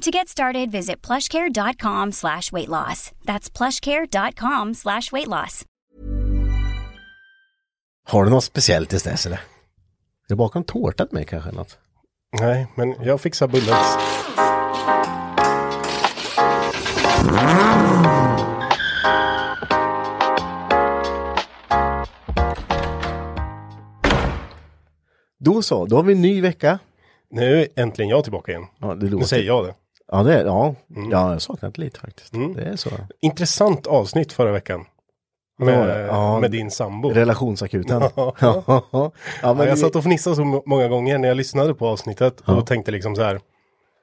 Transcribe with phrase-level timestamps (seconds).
[0.00, 3.12] To get started, visit plushcare.com slash weight loss.
[3.24, 5.64] That's plushcare.com slash weight loss.
[8.08, 9.36] Har du något speciellt tills dess eller?
[9.36, 9.40] Är
[10.28, 11.48] det bakom tårta till mig kanske?
[11.48, 11.78] eller Något?
[12.40, 13.96] Nej, men jag fixar bullens.
[25.38, 26.78] Då så, då har vi en ny vecka.
[27.30, 28.66] Nu är äntligen jag tillbaka igen.
[28.78, 29.26] Ja, det Nu låter...
[29.26, 29.74] säger jag det.
[30.12, 30.74] Ja, det ja.
[31.10, 32.34] ja, jag saknat lite faktiskt.
[32.34, 32.54] Mm.
[32.54, 32.90] Det är så.
[33.20, 34.84] Intressant avsnitt förra veckan.
[35.58, 36.06] Med.
[36.08, 36.40] Ja.
[36.40, 37.10] med din sambo.
[37.10, 38.02] Relationsakuten.
[38.16, 38.34] Ja.
[38.40, 38.82] ja,
[39.42, 42.40] ja, men jag satt och fnissade så må- många gånger när jag lyssnade på avsnittet
[42.40, 43.40] och tänkte liksom så här.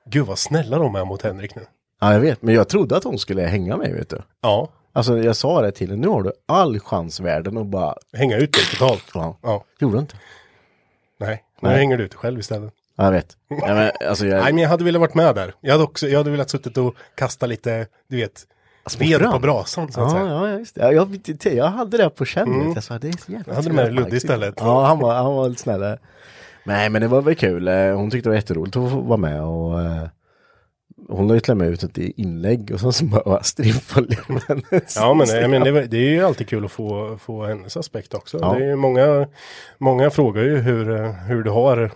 [0.09, 1.61] Gud vad snälla de är mot Henrik nu.
[2.01, 2.41] ja, jag vet.
[2.41, 4.21] Men jag trodde att hon skulle hänga mig, vet du.
[4.41, 6.01] Ja, Alltså, jag sa det till henne.
[6.01, 7.95] Nu har du all chans i världen och bara...
[8.13, 9.03] hänga ut dig totalt.
[9.13, 9.37] Ja.
[9.41, 10.15] Ja, Gjorde inte?
[11.19, 11.43] nej.
[11.61, 11.77] Nu Nej.
[11.77, 12.73] hänger du ut dig själv istället.
[12.97, 13.37] Ja, jag vet.
[13.49, 14.43] Ja, men, alltså, jag...
[14.43, 15.53] Nej, men jag hade velat varit med där.
[15.61, 18.47] Jag hade också, jag hade velat suttit och kasta lite, du vet,
[18.99, 20.31] ved på brasan så att Ja, säga.
[20.33, 20.81] ja, just det.
[20.81, 22.53] Ja, jag, jag hade det på känn.
[22.53, 22.73] Mm.
[22.73, 24.03] Jag sa, det är så jävla hade med trevligt.
[24.03, 24.53] Ludde istället.
[24.57, 25.97] Ja, han var, han var lite snällare.
[26.63, 27.67] Nej, men det var väl kul.
[27.67, 30.07] Eh, Hon tyckte det var jätteroligt att få vara med och eh,
[31.09, 33.41] hon la ju till och med ut ett inlägg och sen så bara
[34.47, 37.77] hennes Ja, men, jag men det, det är ju alltid kul att få, få hennes
[37.77, 38.37] aspekt också.
[38.41, 38.53] Ja.
[38.53, 39.27] Det är ju många,
[39.77, 41.91] många frågar ju hur, hur du har,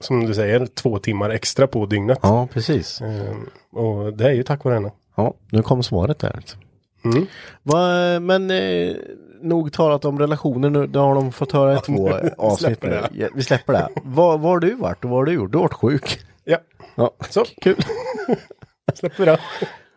[0.00, 2.18] som du säger, två timmar extra på dygnet.
[2.22, 3.00] Ja, precis.
[3.00, 4.92] Ehm, och det är ju tack vare henne.
[5.16, 6.36] Ja, nu kom svaret där.
[6.36, 6.56] Alltså.
[7.04, 7.26] Mm.
[7.62, 7.80] Va,
[8.20, 8.96] men eh,
[9.42, 13.00] nog talat om relationer nu, det har de fått höra i två avsnitt nu.
[13.12, 13.88] Ja, vi släpper det.
[14.04, 15.52] Var, var har du varit och vad har du gjort?
[15.52, 16.18] Du har varit sjuk.
[16.44, 16.58] Ja,
[16.94, 17.76] Ja, så kul.
[18.94, 19.38] släpper vi det.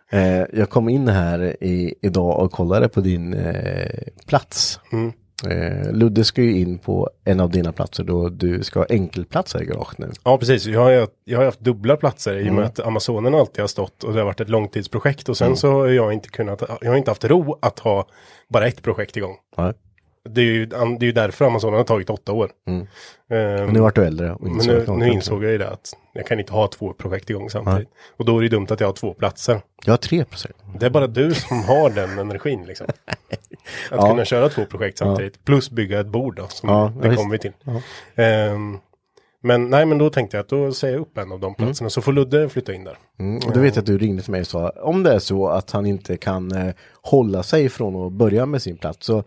[0.09, 3.90] Eh, jag kom in här i, idag och kollade på din eh,
[4.28, 4.80] plats.
[4.91, 5.12] Mm.
[5.46, 9.62] Eh, Ludde ska ju in på en av dina platser då du ska ha enkelplatser
[9.62, 10.12] i garaget nu.
[10.24, 10.66] Ja, precis.
[10.66, 12.56] Jag har, jag har haft dubbla platser i och Mm.
[12.56, 15.72] med att Amazonen alltid har stått och det har varit ett långtidsprojekt och sen så
[15.72, 18.08] har jag inte kunnat, jag har inte haft ro att ha
[18.50, 19.36] bara ett projekt igång.
[19.58, 19.74] Ja.
[20.30, 22.50] Det är ju, det är ju därför Amazonen har tagit åtta år.
[22.68, 22.88] Ehm,
[23.30, 26.28] Men nu vart du äldre och Men nu, nu insåg jag ju det att jag
[26.28, 27.90] kan inte ha två projekt igång samtidigt.
[28.18, 29.62] Och då är det dumt att jag har två platser.
[29.86, 30.56] Jag har tre procent.
[30.80, 32.88] Det är bara du som har den energin liksom.
[33.06, 33.28] Att
[33.92, 34.10] Ja.
[34.10, 35.46] kunna köra två projekt samtidigt.
[35.46, 37.52] Plus bygga ett bord då, som Ja, det kommer vi till.
[38.16, 38.78] Ehm,
[39.47, 41.90] men nej, men då tänkte jag att då säger jag upp en av de platserna
[41.90, 42.97] så får Ludde flytta in där.
[43.19, 43.35] Mm.
[43.47, 45.72] Och du vet att du ringde till mig och sa om det är så att
[45.72, 49.24] han inte kan eh, hålla sig från att börja med sin plats så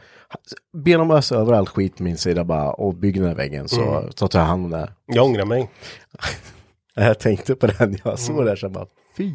[0.72, 3.68] be dem ösa över all skit på min sida bara och bygg den här väggen
[3.68, 4.12] så, Mm.
[4.14, 4.90] så tar jag hand om det.
[5.06, 5.70] Jag ångrar mig.
[6.94, 8.44] Jag tänkte på den, jag såg Mm.
[8.44, 8.86] det där så jag bara
[9.16, 9.32] fy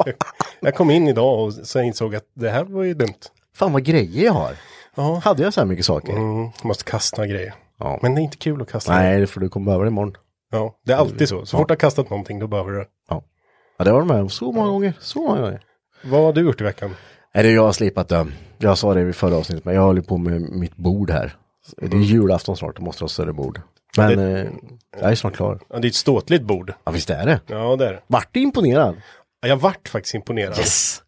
[0.60, 3.14] Jag kom in idag och så insåg att det här var ju dumt.
[3.56, 4.52] fan vad grejer jag har.
[4.94, 5.20] Ja.
[5.24, 6.12] Hade jag så här mycket saker?
[6.12, 7.54] Mm, måste kasta grejer.
[7.78, 7.98] Ja.
[8.02, 8.92] Men det är inte kul att kasta.
[8.92, 10.16] Nej, det får du komma över imorgon.
[10.52, 11.46] Ja, det är alltid så.
[11.46, 12.86] Så fort du har kastat någonting då behöver du det.
[13.08, 13.22] Ja.
[13.78, 14.92] ja, det var de med så många gånger.
[15.00, 15.62] Så många gånger.
[16.04, 16.94] Vad har du gjort i veckan?
[17.32, 18.26] Det är jag har slipat det.
[18.58, 21.36] Jag sa det i förra avsnittet, men jag håller på med mitt bord här.
[21.76, 23.60] Det är julafton snart, jag måste ha större bord.
[23.96, 24.24] Men Mm.
[24.34, 24.48] det- eh,
[25.00, 25.58] jag är snart klar.
[25.68, 26.74] Ja, det är ett ståtligt bord.
[26.84, 27.40] Ja, visst är det.
[27.46, 28.00] Ja, det är det.
[28.06, 28.96] Vart du imponerad?
[29.40, 30.58] Ja, Jag vart faktiskt imponerad.
[30.58, 31.02] Yes!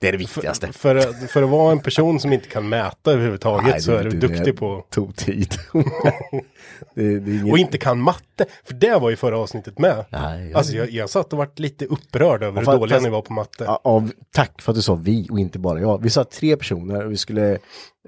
[0.00, 0.72] Det är det viktigaste.
[0.72, 4.10] För, för att vara en person som inte kan mäta överhuvudtaget Nej, så är du
[4.10, 4.86] duktig på...
[4.90, 5.54] Tog tid.
[6.94, 7.52] det, det inget...
[7.52, 8.46] Och inte kan matte.
[8.64, 10.04] För det var ju förra avsnittet med.
[10.10, 13.10] Nej, jag- Alltså jag, jag satt och varit lite upprörd över hur dåliga fast- ni
[13.10, 13.64] var på matte.
[13.64, 16.02] Ja, av, tack för att du sa vi och inte bara jag.
[16.02, 17.58] Vi sa tre personer och vi skulle,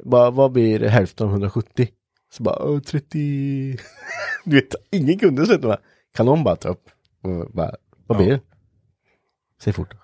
[0.04, 1.88] bara, vad blir hälften av 170?
[2.34, 3.76] Så bara, "Åh, 30,
[4.44, 5.78] du vet, ingen kunde bara,
[6.16, 6.84] kan någon bara ta upp?
[7.22, 7.74] Och bara,
[8.06, 8.40] vad blir det?
[9.62, 9.94] Säg fort.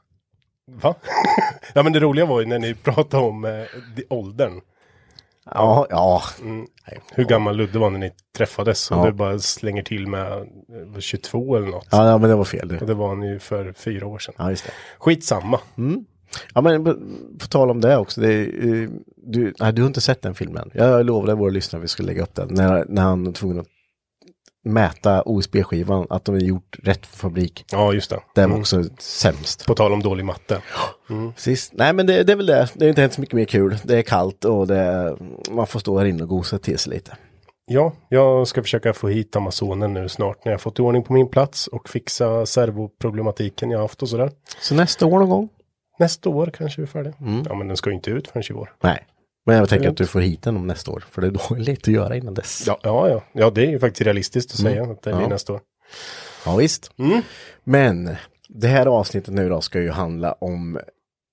[0.83, 0.95] Va?
[1.75, 3.51] ja men det roliga var ju när ni pratade om eh,
[3.97, 4.61] de- åldern.
[5.55, 6.23] Ja, ja.
[7.15, 8.91] Hur gammal Ludde var när ni träffades.
[8.91, 9.07] Och Ja.
[9.07, 11.87] du bara slänger till med eh, 22 eller något.
[11.91, 12.87] Ja, ja, men det var fel Och det.
[12.87, 14.35] det var han ju för fyra år sedan.
[14.39, 14.73] Ja, just det.
[14.99, 15.61] Skitsamma.
[16.55, 16.95] Ja, men på,
[17.41, 18.21] på tal om det också.
[18.21, 20.71] Det, är, eh, du, nej, du har inte sett den filmen.
[20.75, 22.49] Jag lovade våra lyssnare att vi skulle lägga upp den.
[22.51, 23.67] När, när han var tvungen att
[24.69, 27.65] mäta OSB-skivan, att de är gjort rätt fabrik.
[27.73, 28.21] Ja just det.
[28.35, 28.61] Det var Mm.
[28.61, 29.67] också sämst.
[29.67, 30.61] På tal om dålig matte.
[31.37, 31.73] Sist.
[31.75, 32.69] Nej men det, det är väl det.
[32.75, 33.77] Det har inte hänt så mycket mer kul.
[33.85, 35.17] Det är kallt och det är,
[35.51, 37.17] man får stå här inne och gosa till sig lite.
[37.71, 41.13] Ja, jag ska försöka få hit Amazonen nu snart när jag fått i ordning på
[41.13, 44.31] min plats och fixa servoproblematiken jag haft och sådär.
[44.61, 45.49] Så nästa år någon gång?
[45.99, 47.15] Nästa år kanske vi är färdiga.
[47.21, 47.43] Mm.
[47.49, 48.75] Ja men den ska ju inte ut förrän i vår.
[48.83, 49.07] Nej.
[49.49, 51.05] Men jag tänker att du får hit den om nästa år.
[51.11, 52.65] För det är då lite att göra innan dess.
[52.67, 53.23] Ja, ja, ja.
[53.33, 55.29] Ja, det är ju faktiskt realistiskt att säga att det blir Ja.
[55.29, 55.61] nästa år.
[56.47, 56.91] Ja, visst.
[57.65, 58.17] Men
[58.49, 60.79] det här avsnittet nu då ska ju handla om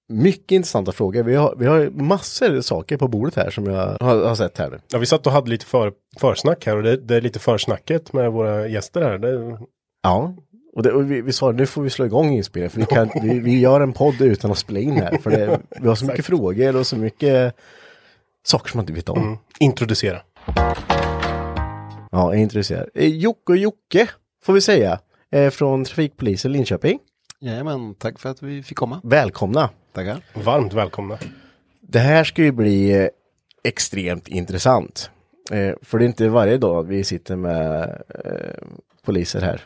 [0.10, 1.24] mycket intressanta frågor.
[1.24, 4.58] Vi har, vi har massor av saker på bordet här som jag har, har sett
[4.58, 4.80] här nu.
[4.92, 8.14] Ja, vi satt och hade lite för, försnack här och det, det är lite försnacket
[8.14, 9.18] med våra gäster här.
[9.18, 9.58] Det,
[10.04, 10.36] Ja.
[10.76, 13.10] Och, det, och vi, vi sa nu får vi slå igång inspelningen för vi, kan,
[13.24, 15.18] vi, vi gör en podd utan att spela in här.
[15.18, 17.56] För det, vi har så mycket frågor och så mycket
[18.46, 19.18] saker som man inte vet om.
[19.24, 20.22] mm, introducera.
[22.12, 22.90] Ja, intresserad.
[22.94, 24.10] Eh, Jocke och Jocke
[24.44, 25.00] får vi säga.
[25.32, 27.00] Eh, från Trafikpolisen Linköping.
[27.40, 29.02] Jajamän, tack för att vi fick komma.
[29.04, 29.70] Välkomna.
[29.94, 30.22] Tackar.
[30.34, 31.18] Varmt välkomna.
[31.82, 33.08] Det här ska ju bli eh,
[33.64, 35.10] extremt intressant.
[35.52, 37.82] Eh, för det är inte varje dag vi sitter med
[38.26, 38.68] eh,
[39.06, 39.62] poliser här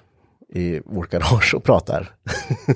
[0.53, 2.15] i vårt garage och pratar.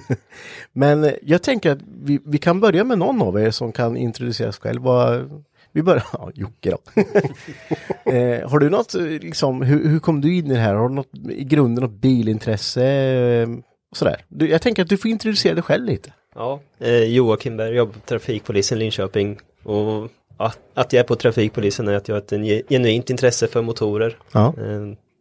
[0.73, 4.51] Men jag tänker att vi, vi kan börja med någon av er som kan introducera
[4.51, 4.81] sig själv.
[4.81, 5.43] Vad-
[5.73, 7.01] Vi börjar, ja, Jocke då.
[8.11, 10.73] eh, har du något, eh, liksom, hur, hur kom du in i det här?
[10.75, 12.85] Har du något, i grunden något bilintresse?
[12.85, 13.47] Eh,
[13.95, 14.25] sådär.
[14.29, 16.13] Du, jag tänker att du får introducera dig själv lite.
[16.35, 21.87] Ja, eh, Joakim Berg jobbar på Trafikpolisen Linköping och att, att jag är på Trafikpolisen
[21.87, 24.17] är att jag har ett en ge- genuint intresse för motorer.
[24.31, 24.47] Ja.
[24.57, 24.63] Eh,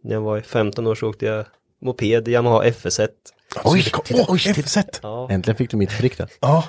[0.04, 1.44] när jag var 15 år så åkte jag
[1.82, 3.08] moped, Yamaha FS1.
[3.64, 3.84] Oj,
[4.14, 4.78] Åh, oh, FZ!
[5.02, 6.28] Ja, Äntligen fick du mitt prick där.
[6.40, 6.64] Ja,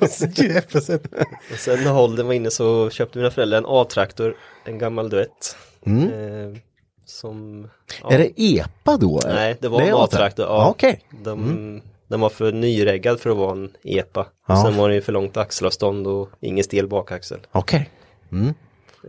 [0.68, 0.90] FZ.
[1.52, 5.56] och sen när åldern var inne så köpte mina föräldrar en A-traktor, en gammal duett.
[5.86, 5.92] Eh,
[7.06, 7.68] som...
[8.02, 8.10] ja.
[8.10, 9.20] Är det EPA då?
[9.24, 10.46] Nej, det var är en A-traktor.
[10.46, 11.00] Ja, Ja, Okej.
[11.24, 14.26] de, den var för nyreggad för att vara en EPA.
[14.48, 14.54] Ja.
[14.54, 17.40] Och sen var det ju för långt axelavstånd och ingen stel bakaxel.
[17.52, 17.90] Okej.
[18.32, 18.54] Mm.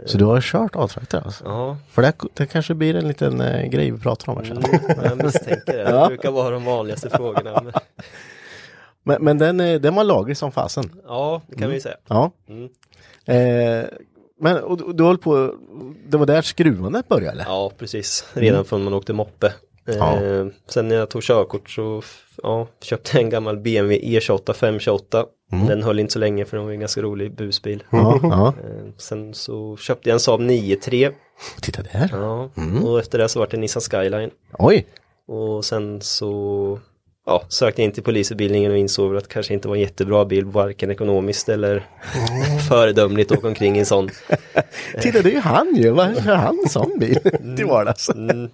[0.06, 1.44] Så du har kört A-traktor alltså?
[1.46, 4.64] Ja, För det, det kanske blir en liten eh, grej vi pratar om här sen.
[5.04, 5.84] jag misstänker det.
[5.84, 7.62] Det brukar vara de vanligaste frågorna.
[7.64, 7.74] Men,
[9.04, 10.92] Men, men den, eh, den var laglig som fasen.
[11.08, 11.96] ja, det kan vi säga.
[12.08, 12.32] Ja.
[12.50, 12.70] Mm.
[13.26, 13.86] Eh,
[14.40, 15.56] men och, du- du höll på,
[16.08, 17.44] det var där skruvandet började eller?
[17.44, 18.26] Ja, precis.
[18.34, 19.54] Redan från man åkte moppe.
[19.88, 20.20] Eh, Ja.
[20.68, 22.02] Sen när jag tog körkort så
[22.44, 25.26] ja, köpte jag en gammal BMW E28 528.
[25.68, 27.84] Den höll inte så länge för den var en ganska rolig busbil.
[27.90, 28.48] Ja.
[28.48, 31.12] Eh, sen så köpte jag en Saab 9-3.
[31.62, 32.10] Titta där.
[32.12, 32.50] Ja,
[32.84, 34.30] och efter det så var det en Nissan Skyline.
[34.60, 34.88] Oj.
[35.28, 36.80] Och sen så
[37.26, 40.26] ja, sökte jag in till polisutbildningen och insåg att det kanske inte var en jättebra
[40.26, 41.86] bil, varken ekonomiskt eller
[42.70, 44.10] föredömligt att åka omkring i en sån.
[45.02, 45.90] Titta det är ju han ju.
[45.90, 47.20] Vad kör han sån bil
[47.58, 48.10] till vardags?
[48.10, 48.50] Mm.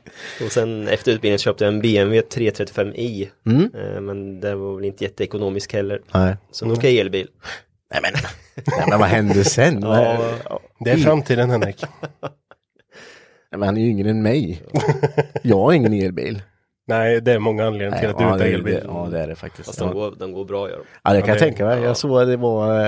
[0.46, 3.28] Och sen efter utbildningen köpte jag en BMW 335i.
[3.46, 3.70] Mm.
[3.76, 6.02] Eh, Men det var väl inte jätteekonomisk heller.
[6.14, 6.36] Nej.
[6.52, 7.28] Så nu åker jag elbil.
[7.94, 8.12] Nej men,
[8.78, 9.82] nej, men vad hände sen?
[9.84, 10.60] Ja.
[10.80, 11.84] Det är framtiden Henrik.
[13.52, 14.62] Nej, men han är ju yngre än mig.
[15.42, 16.42] Jag har ingen elbil.
[16.88, 18.74] Nej, det är många anledningar till att du ja, inte det, har elbil.
[18.74, 19.66] det, ja det är det faktiskt.
[19.68, 19.86] Fast Ja.
[19.86, 20.84] de går, de går bra gör de.
[21.04, 21.80] Ja det kan Ja, jag tänka mig.
[21.80, 21.86] ja.
[21.86, 22.80] Jag såg att det var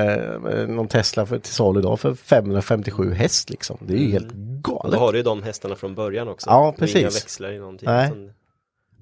[0.59, 3.77] eh, någon Tesla för, till salu idag för 557 häst liksom.
[3.81, 4.33] Det är ju helt
[4.67, 4.99] Och då galet.
[4.99, 6.49] har du ju de hästarna från början också.
[6.49, 6.95] Ja, precis.
[6.95, 7.89] Inga växlar i någonting.
[7.89, 8.11] Nej.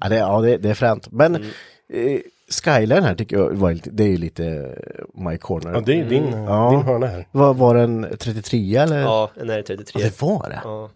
[0.02, 1.12] Ja det, ja, det, det är fränt.
[1.12, 1.48] Men Mm.
[1.94, 2.20] eh,
[2.64, 5.74] Skyline här tycker jag var lite, det är ju lite eh, my corner.
[5.74, 6.70] Ja, det är din, Ja.
[6.72, 7.28] din hörna här.
[7.32, 9.02] Var, var den 33 eller?
[9.02, 9.92] Ja, en R33.
[9.94, 10.62] Ja, det var det.
[10.64, 10.90] Ja.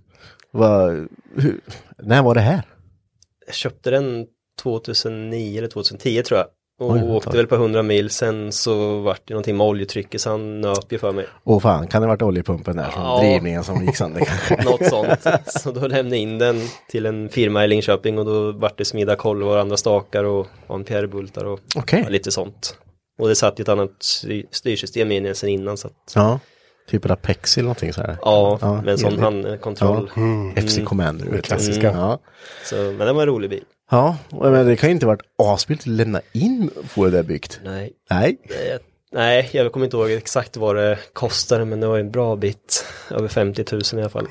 [0.52, 1.60] Var, hur,
[1.98, 2.62] när var det här?
[3.46, 4.28] Jag köpte den
[4.62, 6.48] 2009 eller 2010 tror jag.
[6.82, 8.10] Och Oj, åkte väl på 100 mil.
[8.10, 11.26] Sen så vart det någonting med oljetrycket så han nöp ju för mig.
[11.44, 13.20] Åh fan, kan det varit oljepumpen där som Ja.
[13.22, 14.64] drivningen som gick sönder kanske?
[14.64, 15.20] Något sånt.
[15.46, 18.86] Så då lämnade jag in den till en firma i Linköping och då vart det
[18.86, 22.76] smida kolvar och andra stakar och ampere-bultar och ja, lite sånt.
[23.20, 26.40] Och det satt ju ett annat styr- styrsystem i den sen innan så att Ja.
[26.90, 28.18] Typ Rapex eller någonting så här.
[28.22, 30.12] Ja, Ja, med en sån handkontroll.
[30.56, 30.62] Ja.
[30.62, 31.26] FC Commander.
[31.26, 31.42] vet du.
[31.42, 31.92] klassiska.
[31.92, 32.20] Ja.
[32.66, 33.64] Så, men det var en rolig bil.
[33.92, 37.60] Ja, men det kan ju inte varit asbilligt att lämna in få det där byggt.
[37.64, 38.38] Nej, Nej.
[38.48, 38.80] det,
[39.12, 42.86] nej, jag kommer inte ihåg exakt vad det kostade men det var en bra bit.
[43.12, 44.28] Över 50 000 i alla fall.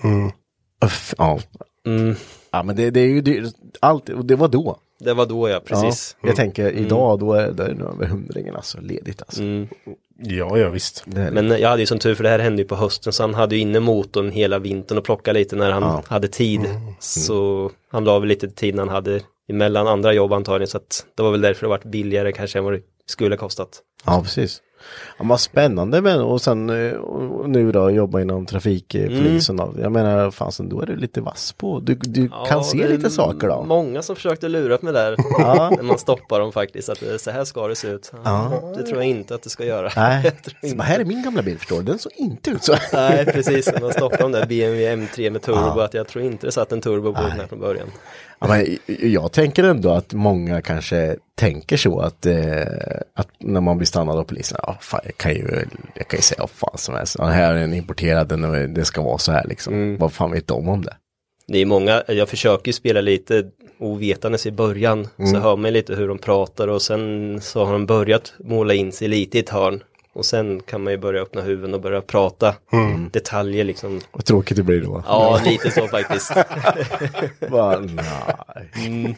[0.84, 1.38] Uff, Ja.
[1.86, 2.14] Mm,
[2.50, 3.54] ja, men det, det är ju dyrt.
[3.80, 4.76] Allt, och det var då.
[5.00, 6.16] det var då ja, precis.
[6.22, 9.42] Ja, jag tänker idag, då är det över hundringen alltså, ledigt alltså.
[9.42, 9.68] Mm.
[10.22, 11.04] Ja, ja visst.
[11.06, 13.34] Men jag hade ju som tur för det här hände ju på hösten så han
[13.34, 16.02] hade ju inne motorn hela vintern och plocka lite när han Ja.
[16.06, 16.60] hade tid.
[16.98, 21.06] Så han la väl lite tid när han hade emellan andra jobb antagligen så att
[21.14, 23.82] det var väl därför det varit billigare kanske än vad det skulle kostat.
[24.06, 24.62] Ja, precis.
[25.18, 29.74] Ja, vad spännande men och sen eh, och nu då jobba inom trafikpolisen då.
[29.82, 31.80] Jag menar, fansen då är du lite vass på.
[31.80, 33.62] Du, du Ja, kan se lite saker då.
[33.64, 35.16] Många som försökte lura mig där
[35.76, 38.12] när man stoppar dem faktiskt att eh, så här ska det se ut.
[38.24, 38.72] Ja.
[38.76, 39.90] Det tror jag inte att det ska göra.
[39.96, 40.32] Nej,
[40.76, 41.82] så här är min gamla bil förstår du.
[41.82, 42.74] Den såg inte ut så.
[42.92, 46.46] Nej precis, när man stoppar de där BMW M3 med turbo att jag tror inte
[46.46, 47.88] det satt en turbo på den här från början.
[48.40, 48.78] Ja, men
[49.12, 52.62] jag tänker ändå att många kanske tänker så att, eh,
[53.14, 56.22] att när man blir stannad av polisen, ja, fan, jag, kan ju, jag kan ju
[56.22, 57.16] säga vad fan som helst.
[57.18, 59.96] Ja, här är en importerad, den, det ska vara så här liksom.
[59.98, 60.96] Vad fan vet de om det?
[61.46, 63.44] Det är många, jag försöker spela lite
[63.78, 67.86] ovetandes i början så hör man lite hur de pratar och sen så har de
[67.86, 69.82] börjat måla in sig lite i ett hörn.
[70.12, 72.54] Och sen kan man ju börja öppna huven och börja prata
[73.10, 74.00] detaljer liksom.
[74.12, 75.02] Vad tråkigt det blir då.
[75.06, 76.32] Ja, lite så faktiskt.
[77.50, 79.16] Bara, nej.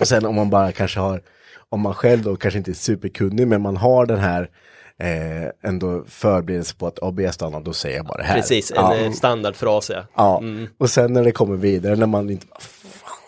[0.00, 1.20] Och sen om man bara kanske har,
[1.68, 4.50] om man själv då kanske inte är superkunnig, men man har den här
[4.98, 8.34] eh, ändå förberedelse på att ABS stannar, då säger jag bara det här.
[8.34, 8.96] Precis, en ja.
[8.96, 10.04] eh, standardfras ja.
[10.14, 10.42] ja.
[10.78, 12.46] Och sen när det kommer vidare, när man inte,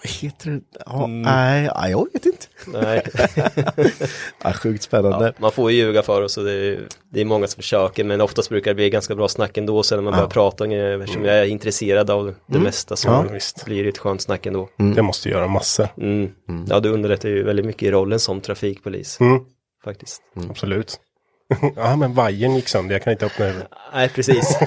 [0.05, 0.61] heter det?
[0.87, 2.47] Ja, nej, ja, jag vet inte.
[2.67, 3.03] Nej.
[4.45, 5.27] Ja, sjukt spännande.
[5.27, 6.81] Ja, man får ju ljuga för oss och det är,
[7.11, 9.97] det är många som försöker men oftast brukar det bli ganska bra snack ändå sen
[9.99, 13.65] när man börjar prata eftersom jag är intresserad av det mesta så Ja, visst.
[13.65, 14.69] blir det ett skönt snack ändå.
[14.77, 15.89] Jag måste göra massor.
[15.97, 16.31] Mm.
[16.69, 19.21] Ja, det underlättar ju väldigt mycket i rollen som trafikpolis.
[19.21, 19.41] Mm.
[19.85, 20.23] Faktiskt.
[20.51, 20.97] Absolut.
[21.77, 22.95] ja, men vajern gick sönder.
[22.95, 23.69] Jag kan inte öppna huvudet.
[23.95, 24.59] Nej, precis.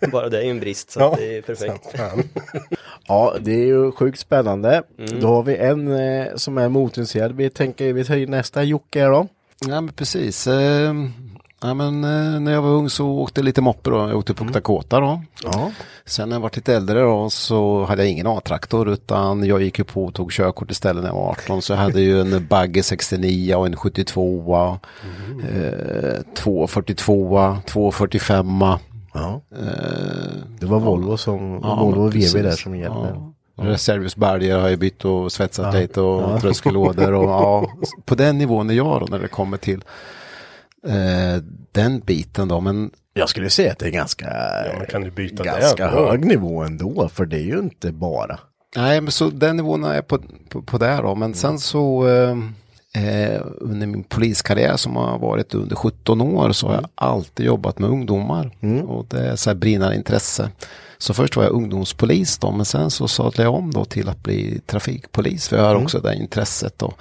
[0.12, 1.94] Bara det är ju en brist så Ja, det är perfekt.
[3.08, 4.82] Ja, det är ju sjukt spännande.
[5.20, 7.32] Då har vi en eh, som är motorintresserad.
[7.36, 9.26] Vi tänker, vi tar nästa Jocke då.
[9.66, 10.46] Ja men precis.
[10.46, 10.94] Eh,
[11.60, 13.96] ja, men, eh, när jag var ung så åkte jag lite moppe då.
[13.96, 15.22] Jag åkte på Dakota då.
[15.42, 15.72] Ja.
[16.04, 19.78] Sen när jag var lite äldre då så hade jag ingen A-traktor utan jag gick
[19.78, 21.62] ju på och tog körkort istället när jag var 18.
[21.62, 24.78] Så jag hade ju en Bagge 69 och en 72
[25.52, 28.46] eh, 242 245
[29.14, 29.40] ja.
[29.56, 29.64] eh,
[30.60, 33.14] Det var Volvo som, Volvo och VW där som gällde.
[33.14, 33.34] Ja.
[33.62, 37.70] Reservhjulsbälgar har jag bytt och svetsat lite och tröskellådor och ja,
[38.04, 39.84] på den nivån är jag då när det kommer till
[40.86, 41.42] eh,
[41.72, 42.60] den biten då.
[42.60, 44.26] Men Jag skulle säga att det är ganska,
[44.66, 45.90] Ja, kan du byta ganska det?
[45.90, 48.38] hög nivå ändå, för det är ju inte bara.
[48.76, 51.14] Nej, men så den nivån är jag på, på, på där då.
[51.14, 52.36] Men sen så eh,
[53.04, 57.78] eh, under min poliskarriär som har varit under 17 år så har jag alltid jobbat
[57.78, 58.50] med ungdomar.
[58.88, 60.50] Och det är så här brinnande intresse.
[60.98, 64.22] Så först var jag ungdomspolis då, men sen så sadlade jag om då till att
[64.22, 65.48] bli trafikpolis.
[65.48, 66.92] För jag har också det intresset då.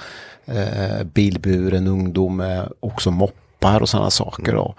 [0.45, 4.75] Eh, bilburen ungdom också moppar och sådana saker då.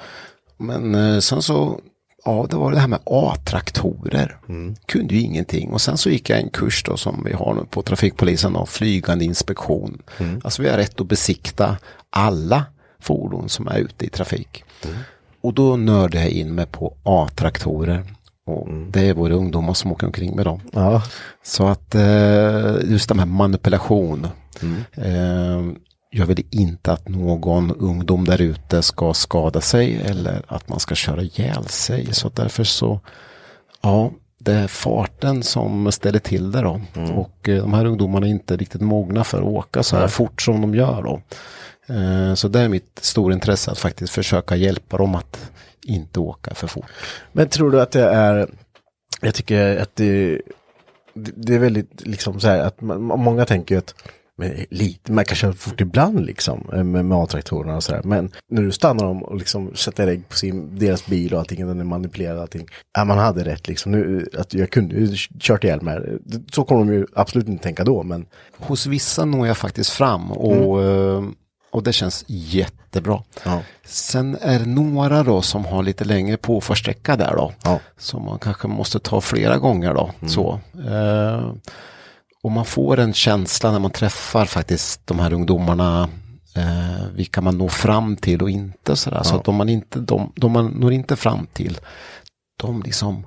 [0.60, 1.80] Men eh, sen så
[2.24, 4.36] Ja, det var det här med A-traktorer.
[4.86, 5.70] Kunde ju ingenting.
[5.70, 8.66] Och sen så gick jag en kurs då som vi har nu på trafikpolisen av
[8.66, 10.02] flygande inspektion.
[10.44, 11.76] Alltså vi har rätt att besikta
[12.10, 12.64] alla
[12.98, 14.64] fordon som är ute i trafik.
[15.40, 18.04] Och då nördade jag in mig på A-traktorer.
[18.46, 20.60] Och det är våra ungdomar som åker omkring med dem.
[20.72, 21.02] Ja.
[21.42, 24.26] Så att eh, just det här manipulation.
[24.92, 25.60] Eh,
[26.10, 30.94] jag vill inte att någon ungdom där ute ska skada sig eller att man ska
[30.94, 32.14] köra ihjäl sig.
[32.14, 33.00] Så därför så,
[33.80, 36.80] ja, det är farten som ställer till det då.
[37.14, 40.42] Och eh, de här ungdomarna är inte riktigt mogna för att åka så här fort
[40.42, 41.22] som de gör då.
[41.94, 45.50] Eh, så det är mitt stora intresse att faktiskt försöka hjälpa dem att
[45.82, 46.86] inte åka för fort.
[47.32, 48.50] Men tror du att det är,
[49.20, 50.40] jag tycker att det,
[51.14, 53.94] det är väldigt liksom så här att man, många tänker att
[54.40, 58.00] men lite, man kan köra fort ibland liksom eh, med, med A-traktorerna och sådär.
[58.04, 61.66] Men när du stannar dem och liksom sätter ägg på sin, deras bil och allting,
[61.66, 62.66] den är manipulerad och allting.
[62.92, 63.92] Ja, man hade rätt liksom.
[63.92, 66.18] Nu, att jag kunde ju kört ihjäl mig.
[66.52, 68.26] Så kommer de ju absolut inte tänka då, men
[68.58, 71.24] hos vissa når jag faktiskt fram och, eh,
[71.70, 73.22] och det känns jättebra.
[73.44, 73.62] Ja.
[73.84, 77.52] Sen är det några då som har lite längre påfartsträcka där då.
[77.64, 77.80] Ja.
[77.98, 80.10] Som man kanske måste ta flera gånger då.
[80.28, 80.60] Så.
[80.88, 81.52] Eh,
[82.42, 86.08] och man får en känsla när man träffar faktiskt de här ungdomarna
[86.56, 89.22] eh, vilka man når fram till och inte sådär.
[89.22, 91.78] Så att de man inte, de, de man når inte fram till,
[92.62, 93.26] de liksom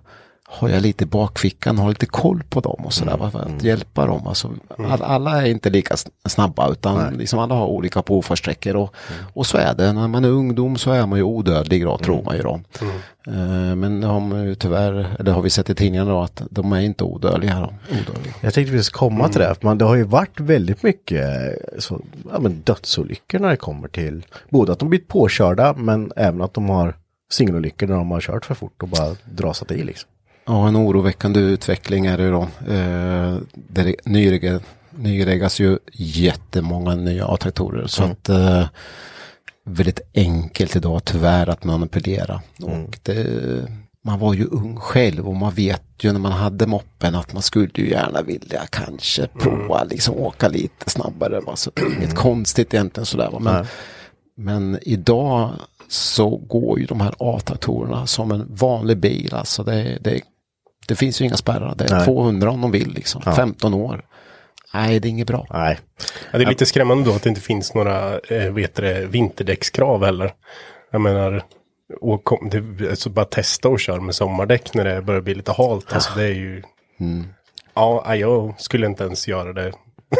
[0.54, 3.30] har jag lite i bakfickan, har lite koll på dem och sådär.
[3.32, 4.28] För att hjälpa dem.
[4.28, 5.96] Alltså, all, alla är inte lika
[6.26, 8.76] snabba utan liksom alla har olika påfartsträckor.
[8.76, 8.96] Och,
[9.34, 12.24] och så är det, när man är ungdom så är man ju odödlig då, tror
[12.24, 12.60] man ju då.
[13.28, 16.42] Eh, men det har man ju tyvärr, eller har vi sett i tidningarna då, att
[16.50, 17.60] de är inte odödliga.
[17.60, 17.74] Då.
[17.92, 18.34] odödliga.
[18.42, 21.26] Jag tänkte vi skulle komma till det, för man, det har ju varit väldigt mycket
[21.80, 26.42] så, ja, men dödsolyckor när det kommer till både att de blivit påkörda men även
[26.42, 26.96] att de har
[27.32, 30.10] singelolyckor när de har kört för fort och bara drasat i liksom.
[30.46, 32.42] Ja, en oroväckande utveckling är det då.
[32.74, 34.60] Eh, det nyrege,
[34.90, 37.88] nyregas ju jättemånga nya A-traktorer.
[37.88, 38.66] Så att eh,
[39.66, 42.42] väldigt enkelt idag tyvärr att manipulera.
[42.62, 43.28] Och det,
[44.06, 47.42] man var ju ung själv och man vet ju när man hade moppen att man
[47.42, 51.40] skulle ju gärna vilja kanske prova liksom åka lite snabbare.
[51.40, 51.56] Va?
[51.56, 53.30] Så det är inget konstigt egentligen sådär.
[53.32, 53.40] Va?
[53.40, 53.66] Men, Nej.
[54.36, 55.52] men idag
[55.88, 59.34] så går ju de här A-traktorerna som en vanlig bil.
[59.34, 60.22] Alltså det, det,
[60.88, 61.76] det finns ju inga spärrar.
[61.78, 62.06] Det är Nej.
[62.06, 63.22] 200 om de vill liksom.
[63.22, 64.06] 15 år.
[64.74, 65.48] Nej, det är inget bra.
[65.50, 65.80] Nej,
[66.32, 70.06] Ja, det är lite skrämmande då att det inte finns några eh, vet det, vinterdäckskrav
[70.06, 70.34] heller.
[70.92, 71.44] Jag menar,
[72.02, 75.52] och kom, det, alltså bara testa och köra med sommardäck när det börjar bli lite
[75.52, 75.94] halt.
[75.94, 76.64] Alltså det är ju...
[77.74, 79.72] Ja, nej, jag skulle inte ens göra det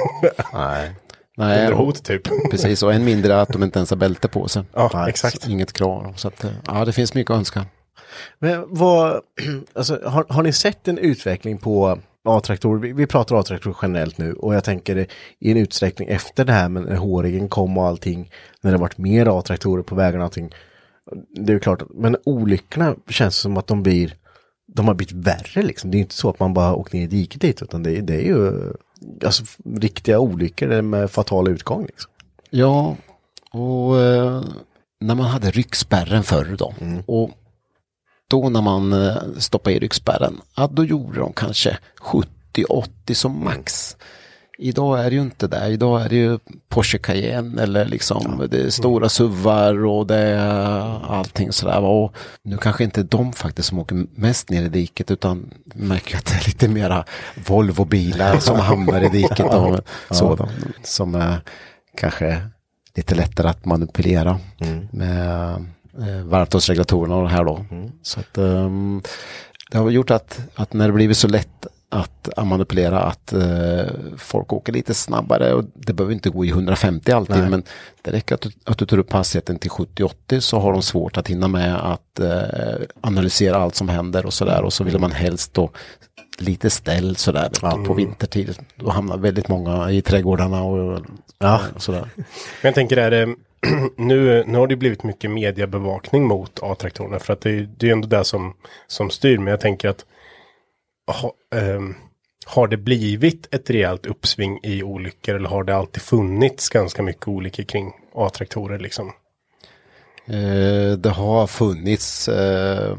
[0.54, 0.92] nej.
[1.38, 2.22] Nej, under hot typ.
[2.52, 2.84] precis.
[2.84, 4.64] Och än mindre att de inte ens har bälte på sig.
[4.74, 5.42] Ja, exakt.
[5.42, 6.14] Så Inget krav.
[6.16, 7.66] Så att, eh, ja, det finns mycket att önska.
[8.40, 9.22] Men vad,
[9.74, 12.80] alltså, har, har ni sett en utveckling på A-traktorer?
[12.80, 15.08] Vi, vi pratar A-traktorer generellt nu och jag tänker
[15.40, 18.32] i en utsträckning efter det här med när håringen kom och allting,
[18.62, 20.50] när det varit mer A-traktorer på vägarna och allting.
[21.36, 24.16] Det är klart, men olyckorna känns som att de blir,
[24.74, 25.92] de har blivit värre liksom.
[25.92, 28.02] Det är inte så att man bara åkt ner i diket dit, utan det, är-
[28.02, 28.52] det är ju
[29.26, 29.44] alltså,
[29.76, 31.86] riktiga olyckor med fatal utgång.
[31.86, 32.12] Liksom.
[32.50, 32.96] Ja,
[33.52, 34.44] och eh,
[35.02, 36.74] när man hade ryggspärren förr då.
[37.06, 37.30] Och
[38.34, 41.78] då när man eh, stoppade i ryggspärren, ja, då gjorde de kanske
[42.56, 43.98] 70-80 som max.
[44.58, 45.68] Idag är det ju inte det.
[45.68, 51.06] Idag är det ju Porsche Cayenne eller liksom det är stora suvar och det är
[51.12, 51.80] allting sådär.
[51.80, 56.26] Och nu kanske inte de faktiskt som åker mest ner i diket utan märker att
[56.26, 57.06] det är lite mera
[57.48, 59.54] Volvo-bilar som hamnar i diket.
[59.54, 60.50] Och så då,
[60.84, 61.42] som är
[61.98, 62.48] kanske
[62.96, 64.40] lite lättare att manipulera
[64.92, 65.66] med
[66.00, 67.66] eh, varvtalsregulatorerna och det här då.
[68.02, 69.02] Så att ehm,
[69.72, 73.86] det har gjort att, att när det blivit så lätt att manipulera att eh,
[74.18, 77.64] folk åker lite snabbare och det behöver inte gå i 150 alltid men
[78.02, 81.18] det räcker att du, att du tar upp hastigheten till 70-80 så har de svårt
[81.18, 85.12] att hinna med att eh, analysera allt som händer och sådär och så vill man
[85.12, 85.70] helst då
[86.38, 87.50] lite ställ sådär
[87.86, 88.58] på vintertid.
[88.76, 91.00] Då hamnar väldigt många i trädgårdarna och,
[91.40, 91.62] Ja.
[91.76, 92.10] och sådär.
[92.16, 92.26] Men
[92.62, 93.36] jag tänker är det,
[93.98, 97.92] nu, nu har det blivit mycket mediebevakning mot A-traktorerna för att det, är- det är
[97.92, 98.54] ändå det som,
[98.88, 99.38] som styr.
[99.38, 100.06] Men jag tänker att
[101.22, 101.96] ha, ehm,
[102.46, 107.28] har det blivit ett rejält uppsving i olyckor eller har det alltid funnits ganska mycket
[107.28, 109.12] olyckor kring A-traktorer liksom?
[110.28, 112.98] Eh, det har funnits eh,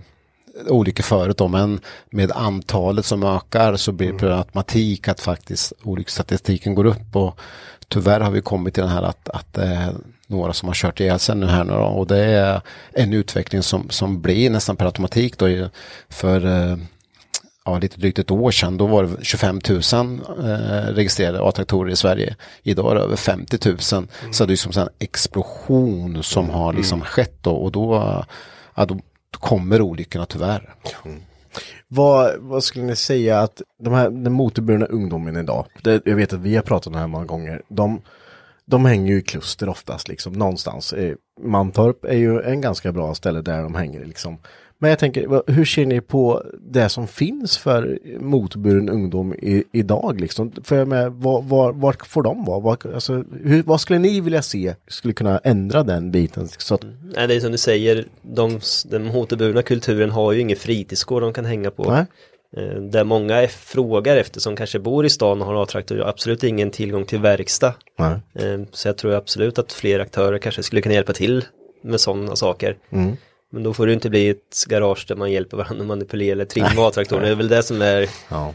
[0.69, 5.73] olyckor förut då, men med antalet som ökar så blir det per automatik att faktiskt
[5.83, 7.41] olycksstatistiken går upp och
[7.95, 9.95] tyvärr har vi kommit till den här att, att är
[10.27, 12.61] några som har kört ihjäl sig nu här nu då, och det är
[12.93, 15.69] en utveckling som, som blir nästan per automatik då
[16.09, 16.77] för eh,
[17.65, 19.81] ja, lite drygt ett år sedan, då var det 25 000
[20.39, 22.37] eh, registrerade A-traktorer i Sverige.
[22.63, 23.79] Idag är det över 50 000.
[24.33, 28.25] Så det är som en explosion som har liksom skett då och då,
[28.75, 28.99] ja, då
[29.31, 30.75] kommer olyckorna tyvärr.
[31.95, 36.33] Vad, vad skulle ni säga att de här, den motorburna ungdomen idag, det, jag vet
[36.33, 38.03] att vi har pratat om det här många gånger, de,
[38.65, 40.93] de hänger ju i kluster oftast liksom någonstans.
[40.93, 44.39] Eh, Mantorp är ju en ganska bra ställe där de hänger liksom.
[44.85, 50.21] Men jag tänker, hur ser ni på det som finns för motorburen ungdom i, idag
[50.21, 50.53] liksom?
[50.65, 52.61] För jag med, var, var, var får de vara?
[52.61, 56.49] Var, alltså, hur, vad skulle ni vilja se skulle kunna ändra den biten?
[56.59, 56.83] Så att,
[57.17, 61.33] Nej, det är som du säger, de, den motorburna kulturen har ju ingen fritidsgård de
[61.33, 61.91] kan hänga på.
[61.91, 62.05] nej?
[62.57, 66.45] Eh, Där många är, frågar efter som kanske bor i stan och har A-traktor, absolut
[66.45, 67.75] ingen tillgång till verkstad.
[67.99, 68.13] nej.
[68.35, 71.45] Eh, Så jag tror absolut att fler aktörer kanske skulle kunna hjälpa till
[71.83, 72.77] med sådana saker.
[72.91, 73.17] Mm.
[73.55, 76.45] Men då får det inte bli ett garage där man hjälper varandra att manipulera eller
[76.45, 77.23] trimma A-traktorn.
[77.23, 78.55] Det är väl det som är Ja.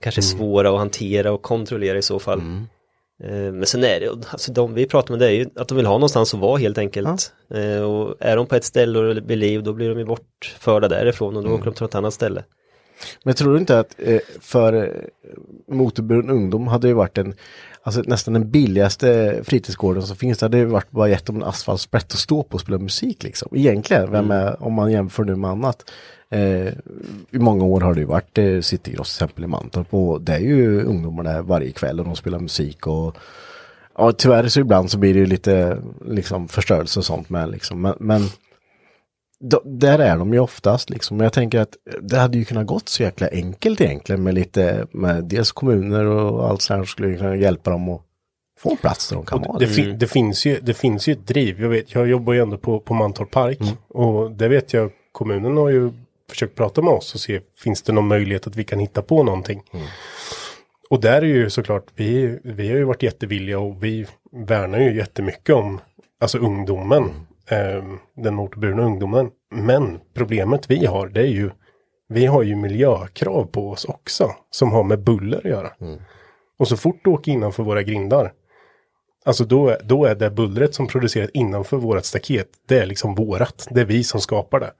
[0.00, 2.38] kanske svåra att hantera och kontrollera i så fall.
[3.24, 5.76] Eh, Men sen är det, alltså de vi pratar med det är ju att de
[5.76, 7.32] vill ha någonstans att vara helt enkelt.
[7.54, 10.88] Eh, Och är de på ett ställe och blir liv då blir de ju bortförda
[10.88, 12.44] därifrån och då åker de till något annat ställe.
[13.24, 17.34] Men tror du inte att eh, för eh, motorburen ungdom hade det varit en,
[17.86, 21.42] Alltså nästan den billigaste fritidsgården som finns, det hade ju varit bara gett dem en
[21.42, 23.48] asfaltsprätt att stå på och spela musik liksom.
[23.54, 25.90] Egentligen, vem är, om man jämför nu med annat.
[26.30, 26.66] Eh,
[27.30, 30.32] I många år har det ju varit eh, Citygross till exempel i Mantorp och det
[30.32, 33.16] är ju ungdomarna varje kväll och de spelar musik och
[33.98, 37.80] Ja, tyvärr så ibland så blir det ju lite liksom förstörelse och sånt med liksom.
[37.80, 38.22] Men, men
[39.64, 41.16] där är de ju oftast liksom.
[41.16, 44.86] Men jag tänker att det hade ju kunnat gått så jäkla enkelt egentligen med lite,
[44.92, 48.02] med dels kommuner och allt sånt här skulle kunna hjälpa dem att
[48.58, 49.58] få en plats där de kan vara.
[49.58, 51.60] det, Det, fin- det, finns ju, det finns ju ett driv.
[51.60, 53.58] Jag, vet, jag jobbar ju ändå på, på Mantorp Park.
[53.88, 55.92] Och det vet jag, kommunen har ju
[56.30, 59.22] försökt prata med oss och se, finns det någon möjlighet att vi kan hitta på
[59.22, 59.62] någonting?
[60.90, 64.96] Och där är ju såklart, vi, vi har ju varit jättevilliga och vi värnar ju
[64.96, 65.80] jättemycket om
[66.20, 67.25] alltså ungdomen.
[67.48, 67.84] Eh,
[68.16, 69.30] den motorburna ungdomen.
[69.50, 71.50] Men problemet vi har, det är ju,
[72.08, 74.30] vi har ju miljökrav på oss också.
[74.50, 75.70] Som har med buller att göra.
[76.58, 78.32] Och så fort du åker innanför våra grindar.
[79.24, 82.48] Alltså då, då är det bullret som produceras innanför vårat staket.
[82.68, 83.66] Det är liksom vårat.
[83.70, 84.72] Det är vi som skapar det.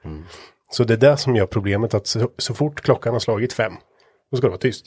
[0.70, 3.72] Så det är det som gör problemet att så, så fort klockan har slagit fem.
[4.30, 4.86] Då ska det vara tyst.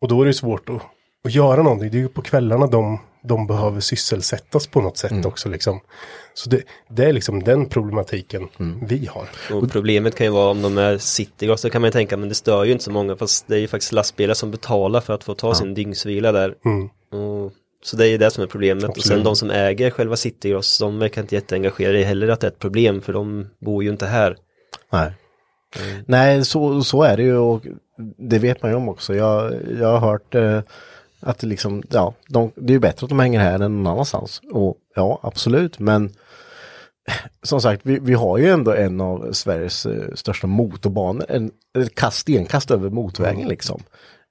[0.00, 0.82] Och då är det svårt att,
[1.24, 1.90] att göra någonting.
[1.90, 5.80] Det är ju på kvällarna de, de behöver sysselsättas på något sätt också liksom.
[6.34, 8.48] Så det, det är liksom den problematiken
[8.82, 9.28] vi har.
[9.56, 12.28] Och problemet kan ju vara om de är citygross, så kan man ju tänka men
[12.28, 15.14] det stör ju inte så många fast det är ju faktiskt lastbilar som betalar för
[15.14, 16.54] att få ta sin dygnsvila där.
[17.18, 17.52] Och,
[17.82, 18.84] så det är ju det som är problemet.
[18.84, 19.24] Och sen Absolut.
[19.24, 22.58] de som äger själva citygross, de verkar inte jätteengagerade i heller att det är ett
[22.58, 24.36] problem för de bor ju inte här.
[24.92, 25.12] nej.
[26.06, 27.62] Nej, så, så är det ju och
[28.18, 29.14] det vet man ju om också.
[29.14, 30.60] Jag, jag har hört eh,
[31.20, 33.92] att det liksom, ja, de, det är ju bättre att de hänger här än någon
[33.92, 34.40] annanstans.
[34.52, 36.12] Och ja, absolut, men
[37.42, 41.94] som sagt, vi, vi har ju ändå en av Sveriges eh, största motorbanor, en, ett
[41.94, 43.82] kast, stenkast över motorvägen liksom.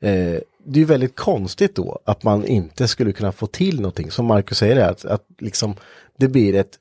[0.01, 4.11] Eh, det är ju väldigt konstigt då att man inte skulle kunna få till någonting,
[4.11, 5.75] som Marcus säger, att, att liksom
[6.17, 6.79] det blir ett,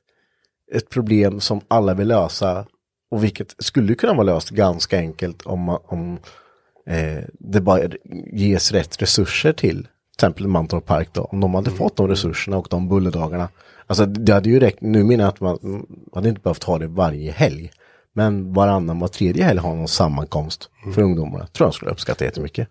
[0.71, 2.65] ett problem som alla vill lösa
[3.11, 6.19] och vilket skulle kunna vara löst ganska enkelt om, om
[6.85, 7.89] eh, det bara
[8.31, 9.87] ges rätt resurser till
[10.19, 13.49] till exempel Mantorp Park då, om de hade fått de resurserna och de bullerdagarna.
[13.87, 16.79] Alltså det hade ju räckt, nu menar jag att man, man hade inte behövt ha
[16.79, 17.71] det varje helg.
[18.13, 21.47] Men varannan, var tredje helg ha någon sammankomst för ungdomarna.
[21.47, 22.67] Tror jag skulle uppskatta jättemycket.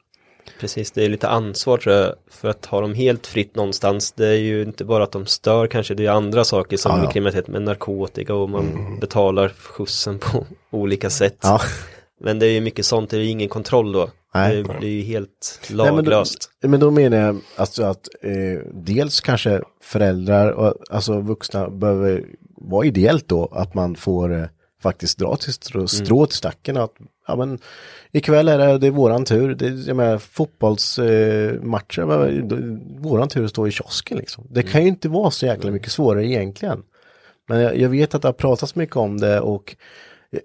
[0.61, 4.13] Precis, det är lite ansvar tror jag för att ha dem helt fritt någonstans.
[4.13, 7.05] Det är ju inte bara att de stör kanske, det är andra saker som Ja,
[7.05, 7.11] ja.
[7.11, 11.39] kriminalitet med narkotika och man betalar skjutsen på olika sätt.
[11.43, 11.61] Ja.
[12.21, 14.09] Men det är ju mycket sånt, det är ju ingen kontroll då.
[14.35, 14.63] Nej.
[14.63, 16.51] Det blir ju helt Nej, men, då, laglöst.
[16.61, 22.25] men då menar jag alltså att eh, dels kanske föräldrar och alltså vuxna behöver
[22.57, 24.45] vara ideellt då att man får eh,
[24.83, 26.77] faktiskt dra till strå, strå till stacken.
[26.77, 26.93] Att,
[27.27, 27.59] ja, men,
[28.13, 29.55] ikväll är det, det är våran tur.
[29.55, 32.45] Det är, jag menar, fotbollsmatcher, eh,
[32.99, 34.47] våran tur att stå i kiosken liksom.
[34.51, 36.83] Det kan ju inte vara så jäkla mycket svårare egentligen.
[37.49, 39.77] Men jag, jag vet att det har pratats mycket om det och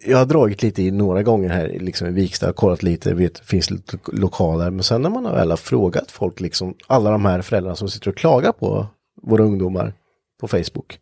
[0.05, 3.71] jag- har dragit lite i några gånger här liksom i Viksta, kollat lite, vet, finns
[3.71, 4.69] lite lo- lokaler.
[4.69, 8.09] Men sen när man väl har frågat folk, liksom, alla de här föräldrarna som sitter
[8.09, 8.87] och klagar på
[9.21, 9.93] våra ungdomar
[10.41, 10.99] på Facebook.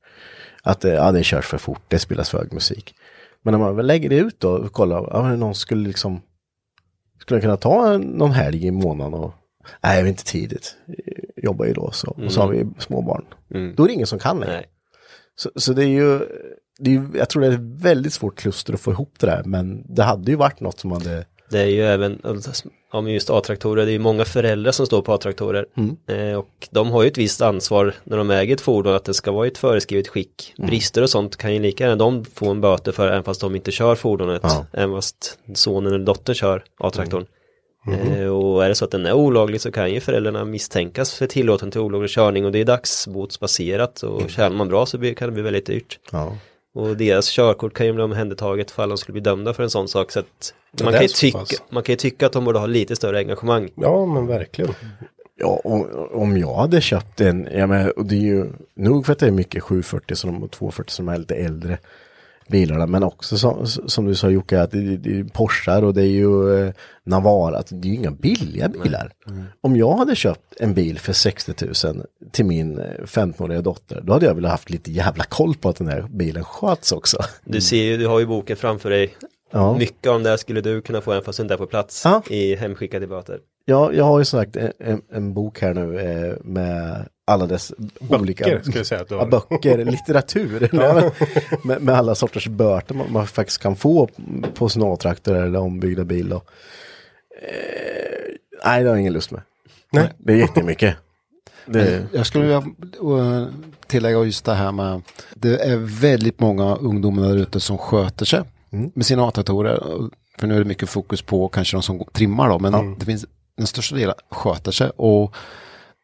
[0.63, 2.96] Att eh, ja, det körs för fort, det spelas för hög musik.
[3.44, 6.22] Men när man väl lägger det ut då och kollar, ja, men någon skulle liksom
[7.20, 9.34] skulle kunna ta någon helg i månaden och
[9.84, 10.76] nej, jag vet inte tidigt.
[11.36, 12.12] Jag Jobbar ju då så.
[12.26, 13.26] Och så har vi små barn.
[13.76, 14.54] Då är det ingen som kan längre.
[14.54, 14.65] Nej.
[15.36, 16.20] Så, så det är ju,
[16.82, 19.84] det är, jag tror det är väldigt svårt kluster att få ihop det där, men
[19.96, 22.22] det hade ju varit något som hade, Det är ju även,
[22.91, 25.65] ja men just A-traktorer, det är ju många föräldrar som står på A-traktorer.
[26.08, 29.13] Eh, och de har ju ett visst ansvar när de äger ett fordon att det
[29.13, 30.54] ska vara i ett föreskrivet skick.
[30.58, 33.56] Brister och sånt kan ju lika gärna de få en böter för även fast de
[33.56, 34.41] inte kör fordonet.
[34.44, 34.65] Ja.
[34.74, 37.26] Även fast sonen eller dottern kör A-traktorn.
[37.88, 41.28] Eh, och är det så att den är olaglig så kan ju föräldrarna misstänkas för
[41.28, 45.32] tillåten till olaglig körning och det är dagsbotsbaserat och tjänar man bra så kan det
[45.32, 46.00] bli väldigt dyrt.
[46.12, 46.38] ja.
[46.74, 49.88] Och deras körkort kan ju bli omhändertaget fall de skulle bli dömda för en sån
[49.88, 50.12] sak.
[50.12, 52.66] Så att Ja, man, kan ju tycka, man kan ju tycka att de borde ha
[52.66, 53.70] lite större engagemang.
[53.76, 54.74] Ja, men verkligen.
[55.36, 59.14] Ja, och, om jag hade köpt en, ja men och det är ju nog för
[59.14, 61.78] att det är mycket 740 som, och 240 som är lite äldre
[62.52, 66.02] bilarna, men också som, som du sa Jocke, att det, det är Porschar och det
[66.02, 69.12] är ju eh, Navara, att det är ju inga billiga bilar.
[69.62, 71.54] Om jag hade köpt en bil för 60
[71.88, 75.70] 000 till min eh, 15-åriga dotter, då hade jag velat haft lite jävla koll på
[75.70, 77.18] att den här bilen sköts också.
[77.46, 79.14] Du ser ju, du har ju boken framför dig.
[79.52, 79.78] Ja.
[79.78, 82.02] Mycket om det här skulle du kunna få en fast du inte är på plats
[82.06, 82.22] Ja.
[82.30, 83.40] i hemskickade böter.
[83.66, 87.74] Ja, jag har ju sagt en, en, en bok här nu eh, med alla dess
[88.10, 89.26] olika Böcker, ska jag säga att du har.
[89.26, 90.70] böcker, litteratur.
[90.72, 91.12] Nej, men,
[91.63, 94.10] med, med alla sorters böter man, man faktiskt kan få
[94.54, 96.30] på sin A-traktor eller ombyggda bil.
[96.30, 96.36] Då.
[96.36, 96.41] Eh,
[98.65, 99.41] nej, det har jag ingen lust med.
[99.91, 100.10] Nej.
[100.17, 100.96] Det är jättemycket.
[101.65, 102.63] Det, Jag skulle vilja
[103.20, 103.48] eh,
[103.88, 105.02] tillägga just det här med,
[105.34, 109.84] det är väldigt många ungdomar där ute som sköter sig med sina A-traktorer.
[110.39, 113.26] För nu är det mycket fokus på kanske de som trimmar då, men det finns
[113.58, 114.89] den största delen sköter sig.
[114.89, 115.36] Och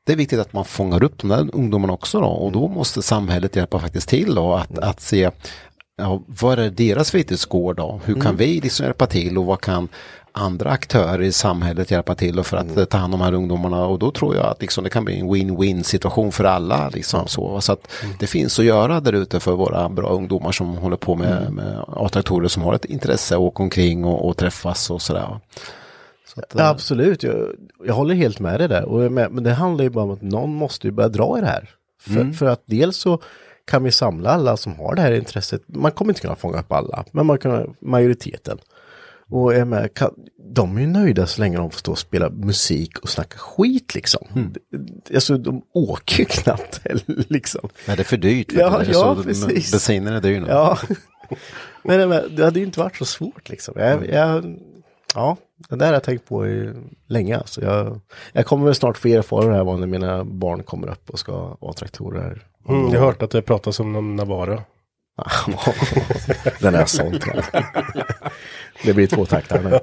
[0.08, 2.28] det är viktigt att man fångar upp de där ungdomarna också då.
[2.28, 5.32] Och då måste samhället hjälpa faktiskt till då att, att se
[5.98, 8.00] ja, vad är deras fritidsgård då?
[8.06, 9.38] Hur kan vi liksom hjälpa till?
[9.38, 9.88] Och vad kan
[10.32, 13.34] andra aktörer i samhället hjälpa till och för att eh, ta hand om de här
[13.34, 13.86] ungdomarna?
[13.86, 16.90] Och då tror jag att liksom, det kan bli en win-win situation för alla.
[16.90, 17.62] Liksom, så.
[17.62, 21.16] Så att det finns att göra där ute för våra bra ungdomar som håller på
[21.16, 25.40] med, med A-traktorer som har ett intresse att åka omkring och, och träffas och sådär.
[26.38, 27.48] Att, Ja, eh, absolut, jag,
[27.86, 28.84] jag håller helt med dig där.
[28.86, 31.48] Och men det handlar ju bara om att någon måste ju börja dra i det
[31.48, 31.70] här.
[32.02, 33.22] För, för att dels så
[33.66, 35.62] kan vi samla alla som har det här intresset.
[35.68, 38.58] Man kommer inte kunna fånga upp alla, men man kan majoriteten.
[39.30, 40.14] Och är med, kan,
[40.54, 43.96] de är ju nöjda så länge de får stå och spela musik och snacka skit
[43.96, 44.28] liksom.
[44.72, 47.70] Det- Alltså de åker ju knappt heller liksom.
[47.88, 48.52] Nej, det är för dyrt.
[48.54, 48.78] Ja.
[48.78, 49.72] Det är ja, precis.
[49.72, 50.48] Bensinen är dyr nu.
[50.50, 50.78] Ja.
[51.84, 53.74] Men det, men det hade ju inte varit så svårt liksom.
[53.78, 54.58] Jag, jag,
[55.18, 55.38] ja,
[55.70, 56.74] det där har jag tänkt på i,
[57.08, 57.38] länge.
[57.38, 57.62] Alltså.
[57.62, 58.00] Jag,
[58.34, 61.58] jag kommer väl snart få erfara det här när mina barn kommer upp och ska
[61.60, 62.46] ha traktorer.
[62.70, 64.64] Mm, jag har hört att det pratas om någon Navara.
[66.60, 67.26] Den är sånt.
[68.84, 69.70] Det blir två takter nu.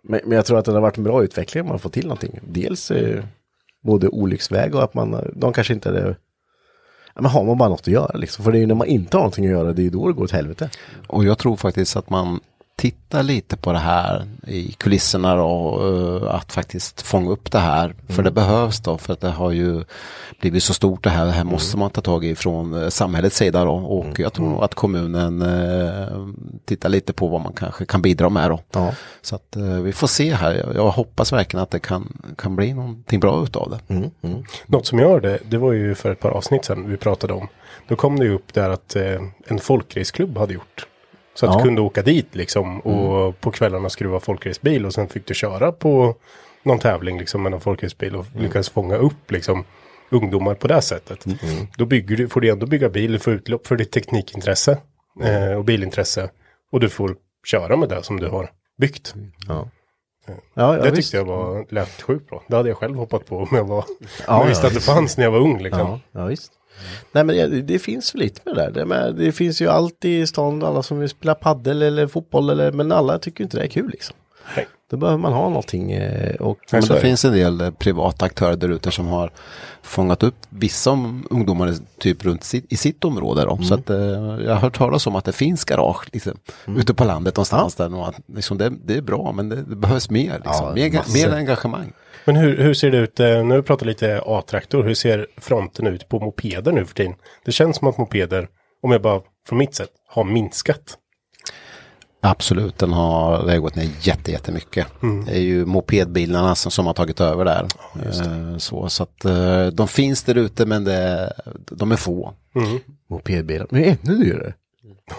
[0.02, 2.06] men, men jag tror att det har varit en bra utveckling om man får till
[2.06, 2.40] någonting.
[2.42, 3.24] Dels eh,
[3.82, 6.16] både olycksväg och att man, de kanske inte är
[7.14, 8.44] Ja, men har man bara något att göra liksom.
[8.44, 10.08] För det är ju när man inte har någonting att göra, det är ju då
[10.08, 10.70] det går åt helvete.
[11.06, 12.40] Och jag tror faktiskt att man
[12.78, 15.80] tittar lite på det här i kulisserna då,
[16.22, 17.94] eh, att faktiskt fånga upp det här.
[18.08, 19.84] För det behövs då, för att det har ju
[20.40, 21.26] blivit så stort det här.
[21.26, 23.72] Det här måste man ta tag i från eh, samhällets sida då.
[23.72, 26.26] Och jag tror nog att kommunen eh,
[26.64, 28.60] tittar lite på vad man kanske kan bidra med då.
[28.72, 28.94] Ja.
[29.22, 30.54] Så att eh, vi får se här.
[30.54, 34.10] Jag, jag hoppas verkligen att det kan, kan bli någonting bra utav det.
[34.66, 37.48] Något som gör det, det var ju för ett par avsnitt sedan vi pratade om.
[37.88, 40.86] Då kom det ju upp där att eh, en folkraceklubb hade gjort.
[41.38, 41.58] Så att Ja.
[41.58, 45.72] du kunde åka dit liksom och på kvällarna skruva folkracebil och sen fick du köra
[45.72, 46.14] på
[46.62, 49.64] någon tävling liksom med någon folkracebil och lyckas fånga upp liksom
[50.10, 51.24] ungdomar på det sättet.
[51.76, 54.78] Då bygger du, får du ändå bygga bil, får utlopp för ditt teknikintresse
[55.22, 56.30] eh, och bilintresse.
[56.72, 59.14] Och du får köra med det som du har byggt.
[59.48, 59.68] Ja.
[60.26, 60.96] Ja, ja, det visst.
[60.96, 62.42] tyckte jag var lät sjukt bra.
[62.48, 63.84] Det hade jag själv hoppat på om jag var...
[64.26, 65.80] Ja, jag visste att det fanns när jag var ung liksom.
[65.80, 66.52] Ja, ja visst.
[67.12, 68.70] Nej men det, det finns väl lite med det där.
[68.70, 72.50] Det, med, det finns ju alltid i stan alla som vill spela paddel eller fotboll
[72.50, 74.16] eller men alla tycker inte det är kul liksom.
[74.56, 74.68] Nej.
[74.90, 78.56] Då behöver man ha någonting eh, och Men det finns en del eh, privata aktörer
[78.56, 79.30] där ute som har
[79.82, 83.44] fångat upp vissa om- ungdomar typ runt sitt, i sitt område.
[83.44, 83.58] Då.
[83.62, 86.32] Så att, eh, jag har hört talas om att det finns garage liksom,
[86.66, 87.74] ute på landet någonstans.
[87.74, 90.34] Där, och att, liksom, det, det är bra men det, det behövs mer.
[90.44, 90.52] Liksom.
[90.54, 91.92] Ja, mer, mer engagemang.
[92.28, 95.26] Men hur, hur ser det ut, eh, nu har vi pratat lite A-traktor, hur ser
[95.36, 97.14] fronten ut på mopeder nu för tiden?
[97.44, 98.48] Det känns som att mopeder,
[98.82, 100.98] om jag bara från mitt sätt, har minskat.
[102.20, 104.86] Absolut, den har det har gått ner jätte, jättemycket.
[105.26, 107.66] Det är ju mopedbilarna som, som har tagit över där.
[108.04, 111.32] Eh, så, så att eh, de finns där ute men det,
[111.70, 112.34] de är få.
[113.10, 113.66] mopedbilar.
[113.70, 114.54] Men ännu dyrare.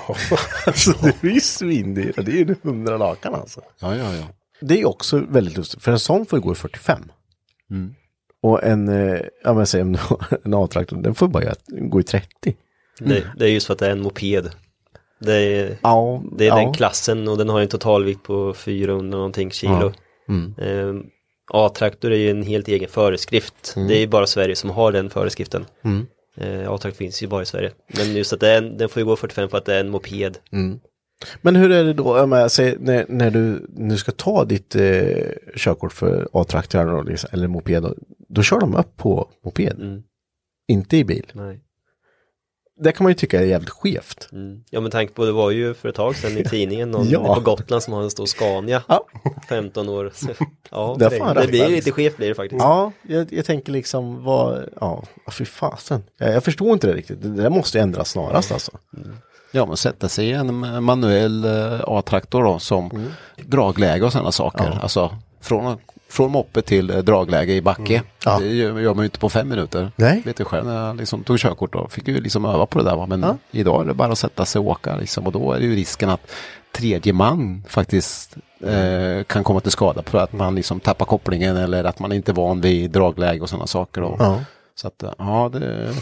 [0.65, 2.23] alltså det är ju svindyra.
[2.23, 3.61] Det är ju hundra lakan alltså.
[3.79, 4.25] Ja, ja, ja.
[4.61, 5.83] Det är också väldigt lustigt.
[5.83, 7.11] För en sån får ju gå i 45.
[8.41, 9.97] Och en, eh, ja men säg en,
[10.43, 12.27] en A-traktor, den får bara gå i 30.
[12.99, 14.49] Det, det är just för att det är en moped.
[15.19, 16.55] Det är, Ja, det är ja.
[16.55, 19.93] den klassen och den har en totalvikt på 400 någonting kilo.
[20.61, 21.03] Ehm,
[21.53, 23.73] A-traktor är ju en helt egen föreskrift.
[23.87, 25.65] Det är ju bara Sverige som har den föreskriften.
[26.37, 27.71] Eh, A-traktor finns ju bara i Sverige.
[27.97, 29.79] Men just att det är en, den får ju gå 45 för att det är
[29.79, 30.37] en moped.
[31.41, 35.31] Men hur är det då, menar, säg, när, när du nu ska ta ditt eh,
[35.55, 37.95] körkort för A-traktor liksom, eller moped, då,
[38.29, 39.79] då kör de upp på moped.
[39.79, 40.01] Mm.
[40.67, 41.31] Inte i bil.
[41.33, 41.59] Nej.
[42.81, 44.29] Det kan man ju tycka är jävligt skevt.
[44.31, 44.63] Mm.
[44.69, 47.35] Ja men tanke på det var ju för ett tag sedan i tidningen någon Ja.
[47.35, 48.83] på Gotland som har en stor Scania.
[48.87, 49.05] Ja.
[49.49, 50.11] 15 år.
[50.13, 50.27] Så,
[50.71, 52.61] ja, Det det, det blir lite skevt blir det faktiskt.
[52.61, 56.03] Ja, jag, jag tänker liksom vad, ja, fy fasen.
[56.17, 57.21] Jag, jag förstår inte det riktigt.
[57.21, 58.71] Det där måste ändras snarast alltså.
[59.51, 64.79] Ja, men sätta sig i en manuell eh, A-traktor då som dragläge och sådana saker.
[64.81, 65.77] Alltså från,
[66.09, 68.03] från moppe till eh, dragläge i backe.
[68.25, 68.39] Ja.
[68.39, 69.91] Det gör man ju inte på fem minuter.
[69.95, 70.21] Nej.
[70.25, 72.85] Vet du själv när jag liksom tog körkort då fick ju liksom öva på det
[72.85, 72.95] där.
[72.95, 73.05] Va?
[73.05, 75.25] Men idag är det bara att sätta sig och åka liksom.
[75.25, 76.31] Och då är det ju risken att
[76.71, 81.83] tredje man faktiskt eh, kan komma till skada för att man liksom tappar kopplingen eller
[81.83, 84.01] att man inte är van vid dragläge och sådana saker.
[84.01, 84.15] Då.
[84.19, 84.39] Ja.
[84.81, 85.93] Så att eh, ja, det,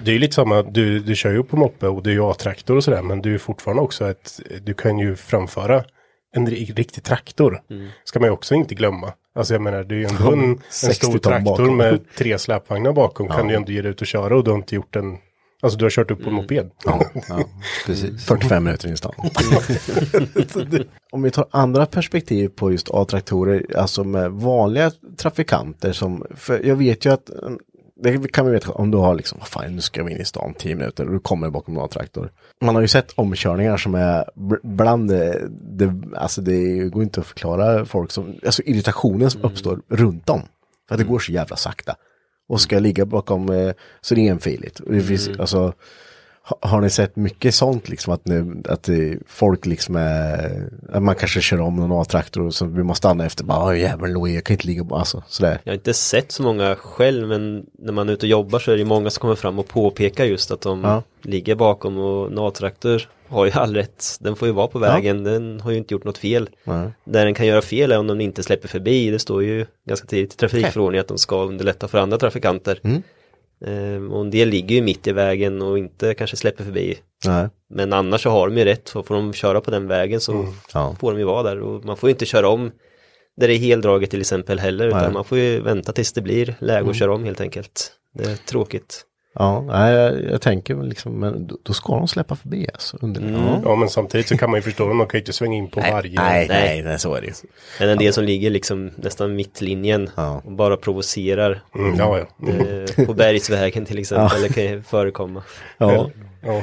[0.00, 2.22] Det är ju lite samma, du, du kör ju på moppe och det är ju
[2.30, 5.84] A-traktor och sådär, men du är fortfarande också ett, du kan ju framföra
[6.36, 7.62] en ri- riktig traktor.
[8.04, 9.12] Ska man ju också inte glömma.
[9.34, 11.76] Alltså jag menar det är ju ändå en, en 60 stor traktor bakom.
[11.76, 14.50] med tre släpvagnar bakom kan du ju ändå ge dig ut och köra och du
[14.50, 15.16] har inte gjort en,
[15.62, 16.70] alltså du har kört upp på en moped.
[16.84, 17.44] Ja, ja,
[17.86, 18.24] precis.
[18.24, 19.12] 45 minuter in i stan.
[21.12, 26.76] Om vi tar andra perspektiv på just A-traktorer, alltså med vanliga trafikanter som, för jag
[26.76, 27.58] vet ju att mm,
[28.00, 30.24] det kan vi veta om du har liksom, vad fan nu ska vi in i
[30.24, 32.30] stan 10 minuter och du kommer bakom en A-traktor.
[32.60, 37.20] Man har ju sett omkörningar som är bl- bland det, det, alltså det går inte
[37.20, 40.42] att förklara folk som, alltså irritationen som uppstår runt om.
[40.88, 41.94] För att det går så jävla sakta.
[42.48, 44.80] Och ska ligga bakom, eh, så det är enfiligt.
[44.80, 45.72] Och det finns, alltså, ha-
[46.60, 51.14] har ni sett mycket sånt liksom att, nu, att det, folk liksom är, att man
[51.14, 54.34] kanske kör om någon A-traktor och så vill man stanna efter, bara "Åh, jäveln Louis,
[54.34, 55.60] jag kan inte ligga bara, alltså sådär.
[55.64, 58.72] Jag har inte sett så många själv men när man är ute och jobbar så
[58.72, 61.02] är det många som kommer fram och påpekar just att de Ja.
[61.22, 64.04] ligger bakom och en A-traktor har ju all rätt.
[64.20, 66.48] Den får ju vara på vägen, den har ju inte gjort något fel.
[66.64, 66.88] Nej.
[67.04, 69.10] Där den kan göra fel är om den inte släpper förbi.
[69.10, 72.80] Det står ju ganska tidigt i trafikförordningen att de ska underlätta för andra trafikanter.
[72.84, 73.02] Mm.
[73.64, 76.98] Ehm, och en del ligger ju mitt i vägen och inte kanske släpper förbi.
[77.26, 77.48] Nej.
[77.70, 80.32] Men annars så har de ju rätt, så får de köra på den vägen så
[80.32, 80.52] Mm.
[80.74, 80.96] Ja.
[81.00, 81.60] får de ju vara där.
[81.60, 82.70] Och man får ju inte köra om
[83.36, 85.12] där det är heldraget till exempel heller, utan Nej.
[85.12, 87.92] man får ju vänta tills det blir läge att köra om helt enkelt.
[88.14, 89.02] Det är tråkigt.
[89.38, 92.96] Ja, nej, jag, jag tänker liksom, men då, då ska de släppa förbi alltså.
[93.00, 93.60] Under, ja.
[93.64, 95.68] Ja men samtidigt så kan man ju förstå dem, man kan ju inte svänga in
[95.70, 96.20] på varje.
[96.20, 96.48] nej, Nej.
[96.48, 97.32] nej, nej, så är det ju.
[97.80, 100.42] Men en del som ligger liksom nästan mittlinjen Ja.
[100.44, 101.62] och bara provocerar.
[101.74, 102.48] Mm, ja, ja.
[102.48, 105.42] Eh, på bergsvägen till exempel, det kan ju förekomma.
[105.78, 106.10] Ja.
[106.42, 106.62] ja.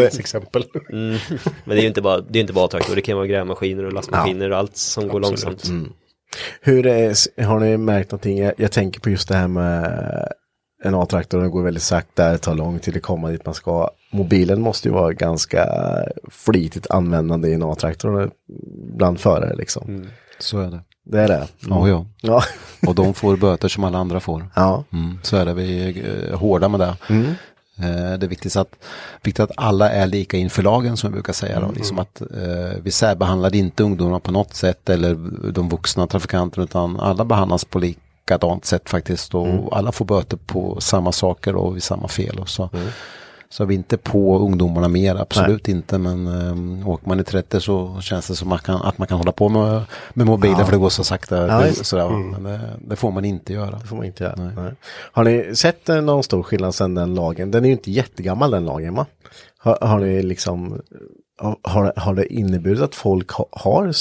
[0.00, 0.64] Finns exempel.
[0.92, 1.16] Mm.
[1.64, 3.84] Men det är ju inte bara, det är inte bara traktor, det kan vara grävmaskiner
[3.84, 5.44] och lastmaskiner och allt som går Absolut.
[5.64, 5.92] långsamt.
[6.60, 8.38] Hur är, har ni märkt någonting?
[8.38, 10.28] Jag, jag tänker på just det här med
[10.84, 13.90] en A-traktor, den går väldigt sakta, det tar lång tid att komma dit man ska.
[14.10, 15.66] Mobilen måste ju vara ganska
[16.30, 18.30] flitigt användande i en A-traktor
[18.96, 20.06] bland förare liksom.
[20.38, 20.80] Så är det.
[21.04, 21.48] Det är det.
[21.68, 22.06] Ja, ja.
[22.20, 22.42] Ja.
[22.86, 24.46] Och de får böter som alla andra får.
[24.56, 24.84] ja.
[24.92, 26.96] Mm, så är det, vi är eh, hårda med det.
[27.78, 28.74] Eh, det är viktigt att,
[29.22, 31.60] viktigt att alla är lika inför lagen som vi brukar säga.
[31.60, 31.72] Då.
[31.72, 35.14] Liksom att, eh, vi särbehandlar inte ungdomar på något sätt eller
[35.52, 37.78] de vuxna trafikanterna utan alla behandlas på
[38.22, 39.34] likadant sätt faktiskt.
[39.34, 42.38] Och alla får böter på samma saker och vid samma fel.
[42.38, 42.70] Och så.
[43.48, 45.98] Så är vi inte på ungdomarna mer, absolut inte.
[45.98, 49.18] Men um, åker man i 30 så känns det som man kan, att man kan
[49.18, 49.82] hålla på med,
[50.14, 51.46] med mobilen för det går så sakta.
[51.46, 53.78] Ja, det, sådär, Men det, det får man inte göra.
[53.78, 54.34] Det får man inte göra.
[54.36, 54.72] Nej.
[55.12, 57.50] Har ni sett eh, någon stor skillnad sedan den lagen?
[57.50, 59.06] Den är ju inte jättegammal den lagen va?
[59.58, 60.82] Har, har ni liksom
[61.62, 63.92] har- har, det inneburit att folk ha, har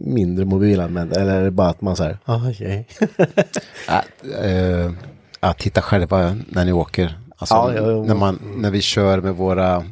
[0.00, 2.84] mindre mobilanvändare eller är det bara att man säger ah, yeah.
[3.88, 4.06] Att,
[4.44, 4.92] eh,
[5.40, 7.18] att titta själva när ni åker.
[7.36, 8.02] Alltså, Ja, ja, ja.
[8.02, 9.84] När, man, när vi kör med våra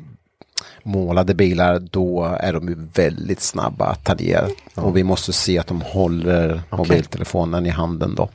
[0.82, 4.48] målade bilar då är de väldigt snabba att ta ner.
[4.74, 8.28] Och vi måste se att de håller mobiltelefonen i handen då.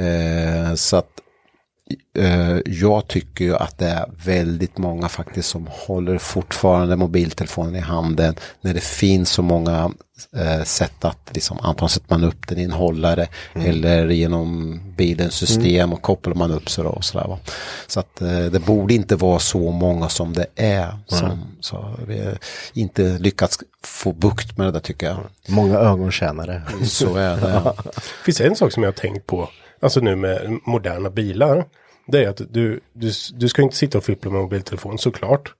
[0.00, 1.08] Eh, så att
[2.64, 8.34] jag tycker ju att det är väldigt många faktiskt som håller fortfarande mobiltelefonen i handen
[8.60, 9.90] när det finns så många
[10.36, 15.34] eh, sätt att liksom, antingen sätter man upp den i en hållare eller genom bilens
[15.34, 17.28] system och kopplar man upp så, då, och sådär.
[17.28, 17.38] Va?
[17.86, 22.24] Så att eh, det borde inte vara så många som det är som så vi
[22.24, 22.38] har
[22.74, 25.16] inte lyckats få bukt med det där tycker jag.
[25.46, 26.62] Många ögontjänare.
[26.84, 27.50] Så är det.
[27.64, 27.76] Ja.
[28.24, 29.48] finns en sak som jag har tänkt på,
[29.80, 31.64] alltså nu med moderna bilar.
[32.06, 35.54] Det är att du, du, du ska inte sitta och fippla med mobiltelefon såklart.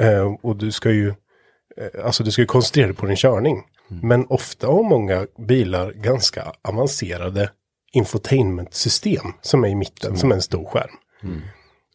[0.00, 1.08] Eh, och du ska ju,
[1.76, 3.62] eh, alltså du ska ju koncentrera dig på din körning.
[4.02, 7.50] Men ofta har många bilar ganska avancerade
[7.92, 10.90] infotainmentsystem som är i mitten, som är en stor skärm.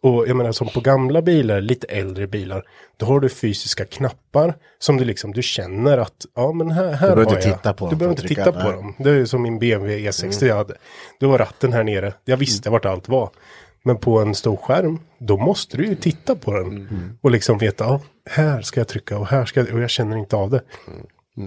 [0.03, 2.63] Och jag menar som på gamla bilar, lite äldre bilar,
[2.97, 7.09] då har du fysiska knappar som du liksom, du känner att, ja men här, här
[7.09, 7.57] Du behöver har inte jag.
[7.57, 8.93] titta på Du dem behöver för inte titta på dem.
[8.97, 10.75] Det är ju som min BMW E60 jag hade.
[11.19, 13.29] Det var ratten här nere, jag visste vart allt var.
[13.83, 16.89] Men på en stor skärm, då måste du ju titta på den.
[17.21, 20.17] Och liksom veta, ja, här ska jag trycka och här ska jag, och jag känner
[20.17, 20.61] inte av det.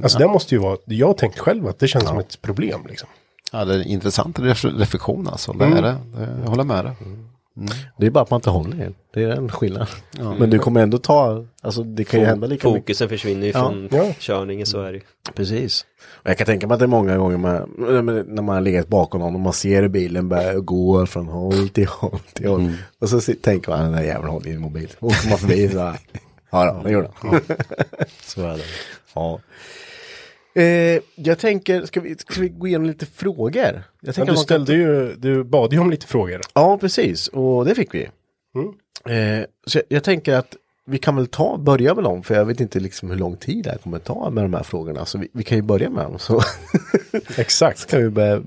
[0.03, 2.87] Alltså det måste ju vara, jag har tänkt själv att det känns som ett problem
[2.89, 3.09] liksom.
[3.53, 5.53] Ja, det är en intressant ref- reflektion alltså.
[5.53, 5.97] Det är det.
[6.17, 6.93] Det- Jag håller med dig.
[7.99, 9.89] Det är bara att man inte håller i Det är en skillnad.
[10.39, 12.83] Men du kommer ändå ta, alltså det kan ju hända lika mycket.
[12.83, 13.59] Fokusen försvinner ju Ja.
[13.69, 14.13] från Ja.
[14.19, 15.01] körningen, så är det.
[15.35, 15.87] Precis.
[16.23, 17.75] Och jag kan tänka mig att det är många gånger man,
[18.27, 21.87] när man har legat bakom någon och man ser bilen börja gå från håll till
[21.87, 22.73] håll till håll.
[22.99, 24.89] Och så tänker man, den där jäveln håller i en mobil.
[24.99, 25.97] Och åker man förbi så här,
[26.51, 27.41] ja då, det gjorde han.
[28.23, 28.63] så är det.
[29.15, 29.41] Ja.
[30.57, 33.83] Eh, jag tänker, ska vi, ska vi gå igenom lite frågor?
[34.01, 36.41] Jag tänker du man kan- ställde ju, du bad ju om lite frågor.
[36.55, 37.29] Ja, precis.
[37.29, 38.09] Och det fick vi.
[38.55, 39.39] Mm.
[39.41, 42.45] Eh, så jag, jag tänker att vi kan väl ta, börja med dem, för jag
[42.45, 45.05] vet inte liksom hur lång tid det här kommer ta med de här frågorna.
[45.05, 46.19] Så vi, vi kan ju börja med dem.
[46.19, 46.41] Så
[47.37, 47.87] Exakt.
[47.91, 48.43] kan vi börja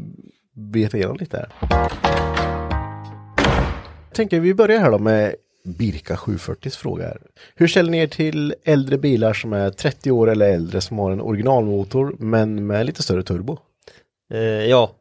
[0.54, 1.50] beta igenom lite här.
[4.10, 5.36] Jag tänker vi börjar här då med
[5.70, 7.04] Birka 740s fråga.
[7.04, 7.18] Här.
[7.56, 11.12] Hur ställer ni er till äldre bilar som är 30 år eller äldre som har
[11.12, 13.58] en originalmotor men med lite större turbo?
[14.34, 14.92] Eh, ja,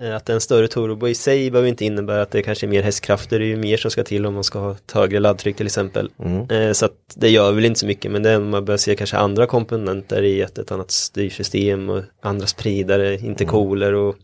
[0.00, 2.82] eh, att en större turbo i sig behöver inte innebära att det kanske är mer
[2.82, 5.56] hästkrafter, det är ju mer som ska till om man ska ha ett högre laddtryck
[5.56, 6.10] till exempel.
[6.50, 8.96] Eh, så att det gör väl inte så mycket, men det är man börjar se
[8.96, 14.16] kanske andra komponenter i ett, ett annat styrsystem och andra spridare, intercooler och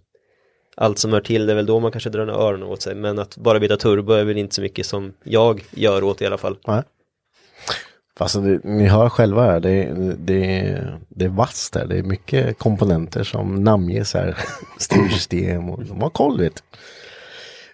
[0.77, 2.95] allt som hör till, det är väl då man kanske drar ner öronen åt sig.
[2.95, 6.27] Men att bara byta turbo är väl inte så mycket som jag gör åt i
[6.27, 6.59] alla fall.
[6.67, 6.83] Nej.
[8.17, 11.87] Fast det, ni hör själva här, det, det, det är vasst där.
[11.87, 14.39] Det är mycket komponenter som namnges här.
[14.79, 16.63] Styrsystem och de har koll vet.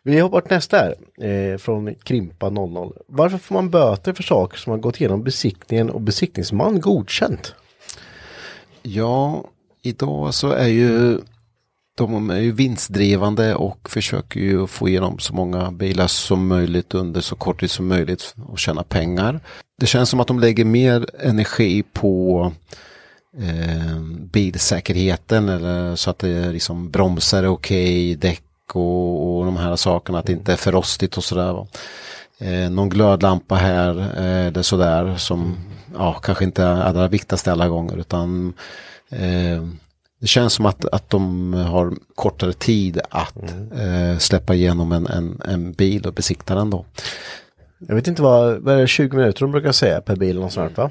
[0.02, 0.94] Vi hoppar till nästa här,
[1.28, 2.92] eh, från Krimpa 00.
[3.06, 7.54] Varför får man böter för saker som har gått igenom besiktningen och besiktningsman godkänt?
[8.82, 9.44] Ja,
[9.82, 11.18] idag så är ju
[12.08, 17.20] de är ju vinstdrivande och försöker ju få igenom så många bilar som möjligt under
[17.20, 19.40] så kort tid som möjligt och tjäna pengar.
[19.80, 22.52] Det känns som att de lägger mer energi på
[23.38, 24.00] eh,
[24.32, 28.42] bilsäkerheten eller så att det liksom bromsar är okej, däck
[28.72, 31.52] och, och de här sakerna, att det inte är för rostigt och sådär.
[31.52, 31.66] va.
[32.38, 35.56] Eh, någon glödlampa här, eh, eller sådär som
[35.94, 38.52] ja, kanske inte är allra viktigast alla gånger utan
[39.10, 39.64] eh,
[40.20, 43.36] det känns som att, att de har kortare tid att
[43.74, 46.84] eh, släppa igenom en, en, en bil och besikta den då.
[47.78, 50.52] Jag vet inte vad, vad är det, 20 minuter de brukar säga per bil och
[50.52, 50.90] sånt va?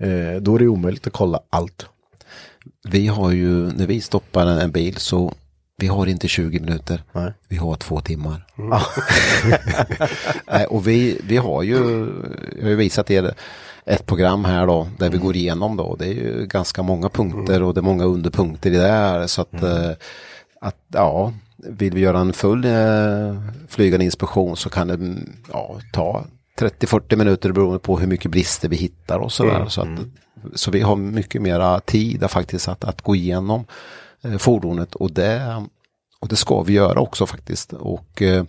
[0.00, 1.86] Eh, då är det omöjligt att kolla allt.
[2.88, 5.34] Vi har ju, när vi stoppar en, en bil så
[5.76, 7.32] vi har inte 20 minuter, Nej.
[7.48, 8.46] vi har två timmar.
[10.46, 11.74] Nej, och vi, vi har ju,
[12.56, 13.34] jag har ju visat er
[13.84, 15.96] ett program här då, där vi går igenom då.
[15.96, 19.26] Det är ju ganska många punkter och det är många underpunkter i det här.
[19.26, 19.90] Så att, eh,
[20.60, 25.80] att ja, vill vi göra en full eh, flygande inspektion så kan det mm, ja,
[25.92, 26.24] ta
[26.60, 29.66] 30-40 minuter beroende på hur mycket brister vi hittar och sådär.
[29.68, 29.88] Så, att,
[30.54, 33.64] så vi har mycket mera tid faktiskt att, att gå igenom
[34.22, 35.64] eh, fordonet och det,
[36.20, 37.72] och det ska vi göra också faktiskt.
[37.72, 38.44] Och eh,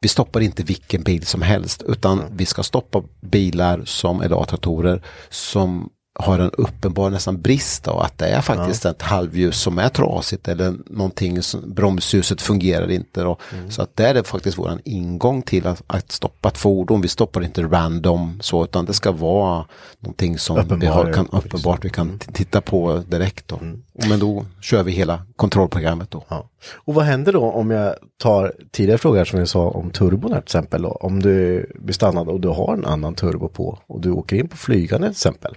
[0.00, 5.02] vi stoppar inte vilken bil som helst utan vi ska stoppa bilar som, eller A-traktorer
[5.28, 5.90] som
[6.20, 10.48] har en uppenbar nästan brist då, att det är faktiskt ett halvljus som är trasigt
[10.48, 13.22] eller någonting, som, bromsljuset fungerar inte.
[13.22, 13.36] Då.
[13.68, 17.00] Så att det är faktiskt våran ingång till att, att stoppa ett fordon.
[17.00, 19.64] Vi stoppar inte random så utan det ska vara
[19.98, 23.48] någonting som vi har, kan, Uppenbar, uppenbart vi kan t- titta på direkt.
[23.48, 23.58] Då.
[23.92, 26.24] Men då kör vi hela kontrollprogrammet då.
[26.28, 26.48] Ja.
[26.74, 30.40] Och vad händer då om jag tar tidigare frågor som vi sa om turbon här
[30.40, 30.82] till exempel.
[30.82, 34.36] Då, om du blir stannad och du har en annan turbo på och du åker
[34.36, 35.54] in på flygande till exempel.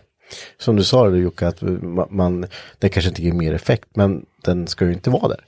[0.57, 1.61] Som du sa Jocke, att
[2.09, 2.45] man,
[2.79, 5.39] det kanske inte ger mer effekt men den ska ju inte vara där.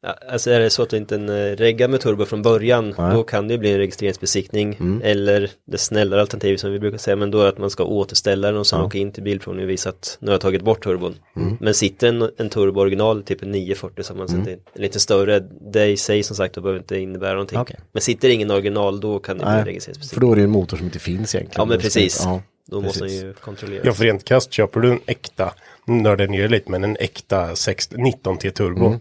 [0.00, 2.94] Ja, alltså är det så att det inte en eh, regga med turbo från början,
[2.98, 3.14] Nej.
[3.14, 5.00] då kan det ju bli en registreringsbesiktning.
[5.02, 7.84] Eller det snällare alternativet som vi brukar säga, men då är det att man ska
[7.84, 10.62] återställa den och sen åka in till bilprovningen och visa att nu har jag tagit
[10.62, 11.14] bort turbon.
[11.60, 15.40] Men sitter en, en turbo original, typ en 940 som man sätter in, lite större,
[15.72, 17.58] det i sig som sagt, då behöver inte innebära någonting.
[17.58, 17.76] Okej.
[17.92, 20.28] Men sitter ingen original, då kan det bli en Nej, för registreringsbesiktning.
[20.28, 21.60] då är det en motor som inte finns egentligen.
[21.60, 23.22] Ja men precis, Ja, då måste precis.
[23.22, 23.82] ju kontrollera.
[23.84, 25.54] Ja, för rent kast köper du en äkta,
[25.86, 28.98] nördar ner lite, men en äkta 6, 19T turbo.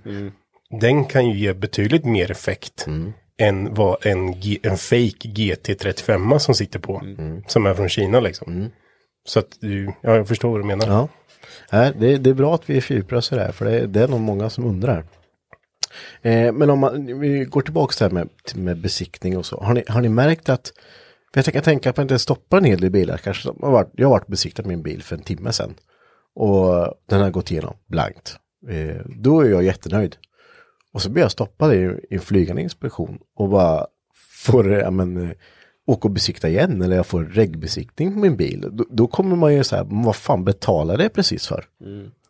[0.79, 2.87] Den kan ju ge betydligt mer effekt
[3.37, 7.01] än vad en, en fake GT35 som sitter på.
[7.47, 8.71] Som är från Kina liksom.
[9.27, 10.87] Så att du, ja, jag förstår vad du menar.
[10.87, 11.07] Ja.
[11.71, 14.19] Nej, det, det är bra att vi är fyrprössar här, för det, det är nog
[14.19, 15.05] många som undrar.
[16.21, 18.29] Eh, men om man, vi går tillbaka till det här med,
[18.65, 19.63] med besiktning och så.
[19.63, 20.73] Har ni, har ni märkt att,
[21.33, 23.17] för jag tänker tänka på att det stoppar en hel del bilar.
[23.17, 25.73] Kanske, som har varit, jag har varit besiktat min bil för en timme sedan.
[26.35, 28.35] Och den har gått igenom blankt.
[28.69, 30.15] Eh, då är jag jättenöjd.
[30.93, 31.77] Och så blir jag stoppad i,
[32.09, 33.87] i en flygande inspektion och bara
[34.45, 35.31] får, ja men, eh,
[35.85, 38.65] åka och besikta igen eller jag får regbesiktning på min bil.
[38.71, 41.65] Då, då kommer man ju så här, "Men vad fan betalar det precis för?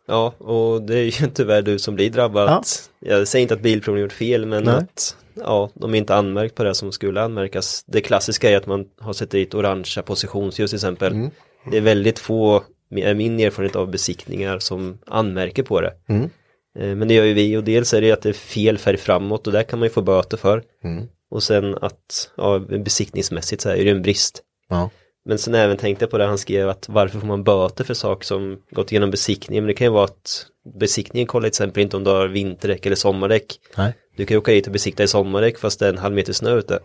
[0.06, 2.48] Ja, och det är ju tyvärr du som blir drabbad.
[2.48, 2.62] Ja.
[3.00, 4.74] Jag säger inte att bilprovningen gjort fel, men Nej.
[4.74, 7.84] att ja, de är inte anmärkt på det som skulle anmärkas.
[7.86, 11.12] Det klassiska är att man har sett dit orangea positionsljus till exempel.
[11.12, 11.30] Mm.
[11.70, 15.92] Det är väldigt få, är min erfarenhet av besiktningar som anmärker på det.
[16.08, 16.30] Mm.
[16.78, 18.96] Eh, Men det gör ju vi och dels är det att det är fel färg
[18.96, 20.62] framåt och där kan man ju få böter för.
[20.84, 21.08] Mm.
[21.30, 24.42] Och sen att, ja, besiktningsmässigt så är det en brist.
[24.68, 24.90] Ja.
[25.24, 27.94] Men sen även tänkte jag på det han skrev att varför får man böter för
[27.94, 29.64] saker som gått igenom besiktningen?
[29.64, 30.46] Men det kan ju vara att
[30.80, 33.60] besiktningen kollar till exempel inte om du har vinterdäck eller sommardäck.
[33.76, 33.94] Nej.
[34.18, 36.32] Du kan ju åka dit och besikta i sommardäck fast det är en halv meter
[36.32, 36.78] snö ute.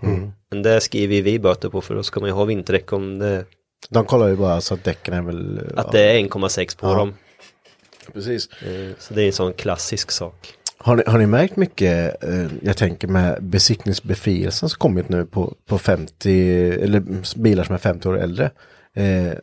[0.52, 3.46] Men det skriver vi böter på för då ska man ju ha vinterdäck om det,
[3.90, 5.62] De kollar ju bara så att däcken är väl...
[5.78, 6.94] att det är 1,6 på Ja.
[6.94, 7.14] dem.
[8.14, 8.48] Precis.
[8.62, 10.54] Eh, Så det är en sån klassisk sak.
[10.78, 15.54] Har ni, har ni märkt mycket, eh, jag tänker med besiktningsbefrielsen som kommit nu på,
[15.66, 17.04] på 50, eller
[17.40, 18.52] bilar som är 50 år äldre.
[18.96, 19.34] Eh,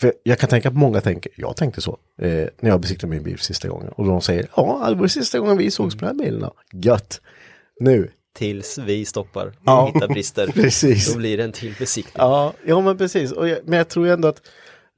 [0.00, 3.22] för jag kan tänka att många tänker, jag tänkte så, eh, när jag besiktade min
[3.22, 3.88] bil sista gången.
[3.88, 6.50] Och de säger, ja, det var sista gången vi sågs på den här bilen.
[6.72, 7.20] Gött!
[7.80, 10.46] Nu, Tills vi stoppar och Ja, hittar brister.
[10.54, 11.12] precis.
[11.12, 12.14] Då blir det en till besiktning.
[12.26, 13.32] ja, ja men precis.
[13.36, 14.36] Jag, men jag tror ändå att,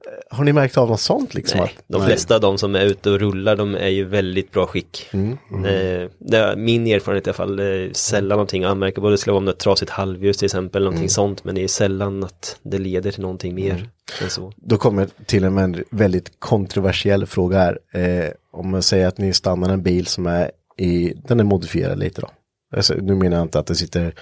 [0.05, 1.59] eh, har ni märkt av något sånt liksom?
[1.59, 4.51] Nej, att, de flesta av de som är ute och rullar, de är ju väldigt
[4.51, 5.09] bra skick.
[5.13, 5.31] Mm,
[5.65, 9.37] Eh, det är min erfarenhet i alla fall, är sällan någonting anmärka Det skulle vara
[9.37, 10.91] om det är ett trasigt halvljus till exempel, Mm.
[10.93, 11.43] någonting sånt.
[11.43, 13.89] Men det är sällan att det leder till någonting mer
[14.23, 14.53] än så.
[14.55, 17.79] Då kommer till en väldigt kontroversiell fråga här.
[17.93, 21.99] Eh, om man säger att ni stannar en bil som är i, den är modifierad
[21.99, 22.29] lite då.
[22.71, 24.13] Alltså, nu menar jag inte att det sitter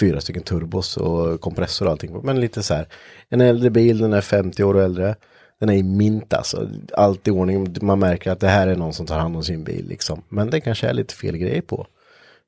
[0.00, 2.88] fyra stycken turbos och kompressor och allting men lite så här.
[3.28, 5.14] En äldre bil, den är 50 år och äldre.
[5.60, 7.76] Den är i mint alltså, allt i ordning.
[7.82, 10.22] Man märker att det här är någon som tar hand om sin bil liksom.
[10.28, 11.86] Men det kanske är lite fel grej på.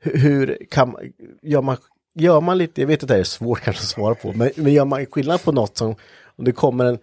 [0.00, 1.00] Hur, hur kan man,
[1.42, 1.76] gör man,
[2.14, 4.50] gör man lite, jag vet att det här är svårt kanske att svara på, men,
[4.56, 5.94] men gör man skillnad på något som,
[6.36, 6.98] om det kommer en,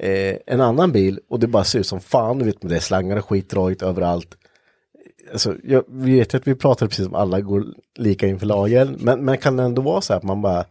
[0.00, 2.76] eh, en annan bil och det bara ser ut som fan, du vet med det
[2.76, 4.36] är slangar och skit dragit överallt.
[5.32, 7.64] Alltså, jag, vi vet att vi pratar precis som alla går
[7.98, 10.64] lika inför lagen, men, men kan det ändå vara så här att man bara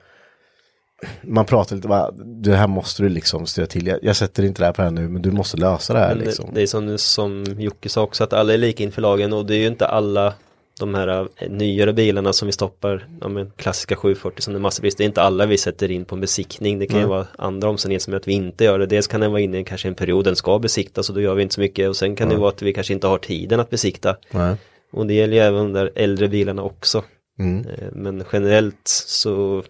[1.22, 3.88] man pratar lite bara, det här måste du liksom styra till.
[3.88, 6.00] Jag, jag sätter inte det här på det här nu, men du måste lösa det
[6.00, 6.46] här Men liksom.
[6.46, 9.46] det, det är som, som Jocke sa också, att alla är lika inför lagen och
[9.46, 10.34] det är ju inte alla
[10.80, 14.62] de här eh, nyare bilarna som vi stoppar, ja, men klassiska 740 som det är
[14.62, 16.80] massabrist, det är inte alla vi sätter in på en besiktning.
[16.80, 18.86] Det kan ju vara andra omständigheter som gör att vi inte gör det.
[18.86, 21.36] Dels kan den vara inne i kanske en period den ska besiktas och då gör
[21.36, 23.60] vi inte så mycket och sen kan det vara att vi kanske inte har tiden
[23.60, 24.16] att besikta.
[24.32, 24.56] Nej.
[24.92, 27.04] Och det gäller ju även de där äldre bilarna också.
[27.40, 27.66] Mm.
[27.66, 29.64] Eh, Men generellt så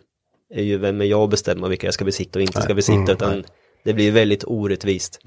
[0.54, 3.12] är ju vem är jag att bestämma vilka jag ska besikta och inte ska besikta
[3.12, 3.44] utan
[3.88, 5.20] det blir väldigt orättvist.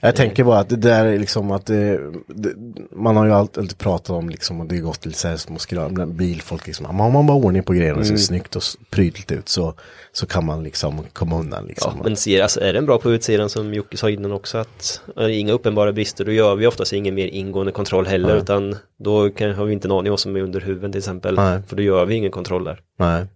[0.00, 2.52] Jag tänker bara att det där är liksom att det, det,
[2.96, 5.58] man har ju alltid, pratat om liksom och det har gått till så här små
[5.58, 9.48] skram, bilfolk liksom, om man bara ordning på grejerna och ser snyggt och prydligt ut
[9.48, 9.74] så,
[10.12, 11.92] så kan man liksom komma undan liksom.
[11.96, 15.00] Ja, men ser, alltså, är den bra på utsidan som Jocke sa innan också att
[15.16, 19.30] är inga uppenbara brister då gör vi oftast ingen mer ingående kontroll heller utan då
[19.30, 21.34] kan, har vi inte en aning om vad som är under huven till exempel.
[21.34, 21.62] Nej.
[21.68, 22.80] För då gör vi ingen kontroll där.
[22.98, 23.26] Nej.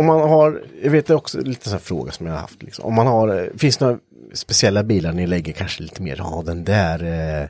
[0.00, 2.40] Om man har, jag vet det är också lite sån här fråga som jag har
[2.40, 2.84] haft liksom.
[2.84, 3.98] Om man har, finns det några
[4.32, 7.48] speciella bilar ni lägger kanske lite mer, ja den där eh,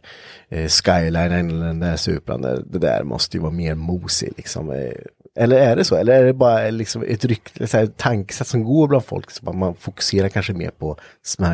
[0.59, 4.71] eh, Skyline eller den där Supran, det, det där måste ju vara mer mosig liksom.
[4.71, 4.93] Eh,
[5.41, 5.97] eller är det så?
[5.97, 9.31] Eller är det bara liksom ett rykte, så här, tankesätt som går bland folk?
[9.31, 10.97] Så man fokuserar kanske mer på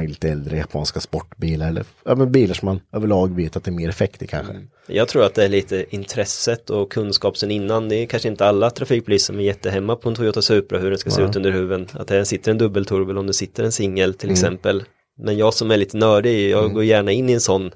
[0.08, 3.72] lite äldre japanska sportbilar eller ja, men bilar som man överlag vet att det är
[3.72, 4.52] mer effekt i kanske.
[4.86, 7.88] Jag tror att det är lite intresset och kunskap sen innan.
[7.88, 10.98] Det är kanske inte alla trafikpoliser som är jättehemma på en Toyota Supra hur den
[10.98, 11.86] ska se ut under huven.
[11.92, 14.84] Att det sitter en dubbelturbo eller om det sitter en singel till exempel.
[15.18, 17.70] Men jag som är lite nördig, jag går gärna in i en sån,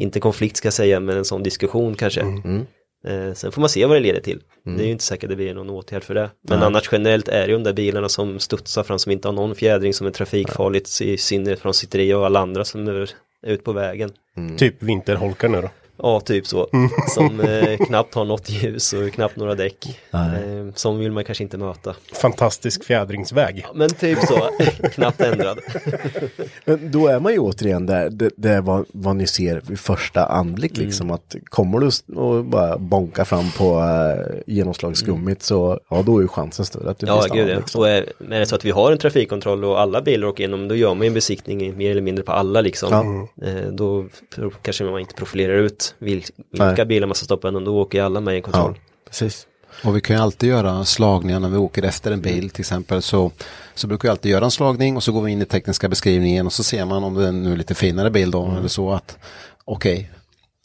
[0.00, 2.20] inte konflikt ska jag säga, men en sån diskussion kanske.
[3.04, 4.40] Eh, sen får man se vad det leder till.
[4.62, 6.30] Det är ju inte säkert att det blir någon åtgärd för det.
[6.48, 9.32] Men annars generellt är det ju de där bilarna som studsar fram som inte har
[9.32, 13.10] någon fjädring som är trafikfarligt i synnerhet från sitt och alla andra som är
[13.46, 14.10] ute på vägen.
[14.56, 15.70] Typ vinterholkar nu då.
[15.96, 16.68] Ja, typ så.
[17.14, 20.00] Som eh, knappt har något ljus och knappt några däck.
[20.12, 21.94] Eh, som vill man kanske inte möta.
[22.12, 23.66] Fantastisk fjädringsväg.
[23.74, 24.48] Men typ så,
[24.88, 25.58] knappt ändrad.
[26.64, 29.78] Men då är man ju återigen där, det, det är vad, vad ni ser vid
[29.78, 36.02] första anblick liksom att kommer du och bara bonka fram på uh, genomslagsgummit så ja
[36.02, 37.56] då är ju chansen större att du Ja, blir stannad, ja.
[37.56, 37.80] liksom.
[37.80, 40.68] Och är, är det så att vi har en trafikkontroll och alla bilar åker igenom,
[40.68, 43.28] då gör man ju en besiktning mer eller mindre på alla liksom.
[43.42, 44.06] Eh, då
[44.62, 46.84] kanske man inte profilerar ut vil, vilka Nej.
[46.84, 48.74] bilar man ska stoppa, men då åker ju alla med i en kontroll.
[48.76, 49.46] Ja, precis.
[49.84, 53.02] Och vi kan ju alltid göra slagningar när vi åker efter en bil till exempel.
[53.02, 53.30] Så,
[53.74, 56.46] så brukar vi alltid göra en slagning och så går vi in i tekniska beskrivningen
[56.46, 58.54] och så ser man om det är nu är lite finare bild då.
[58.58, 59.18] Eller så att
[59.64, 60.10] okej,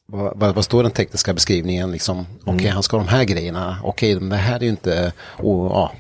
[0.06, 2.26] vad, vad, vad står den tekniska beskrivningen liksom?
[2.46, 3.78] Okej, han ska ha de här grejerna.
[3.84, 5.92] Okej, men det här är ju inte o, ja,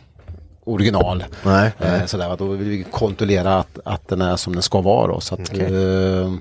[0.63, 1.23] original.
[1.43, 5.07] Nej, Eh, sådär, då vill vi kontrollera att, att den är som den ska vara.
[5.07, 6.33] Då, så, att, eh,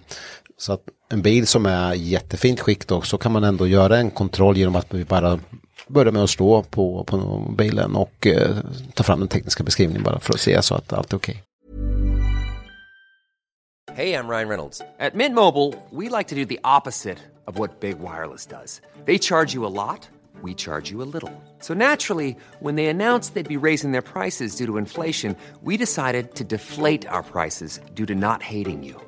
[0.59, 4.11] så att en bil som är jättefint skick då, så kan man ändå göra en
[4.11, 5.39] kontroll genom att vi bara
[5.87, 8.57] börjar med att slå på, på bilen och eh,
[8.95, 11.43] ta fram den tekniska beskrivningen bara för att se så att allt är okej.
[13.93, 14.79] Hej, jag Ryan Reynolds.
[14.79, 18.81] På Mint Mobile, we like to do the opposite of what Big Wireless does.
[19.07, 20.09] They charge you a lot,
[20.43, 21.33] we charge you a little.
[21.61, 26.35] So naturally, when they announced they'd be raising their prices due to inflation, we decided
[26.35, 29.08] to deflate our prices due to not hating you.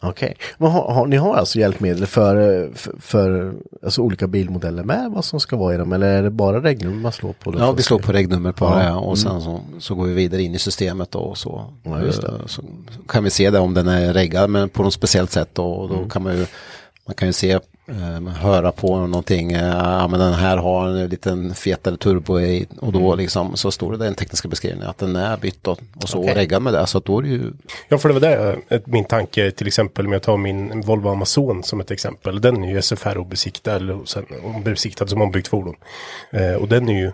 [0.00, 5.10] Okej, men har, har, ni har alltså hjälpmedel för, för, för alltså olika bilmodeller med
[5.14, 7.54] vad som ska vara i dem eller är det bara regnummer man slår på?
[7.58, 8.96] Ja, vi slår på regnummer på Ja.
[8.96, 12.22] och sen så, så går vi vidare in i systemet då och så, Ja, just
[12.22, 12.28] det.
[12.28, 12.62] eh, så
[13.08, 15.88] kan vi se det om den är reggad men på något speciellt sätt då, och
[15.88, 16.10] då Mm.
[16.10, 16.46] kan man ju
[17.06, 17.58] man kan ju se,
[18.40, 22.92] höra på någonting, eh, ja men den här har en liten fetare turbo i och
[22.92, 23.18] då Mm.
[23.18, 26.18] liksom så står det i den tekniska beskrivningen att den är bytt och, och så
[26.18, 26.34] Okej.
[26.34, 27.52] reggad med det så då är det ju
[27.88, 31.08] Ja, för det var det eh, min tanke till exempel om jag tar min Volvo
[31.08, 32.40] Amazon som ett exempel.
[32.40, 34.24] Den är ju SFR-obesiktad eller sen
[34.64, 35.74] besiktad som ombyggt fordon.
[36.32, 37.12] Eh, och den är ju,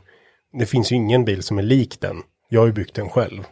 [0.58, 2.16] det finns ju ingen bil som är lik den.
[2.48, 3.44] Jag har ju byggt den själv.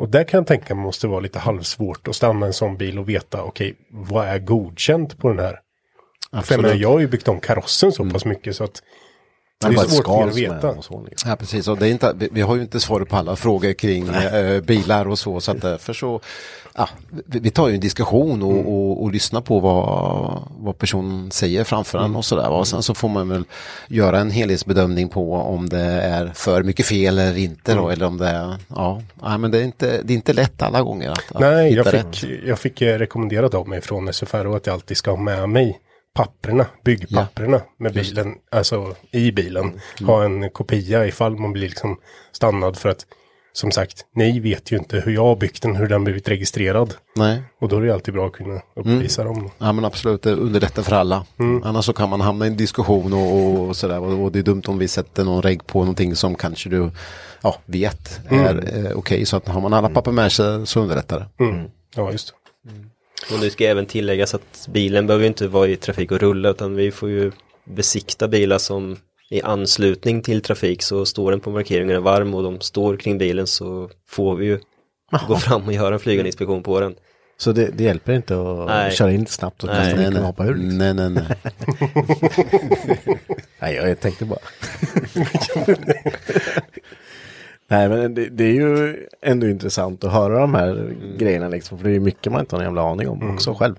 [0.00, 2.98] Och där kan jag tänka mig måste vara lite halvsvårt att stanna en sån bil
[2.98, 5.58] och veta okej, vad är godkänt på den här?
[6.42, 8.82] För jag, menar, jag har ju byggt om karossen så pass mycket så att
[9.60, 10.82] det är svårt för er skal att är veta.
[10.82, 11.30] så, liksom.
[11.30, 11.68] Ja, precis.
[11.68, 14.60] Och det är inte, vi, vi har ju inte svar på alla frågor kring eh,
[14.60, 15.40] bilar och så.
[15.40, 16.20] Så att därför så,
[16.74, 16.88] ja,
[17.26, 18.66] vi, vi tar ju en diskussion och, Mm.
[18.66, 22.48] och, och lyssnar på vad, vad personen säger framför en och sådär.
[22.50, 23.44] Och sen så får man väl
[23.88, 27.84] göra en helhetsbedömning på om det är för mycket fel eller inte Mm.
[27.84, 27.90] då.
[27.90, 30.82] Eller om det är, ja, ja men det är inte, det är inte lätt alla
[30.82, 32.16] gånger att, att Nej, jag rätt.
[32.16, 35.48] fick, jag fick eh, rekommenderat av mig från SFR att jag alltid ska ha med
[35.48, 35.80] mig
[36.14, 39.64] papperna, byggpapperna med bilen, alltså i bilen.
[39.64, 40.08] Mm.
[40.08, 42.00] Ha en kopia ifall man blir liksom
[42.32, 43.06] stannad för att
[43.56, 46.94] som sagt, ni vet ju inte hur jag har byggt den, hur den blivit registrerad.
[47.16, 47.42] Nej.
[47.60, 49.50] Och då är det alltid bra att kunna uppvisa dem.
[49.58, 51.24] Ja men absolut, det underlättar för alla.
[51.64, 54.00] Annars så kan man hamna i en diskussion och, och sådär.
[54.00, 56.90] Och, och det är dumt om vi sätter någon regg på någonting som kanske du
[57.42, 59.26] ja, vet är eh, okej.
[59.26, 61.44] Så att har man alla papper med sig så underlättar det.
[61.44, 61.70] Mm.
[61.96, 62.43] Ja, just det.
[63.32, 66.76] Och nu ska även tilläggas att bilen behöver inte vara i trafik och rulla utan
[66.76, 67.32] vi får ju
[67.64, 68.96] besikta bilar som
[69.30, 73.46] i anslutning till trafik så står den på markeringen varm och de står kring bilen
[73.46, 74.58] så får vi ju
[75.28, 76.94] gå fram och göra en flygande inspektion på den.
[77.36, 78.92] Så det, det hjälper inte att Nej.
[78.92, 80.54] köra in snabbt och Nej, kasta Nej, nej, hoppa ur?
[80.54, 80.78] Liksom.
[80.78, 81.24] nej, nej, nej.
[83.60, 84.38] Nej, jag tänkte bara.
[87.68, 91.78] Nej, men det, det är ju ändå intressant att höra de här grejerna liksom.
[91.78, 93.74] För det är ju mycket man inte har en jävla aning om också själv.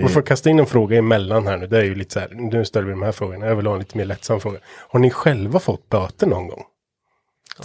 [0.00, 1.66] Man får kasta in en fråga emellan här nu.
[1.66, 3.46] Det är ju lite så här, nu ställer vi de här frågorna.
[3.46, 4.58] Jag vill ha en lite mer lättsam fråga.
[4.88, 6.64] Har ni själva fått böter någon gång?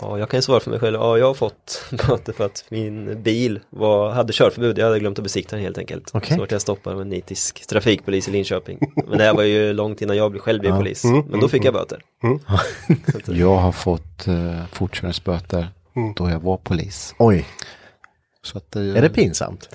[0.01, 0.95] Ja, jag kan ju svara för mig själv.
[0.95, 4.77] Ja, jag har fått böter för att min bil var, hade körförbud.
[4.77, 6.11] Jag hade glömt att besikta den helt enkelt.
[6.13, 6.35] Okej.
[6.35, 8.79] Så vart jag stoppad av en nitisk trafikpolis i Linköping.
[9.07, 11.03] Men det här var ju långt innan jag själv blev polis.
[11.03, 12.01] Men då fick jag böter.
[13.27, 15.67] Jag har fått eh, fortkörningsböter
[16.15, 17.15] då jag var polis.
[17.19, 17.45] Oj,
[18.43, 19.69] Så att, eh, är det pinsamt?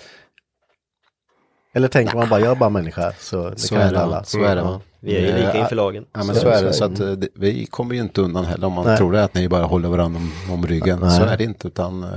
[1.75, 4.05] Eller tänker man bara, jag är bara människa, så det Så kan är hända det,
[4.07, 4.25] alla.
[4.25, 4.63] så är det.
[4.63, 4.81] va?
[5.05, 6.05] Vi är ju lika inför lagen.
[6.13, 6.73] Ja men Så så är det.
[6.73, 8.97] så att eh, det, vi kommer ju inte undan heller om man Nej.
[8.99, 10.99] tror det att ni bara håller varandra om, om ryggen.
[11.03, 11.11] Nej.
[11.19, 12.09] Så är det inte utan eh,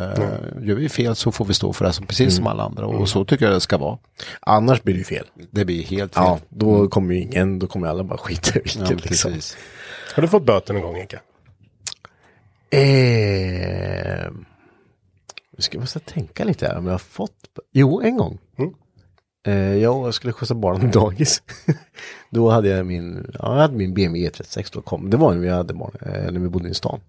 [0.61, 3.09] gör vi fel så får vi stå för det som, precis som alla andra och
[3.09, 3.97] så tycker jag det ska vara.
[4.39, 5.25] Annars blir det ju fel.
[5.51, 6.23] Det blir helt fel.
[6.23, 9.31] Ja, då kommer ju ingen, då kommer alla bara skita i Ja, vilket liksom.
[9.31, 9.57] precis.
[10.15, 11.19] Har du fått böter någon gång Eka?
[12.69, 14.31] Eh,
[15.57, 17.31] nu ska jag måste tänka lite här om jag har fått.
[17.73, 18.37] Jo, en gång.
[19.47, 21.43] Eh, jag skulle skjutsa barnen till dagis.
[22.35, 25.09] då hade jag min, ja, jag hade min BMW E36 då kom.
[25.09, 26.99] Det var när vi hade barn, eh, när vi bodde i stan.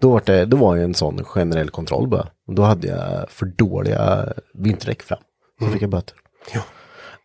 [0.00, 2.26] Då var det, då var det en sån generell kontroll bara.
[2.46, 5.18] Då hade jag för dåliga vinterdäck fram.
[5.60, 6.16] Så fick jag böter.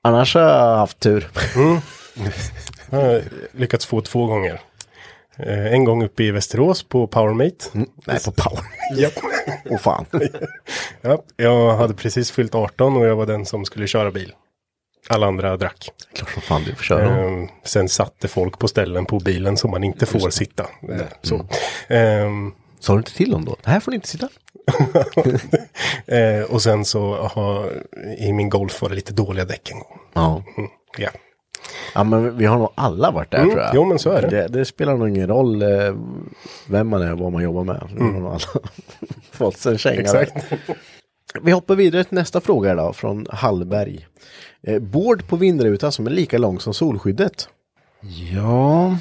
[0.02, 1.28] Annars har jag haft tur.
[2.92, 3.22] Jag har
[3.52, 4.62] lyckats få två gånger.
[5.38, 7.66] Eh, en gång uppe i Västerås på Powermate.
[8.06, 8.64] Nej, på power.
[8.98, 9.14] Japp.
[9.70, 10.06] Åh fan.
[11.02, 14.34] Ja, jag hade precis fyllt 18 och jag var den som skulle köra bil.
[15.10, 15.90] Alla andra drack.
[16.14, 17.06] Klart som fan du får köra.
[17.28, 20.64] Ehm, sen satte folk på ställen på bilen som man inte får sitta.
[20.64, 21.46] Eh, Så.
[21.88, 23.56] Ehm, Sa du inte till dem då?
[23.64, 24.30] Här får ni inte sitta.
[26.08, 27.72] eh, och sen så har
[28.18, 30.00] i min Golf var det lite dåliga däck en gång.
[30.14, 30.44] Ja.
[30.58, 31.10] Mm, ja.
[31.96, 33.72] Ja men vi har nog alla varit där Mm, tror jag.
[33.76, 34.28] jo, men så är det.
[34.30, 34.48] det.
[34.48, 35.96] Det spelar nog ingen roll eh,
[36.68, 37.88] vem man är och vad man jobbar med.
[37.96, 38.40] Vi har nog alla
[39.32, 39.96] fått sig en känga.
[40.10, 40.22] Mm.
[40.22, 40.46] Exakt.
[41.42, 44.08] Vi hoppar vidare till nästa fråga då från Hallberg.
[44.68, 47.50] Eh, Bård på vindrutan som är lika lång som solskyddet.
[48.34, 48.98] Ja,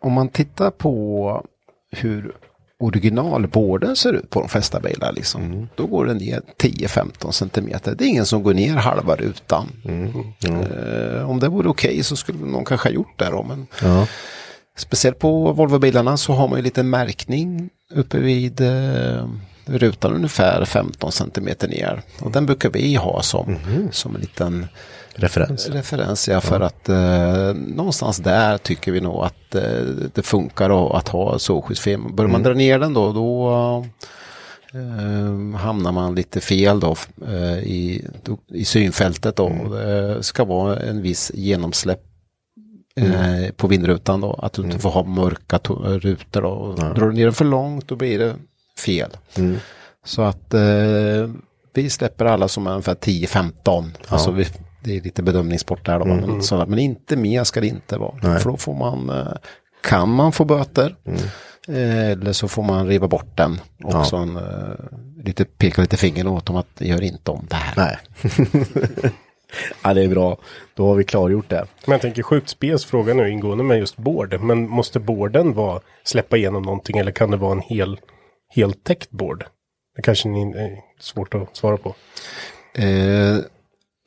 [0.00, 1.44] om man tittar på
[1.90, 2.32] hur
[2.78, 5.12] originalborden ser ut på de flesta bilar.
[5.12, 5.68] Liksom.
[5.74, 7.94] Då går den ner 10-15 centimeter.
[7.98, 9.68] Det är ingen som går ner halva rutan.
[10.44, 13.42] Eh, om det vore okej så skulle någon kanske ha gjort det då.
[13.42, 14.06] Men Ja.
[14.76, 19.28] Speciellt på Volvo-bilarna så har man ju lite märkning uppe vid eh,
[19.78, 22.02] rutan ungefär 15 centimeter ner.
[22.20, 23.56] Och den brukar vi ha som,
[23.90, 24.66] som en liten
[25.14, 25.68] Referens.
[25.68, 26.28] referens.
[26.28, 29.62] Ja, för att eh, någonstans där tycker vi nog att eh,
[30.14, 32.16] det funkar att, ha solskyddsfilm.
[32.16, 33.50] Börjar man dra ner den då, då
[34.74, 36.96] eh, hamnar man lite fel då,
[37.28, 38.08] eh, i,
[38.48, 39.36] i synfältet.
[39.36, 39.44] Då.
[39.44, 42.00] Och Det ska vara en viss genomsläpp
[42.96, 44.32] eh, på vindrutan då.
[44.42, 46.48] Att du inte får ha mörka to- rutor då.
[46.48, 48.34] Och Drar du ner den för långt då blir det
[48.78, 49.16] fel.
[50.04, 51.30] Så att eh,
[51.74, 53.90] vi släpper alla som är ungefär 10-15.
[54.08, 54.46] Alltså vi,
[54.80, 56.04] det är lite bedömningssport där då.
[56.04, 58.38] Men, så, men inte mer ska det inte vara.
[58.38, 59.32] För då får man, eh,
[59.82, 60.96] kan man få böter.
[61.68, 63.60] Eh, eller så får man riva bort den.
[63.84, 64.04] Och Ja.
[64.04, 64.42] så en, eh,
[65.24, 67.74] lite, peka lite finger åt dem att gör inte om det här.
[67.76, 67.96] Nej.
[69.82, 70.38] ja, det är bra.
[70.74, 71.66] Då har vi klargjort det.
[71.86, 74.40] Men jag tänker sjukt spes fråga nu ingående med just board.
[74.40, 78.00] Men måste borden vara släppa igenom någonting eller kan det vara en hel,
[78.54, 79.44] heltäckt board?
[79.96, 81.94] Det kanske ni är svårt att svara på.
[82.74, 83.36] Eh,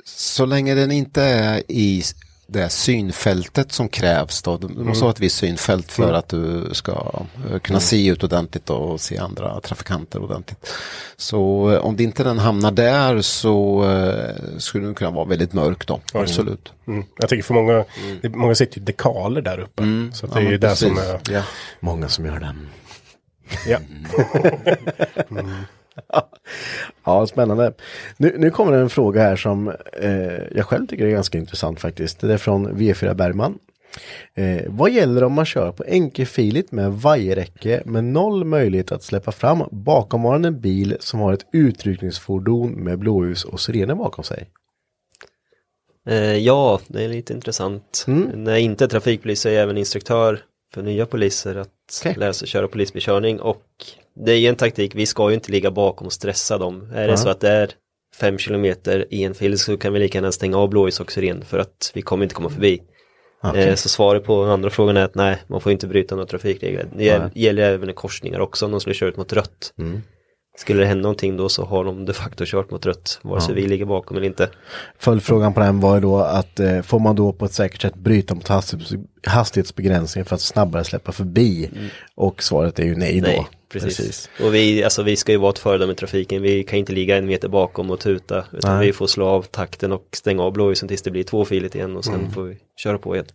[0.05, 2.03] så länge den inte är i
[2.47, 4.57] det synfältet som krävs då.
[4.57, 6.91] Du måste ha ett visst synfält för att du ska
[7.51, 10.67] eh, kunna se ut ordentligt och se andra trafikanter ordentligt.
[11.17, 15.53] Så eh, om det inte den hamnar där så eh, skulle den kunna vara väldigt
[15.53, 16.01] mörk då.
[16.13, 16.73] Absolut.
[16.87, 17.03] Mm.
[17.19, 17.85] Jag tänker för många,
[18.21, 19.83] det, många sitter ju dekaler där uppe.
[20.13, 21.41] Så att det är Ja, ju det som är, Ja.
[21.79, 22.55] Många som gör det.
[23.67, 23.79] Ja.
[27.03, 27.73] Ja, spännande.
[28.17, 31.79] Nu, nu kommer det en fråga här som eh, jag själv tycker är ganska intressant
[31.79, 32.19] faktiskt.
[32.19, 33.59] Det är från V4 Bergman.
[34.33, 39.31] Eh, vad gäller om man kör på enkelfiligt med vajerräcke med noll möjlighet att släppa
[39.31, 44.49] fram bakomvarande bil som har ett utryckningsfordon med blåljus och sirener bakom sig?
[46.09, 48.05] Eh, ja, det är lite intressant.
[48.07, 50.39] När jag inte är trafikpolis så är jag även instruktör
[50.75, 51.69] för nya poliser att
[52.01, 52.15] Okej.
[52.17, 53.61] lära sig köra polisbekörning och
[54.25, 56.91] det är ju en taktik, vi ska ju inte ligga bakom och stressa dem.
[56.95, 57.69] Är det så att det är
[58.19, 61.45] fem kilometer i en fil så kan vi lika gärna stänga av blåljus och siren
[61.45, 62.81] för att vi kommer inte komma förbi.
[63.55, 66.87] Eh, så svaret på andra frågan är att nej, man får inte bryta några trafikregler.
[66.97, 69.73] Det gäll- gäller även i korsningar också om de skulle köra ut mot rött.
[70.57, 73.55] Skulle det hända någonting då så har de de facto kört mot rött, vare sig
[73.55, 74.49] vi ligger bakom eller inte.
[74.99, 77.95] Följdfrågan på den var ju då att eh, får man då på ett säkert sätt
[77.95, 78.93] bryta mot hastighets,
[79.27, 81.69] hastighetsbegränsningen för att snabbare släppa förbi?
[82.15, 83.47] Och svaret är ju nej då.
[83.73, 84.29] Nej, precis.
[84.43, 86.41] Och vi, alltså, vi ska ju vara ett föredöme i trafiken.
[86.41, 88.45] Vi kan inte ligga en meter bakom och tuta.
[88.53, 88.87] Utan Nej.
[88.87, 92.05] vi får slå av takten och stänga av blåljusen tills det blir tvåfiligt igen och
[92.05, 93.25] sen får vi köra på igen.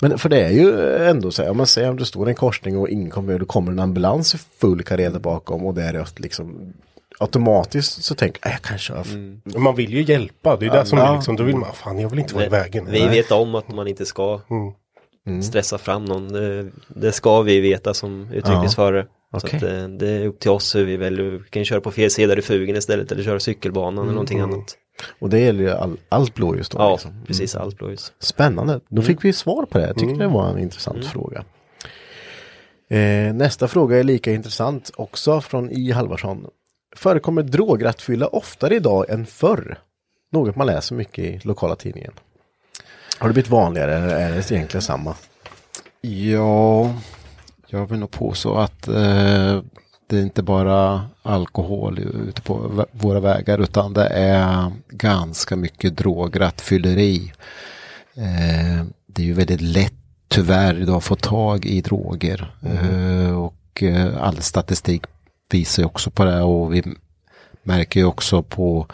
[0.00, 2.34] Men för det är ju ändå så här, om man säger om det står en
[2.34, 5.82] korsning och ingen kommer och då kommer en ambulans i full kareta bakom och det
[5.82, 6.72] är rött liksom.
[7.20, 9.04] Automatiskt så tänker jag, "Äh, jag kan köra.
[9.44, 11.10] Men Man vill ju hjälpa, det är det som Ja.
[11.12, 12.88] är liksom, då vill man, fan jag vill inte vara i vägen.
[12.90, 14.40] Vi vet om att man inte ska
[15.26, 15.42] Mm.
[15.42, 16.28] stressa fram någon.
[16.28, 18.28] Det, det ska vi veta som
[19.36, 19.80] utryckningsförare.
[19.80, 21.24] Så att, eh, det är upp till oss hur vi väljer.
[21.24, 24.76] Vi kan köra på fel sida i fugen istället eller köra cykelbanan eller någonting annat.
[25.18, 26.78] Och det gäller ju all, allt blåljus då.
[26.78, 27.24] Ja, liksom.
[27.26, 28.12] precis allt blåljus.
[28.18, 28.80] Spännande.
[28.88, 29.86] Då fick vi svar på det.
[29.86, 31.44] Jag tycker det var en intressant fråga.
[32.90, 36.46] Eh, nästa fråga är lika intressant också från I Halvarsson.
[36.96, 39.78] Förekommer drograttfylla oftare idag än förr?
[40.32, 42.12] Något man läser mycket i lokala tidningen.
[43.18, 45.14] Har det blivit vanligare eller är det egentligen samma?
[46.00, 46.94] Ja,
[47.70, 49.62] jag vill nog påstå att eh,
[50.06, 57.32] det är inte bara alkohol ute på våra vägar utan det är ganska mycket drograttfylleri.
[58.14, 59.94] Eh, det är ju väldigt lätt
[60.28, 62.54] tyvärr idag att få tag i droger.
[62.62, 65.02] Eh, och eh, all statistik
[65.50, 66.82] visar ju också på det och vi
[67.62, 68.86] märker ju också på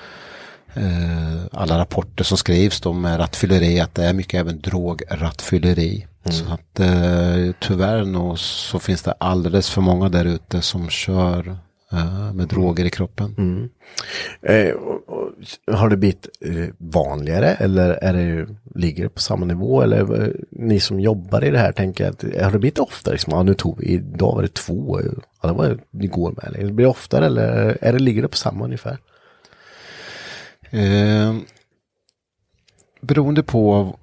[0.74, 6.06] eh, alla rapporter som skrivs då med rattfylleri att det är mycket även drograttfylleri.
[6.30, 11.56] Så att eh, tyvärr nog så finns det alldeles för många där ute som kör
[11.92, 13.70] eh, med droger i kroppen.
[14.42, 15.30] Eh, och, och,
[15.74, 19.82] har det blivit eh, vanligare eller är det, ligger det på samma nivå?
[19.82, 23.14] Eller eh, ni som jobbar i det här tänker att har det blivit oftare?
[23.14, 25.00] Liksom, ja, nu tog vi, idag var det två,
[25.42, 26.44] ja, det var igår med.
[26.44, 28.98] Eller blir det oftare eller är det, ligger det på samma ungefär?
[30.70, 31.34] Eh,
[33.00, 33.94] beroende på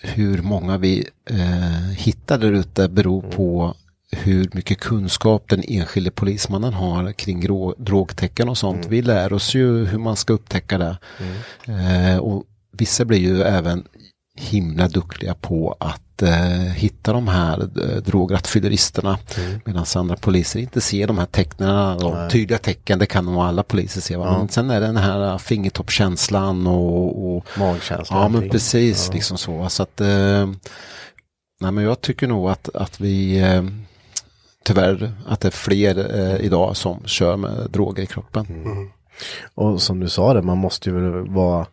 [0.00, 3.74] hur många vi eh, hittar där ute beror på
[4.10, 8.86] hur mycket kunskap den enskilde polismannen har kring grå, drogtecken och sånt.
[8.86, 10.96] Vi lär oss ju hur man ska upptäcka det.
[11.66, 13.84] Eh, och vissa blir ju även
[14.36, 19.18] himla duktiga på att att eh, hitta de här eh, drograttfylleristerna.
[19.64, 21.98] Medan andra poliser inte ser de här tecknen.
[21.98, 24.16] De tydliga tecken, det kan nog alla poliser se.
[24.16, 24.38] Va?
[24.38, 28.22] Men sen är det den här fingertoppkänslan och, och Magkänslan.
[28.22, 29.68] Ja men precis, liksom så.
[29.68, 30.46] så att, eh,
[31.60, 33.64] nej, men jag tycker nog att, att vi eh,
[34.64, 38.46] tyvärr att det är fler eh, idag som kör med droger i kroppen.
[39.54, 41.66] Och som du sa det, man måste ju vara...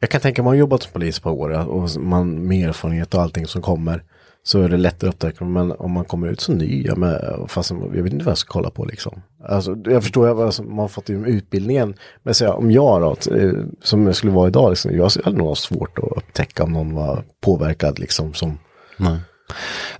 [0.00, 3.14] Jag kan tänka mig, man har jobbat som polis på år och man med erfarenhet
[3.14, 4.02] och allting som kommer.
[4.42, 7.48] Så är det lättare att upptäcka, men om man kommer ut så ny, ja, men,
[7.48, 9.22] fast jag vet inte vad jag ska kolla på liksom.
[9.48, 11.94] Alltså, jag förstår, jag, alltså, man har fått utbildningen.
[12.22, 15.48] Men så, om jag då, eh, som jag skulle vara idag, liksom, jag hade nog
[15.48, 18.58] haft svårt att upptäcka om någon var påverkad liksom som...
[18.96, 19.18] Nej.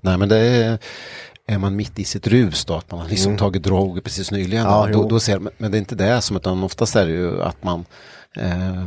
[0.01, 0.79] Nej men det är,
[1.47, 4.67] är man mitt i sitt rus då, att man har liksom tagit droger precis nyligen.
[4.67, 4.73] Mm.
[4.73, 7.13] Ja, då, då ser, men- men det är inte det som, utan oftast är det
[7.13, 7.85] ju att man,
[8.37, 8.85] eh,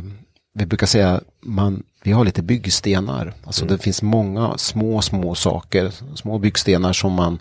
[0.54, 3.34] vi brukar säga, man, vi har lite byggstenar.
[3.44, 3.76] Alltså Mm.
[3.76, 7.38] det finns många små, små saker, små byggstenar som man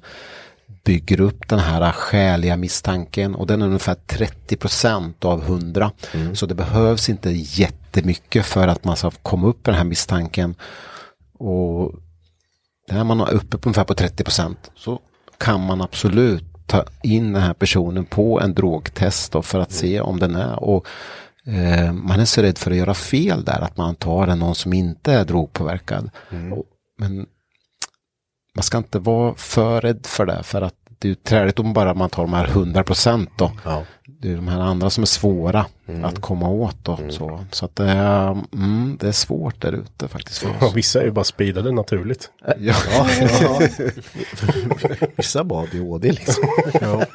[0.84, 5.92] bygger upp den här skäliga misstanken och den är ungefär 30 procent av 100.
[6.14, 6.36] Mm.
[6.36, 10.56] Så det behövs inte jättemycket för att man ska komma upp med den här misstanken.
[11.38, 11.94] Och
[12.90, 15.00] när man är uppe på ungefär på 30 procent så
[15.38, 20.20] kan man absolut ta in den här personen på en drogtest för att se om
[20.20, 20.64] den är.
[20.64, 20.88] Och
[21.48, 24.56] eh, man är så rädd för att göra fel där att man tar en någon
[24.56, 26.10] som inte är drogpåverkad.
[26.56, 26.64] Och,
[26.98, 27.26] men
[28.56, 31.74] man ska inte vara för rädd för det för att det är ju träligt om
[31.74, 33.52] bara man tar de här 100 procent då.
[33.66, 33.84] Ja.
[34.06, 35.66] Det är de här andra som är svåra
[36.04, 37.00] att komma åt då.
[37.10, 40.40] Så, så att det är, mm, det är svårt där ute faktiskt.
[40.40, 42.32] För Ja, vissa är ju bara speedade naturligt.
[42.60, 42.76] Ja.
[43.42, 43.60] Ja.
[45.16, 46.44] Vissa bara ADHD liksom.
[46.82, 47.06] ja.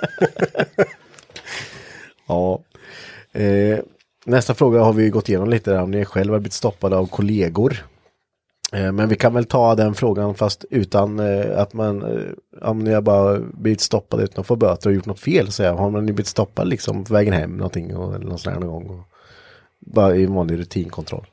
[2.26, 2.60] ja.
[3.40, 3.78] Eh,
[4.26, 7.06] nästa fråga har vi gått igenom lite där om ni själv har blivit stoppade av
[7.06, 7.76] kollegor.
[8.72, 12.78] Eh, men vi kan väl ta den frågan fast utan eh, att man, eh, om
[12.78, 15.52] ni har bara blivit stoppade utan att få böter och gjort något fel.
[15.52, 18.70] Så har man blivit stoppad liksom på vägen hem någonting eller något sånt här någon
[18.70, 18.98] gång.
[18.98, 19.04] Och,
[19.86, 21.26] bara i en vanlig rutinkontroll.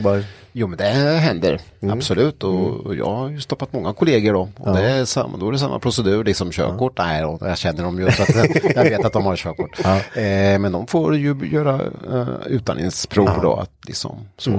[0.00, 0.22] Bara,
[0.54, 2.44] Jo men det händer, absolut.
[2.44, 4.48] Och, och jag har ju stoppat många kollegor då.
[4.58, 6.98] Och det är samma, då är det samma procedur, liksom körkort.
[6.98, 8.34] Nej, då, jag känner dem ju så att
[8.76, 9.80] jag vet att de har körkort.
[10.16, 11.80] Eh, men de får ju göra
[12.12, 13.54] eh, utandningsprov då.
[13.54, 14.50] Att liksom, så.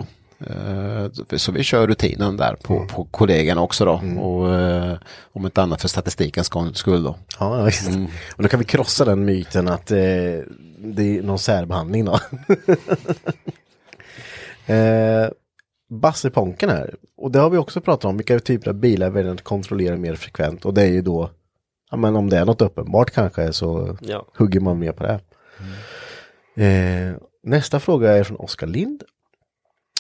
[0.47, 4.01] Eh, så vi kör rutinen där på, på kollegorna också då.
[4.21, 4.95] Och eh,
[5.33, 7.15] om inte annat för statistikens skull- då.
[7.39, 7.89] Ja, ja, visst.
[8.35, 9.97] Och då kan vi krossa den myten att eh,
[10.85, 12.19] det är någon särbehandling då.
[14.67, 15.29] eh,
[15.89, 16.95] Basseponken här.
[17.17, 18.17] Och det har vi också pratat om.
[18.17, 20.65] Vilka typer av bilar väljer att kontrollera mer frekvent.
[20.65, 21.29] Och det är ju då,
[21.91, 24.27] ja men om det är något uppenbart kanske så Ja.
[24.37, 25.19] hugger man mer på det.
[26.55, 29.03] Eh, nästa fråga är från Oskar Lind.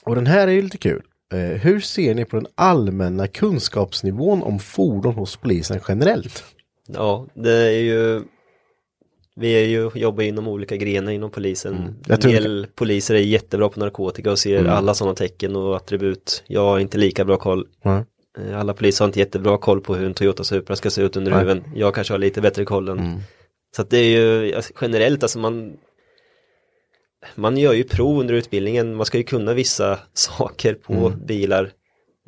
[0.03, 1.03] Och den här är ju lite kul.
[1.33, 6.43] Eh, hur ser ni på den allmänna kunskapsnivån om fordon hos polisen generellt?
[6.87, 8.21] Ja, det är ju
[9.35, 11.73] Vi är ju, jobbar inom olika grenar inom polisen.
[11.75, 11.93] Mm.
[12.09, 16.43] En del poliser är jättebra på narkotika och ser alla sådana tecken och attribut.
[16.47, 17.67] Jag har inte lika bra koll.
[18.37, 21.17] Eh, Alla poliser har inte jättebra koll på hur en Toyota Supra ska se ut
[21.17, 21.63] under huven.
[21.75, 22.97] Jag kanske har lite bättre koll än.
[23.75, 25.73] Så att det är ju alltså, generellt, alltså man
[27.35, 31.71] Man gör ju prov under utbildningen, man ska ju kunna vissa saker på bilar.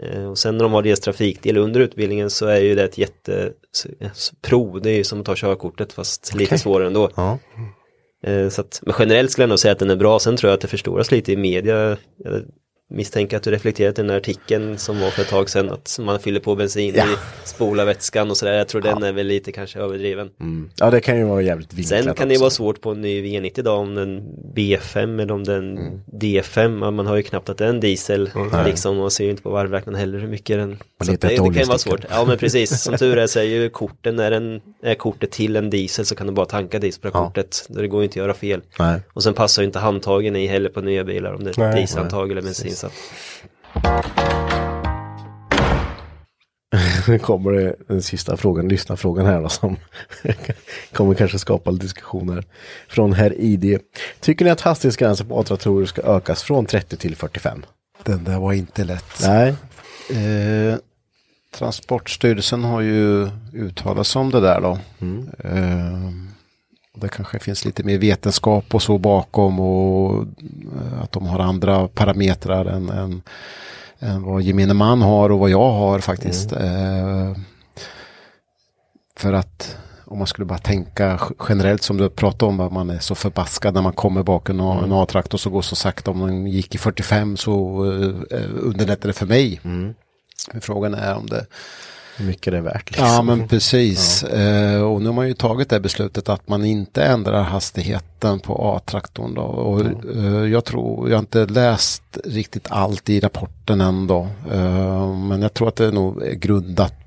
[0.03, 2.97] Eh, och sen när de har deras trafikdel under utbildningen så är ju det ett
[2.97, 7.09] jätteprov, det är ju som att ta körkortet fast lite svårare ändå.
[7.15, 7.39] Ja.
[8.23, 10.49] Eh, Så att, men generellt skulle jag nog säga att den är bra, sen tror
[10.49, 11.97] jag att det förstoras lite i media.
[12.89, 15.97] Misstänker att du reflekterat i den här artikeln som var för ett tag sedan, att
[16.01, 17.01] man fyller på bensin i
[17.43, 18.53] spolarvätskan och sådär.
[18.53, 20.29] Jag tror den är väl lite kanske överdriven.
[20.41, 20.69] Mm.
[20.75, 22.41] ja, det kan ju vara jävligt vinklat Sen kan det också.
[22.43, 24.21] vara svårt på en ny V90 idag om den
[24.55, 25.99] B5 eller om den Mm.
[26.13, 28.29] D5, Ja, man har ju knappt att det är en diesel
[28.65, 31.53] liksom, man ser ju inte på varvräknaren heller hur mycket den så det, det kan
[31.53, 32.05] ju vara svårt.
[32.09, 35.55] Ja men precis, som tur är så är ju korten, när den är kortet till
[35.55, 37.25] en diesel så kan du bara tanka diesel på det Ja.
[37.27, 38.61] kortet, det går ju inte att göra fel.
[38.79, 38.99] Nej.
[39.13, 42.31] Och sen passar ju inte handtagen i heller på nya bilar om det är dieselhandtag
[42.31, 42.74] eller bensin.
[42.83, 42.93] Att,
[47.07, 49.75] Nu kommer det den sista frågan, lyssnarfrågan här då, som
[50.93, 52.43] kommer kanske skapa diskussioner.
[52.87, 53.79] Från herr ID.
[54.19, 57.65] Tycker ni att hastighetsgränsen på A-traktorer ska ökas från 30 till 45?
[58.03, 59.21] Den där var inte lätt.
[59.21, 59.55] Nej.
[60.09, 60.75] Eh,
[61.51, 64.79] Transportstyrelsen har ju uttalat sig om det där då.
[65.49, 66.34] Eh, och
[67.01, 71.87] det kanske finns lite mer vetenskap och så bakom och eh, att de har andra
[71.87, 73.21] parametrar än, än,
[73.99, 76.51] än vad gemene man har och vad jag har faktiskt.
[76.51, 77.33] Eh,
[79.17, 81.19] för att om man skulle bara tänka
[81.49, 84.83] generellt som du pratade om, att man är så förbaskad när man kommer bakom en,
[84.83, 86.11] en A-traktor så går så sakta.
[86.11, 88.15] Om den gick i 45 så uh,
[88.59, 89.59] underlättar det för mig.
[90.51, 91.45] Men frågan är om det
[92.17, 92.91] Hur mycket det är värt.
[92.91, 93.07] Liksom.
[93.07, 94.23] Ja men precis.
[94.23, 98.75] Eh, och nu har man ju tagit det beslutet att man inte ändrar hastigheten på
[98.75, 99.33] A-traktorn.
[99.33, 99.41] Då.
[99.41, 99.81] Och,
[100.15, 104.27] eh, jag tror, jag har inte läst riktigt allt i rapporten ändå.
[104.51, 107.04] Eh, men jag tror att det nog är grundat eh,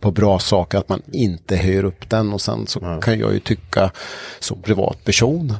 [0.00, 3.40] på bra saker att man inte höjer upp den och sen så kan jag ju
[3.40, 3.90] tycka
[4.38, 5.54] som privatperson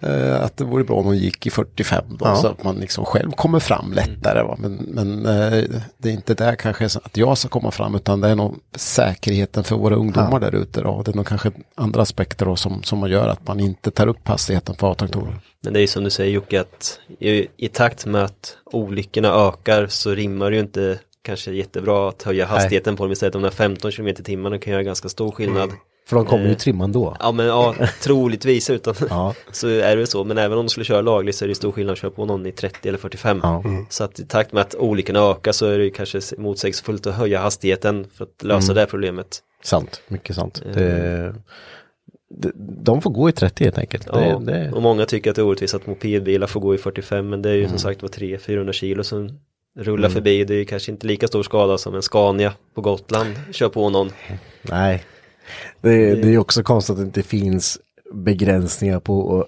[0.00, 2.36] eh, att det vore bra om de gick i 45 då, Ja.
[2.36, 4.42] så att man liksom själv kommer fram lättare.
[4.42, 4.56] Va?
[4.58, 5.64] Men, men eh,
[5.98, 8.56] det är inte där kanske så att jag ska komma fram utan det är nog
[8.76, 10.80] säkerheten för våra ungdomar där ute.
[10.80, 11.02] Då.
[11.02, 14.28] Det är nog kanske andra aspekter då som, som gör att man inte tar upp
[14.28, 15.40] hastigheten för A-traktorer.
[15.64, 19.28] Men det är ju som du säger Jocke att i, i takt med att olyckorna
[19.48, 23.32] ökar så rimmar det ju inte kanske jättebra att höja hastigheten på dem istället.
[23.32, 25.70] De där 15 km i timmen kan göra ganska stor skillnad.
[26.08, 27.16] För de kommer ju Eh, trimma ändå.
[27.20, 29.34] Ja men ja, troligtvis utan Ja.
[29.52, 30.24] så är det så.
[30.24, 32.24] Men även om de skulle köra lagligt så är det stor skillnad att köra på
[32.24, 33.40] någon i 30 eller 45.
[33.42, 33.62] Ja.
[33.88, 37.40] Så att i takt med att olyckorna ökar så är det kanske motsägelsefullt att höja
[37.40, 39.38] hastigheten för att lösa det här problemet.
[39.62, 40.62] Sant, mycket sant.
[40.74, 41.34] Det,
[42.30, 42.52] det,
[42.82, 44.06] de får gå i 30 helt enkelt.
[44.12, 46.78] Ja, Det, det, och många tycker att det är orättvist att mopedbilar får gå i
[46.78, 49.38] 45 men det är ju som sagt var 300-400 kilo som
[49.78, 50.44] rullar förbi.
[50.44, 53.90] Det är ju kanske inte lika stor skada som en Scania på Gotland kör på
[53.90, 54.10] någon.
[54.62, 55.04] nej.
[55.80, 57.78] Det, det är också konstigt att det inte finns
[58.12, 59.46] begränsningar på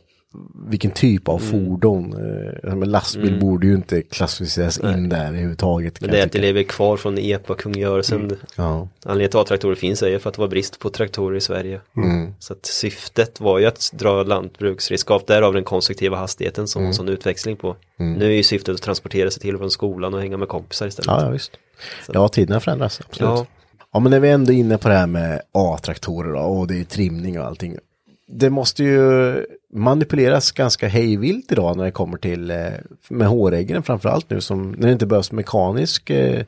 [0.69, 1.35] vilken typ Mm.
[1.35, 2.13] av fordon.
[2.65, 6.01] Eh, Men lastbil borde ju inte klassificeras in där överhuvudtaget.
[6.01, 8.37] Men det är att det lever kvar från EPA-kungörelsen.
[8.57, 8.89] Ja.
[9.05, 11.41] Anledningen till att A-traktorer finns är ju för att det var brist på traktorer i
[11.41, 11.81] Sverige.
[12.39, 17.09] Så att syftet var ju att dra lantbruksredskap, därav den konstruktiva hastigheten som en sån
[17.09, 17.77] utväxling på.
[17.97, 20.87] Nu är ju syftet att transportera sig till och från skolan och hänga med kompisar
[20.87, 21.07] istället.
[21.07, 21.53] Ja, ja, visst.
[22.13, 23.31] Ja, tiderna förändras, absolut.
[23.31, 23.47] Ja.
[23.93, 24.01] Ja.
[24.01, 27.41] men när vi ändå är inne på det här med A-traktorer och det är trimning
[27.41, 27.77] och allting.
[28.29, 29.35] Det måste ju
[29.75, 32.57] manipuleras ganska hejvilt idag när det kommer till eh,
[33.09, 36.43] med håräggen framförallt nu som när det inte behövs mekanisk eh,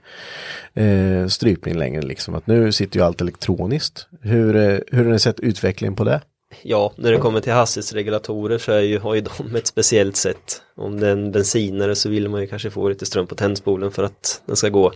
[0.74, 2.35] eh, strypning längre liksom.
[2.35, 4.07] Att nu sitter ju allt elektroniskt.
[4.20, 6.20] Hur, eh, hur har ni sett utvecklingen på det?
[6.62, 10.62] Ja, när det kommer till hastighetsregulatorer så är ju, har ju de ett speciellt sätt.
[10.77, 13.91] Om det är en bensinare så vill man ju kanske få lite ström på tändspolen
[13.91, 14.93] för att den ska gå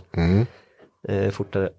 [1.07, 1.69] eh, fortare.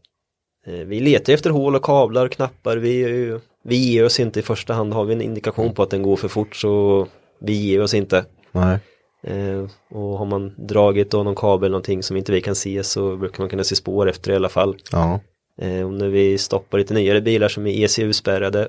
[0.87, 2.77] Vi letar efter hål och kablar, knappar.
[2.77, 4.93] Vi, är ju- vi ger oss inte i första hand.
[4.93, 7.07] Har vi en indikation på att den går för fort så
[7.41, 8.25] vi ger oss inte.
[8.53, 8.79] Nej.
[9.23, 13.17] Eh, och har man dragit då någon kabel någonting som inte vi kan se så
[13.17, 14.77] brukar man kunna se spår efter i alla fall.
[14.93, 15.21] Ja.
[15.61, 18.69] Eh, och när vi stoppar lite nyare bilar som är ECU-spärrade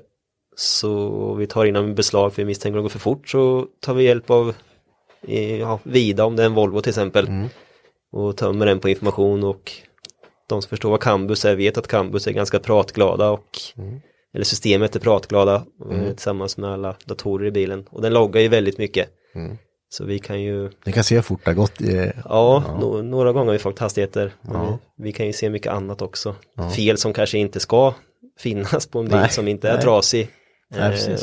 [0.55, 3.67] så vi tar in en beslag för vi misstänker att det går för fort så
[3.79, 4.55] tar vi hjälp av
[5.27, 7.27] eh, ja, Vida om det är en Volvo till exempel
[8.11, 9.71] och tömmer den på information och
[10.49, 13.57] de som förstår vad Cambus är vet att Cambus är ganska pratglada och
[14.33, 18.47] eller systemet är pratglada eh, tillsammans med alla datorer i bilen och den loggar ju
[18.47, 19.09] väldigt mycket.
[19.89, 21.81] Så vi kan ju Ni kan se fort det gått.
[21.81, 24.33] eh, Ja, no- några gånger har vi fått hastigheter.
[24.41, 26.35] Men vi, vi kan ju se mycket annat också.
[26.75, 27.93] Fel som kanske inte ska
[28.39, 29.81] finnas på en bil Nej, som inte är nej.
[29.83, 30.29] trasig.
[30.71, 30.81] Nej.
[31.09, 31.17] Ehm,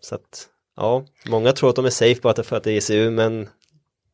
[0.00, 0.46] så att,
[0.76, 3.48] ja, många tror att de är safe bara för att det är ECU, men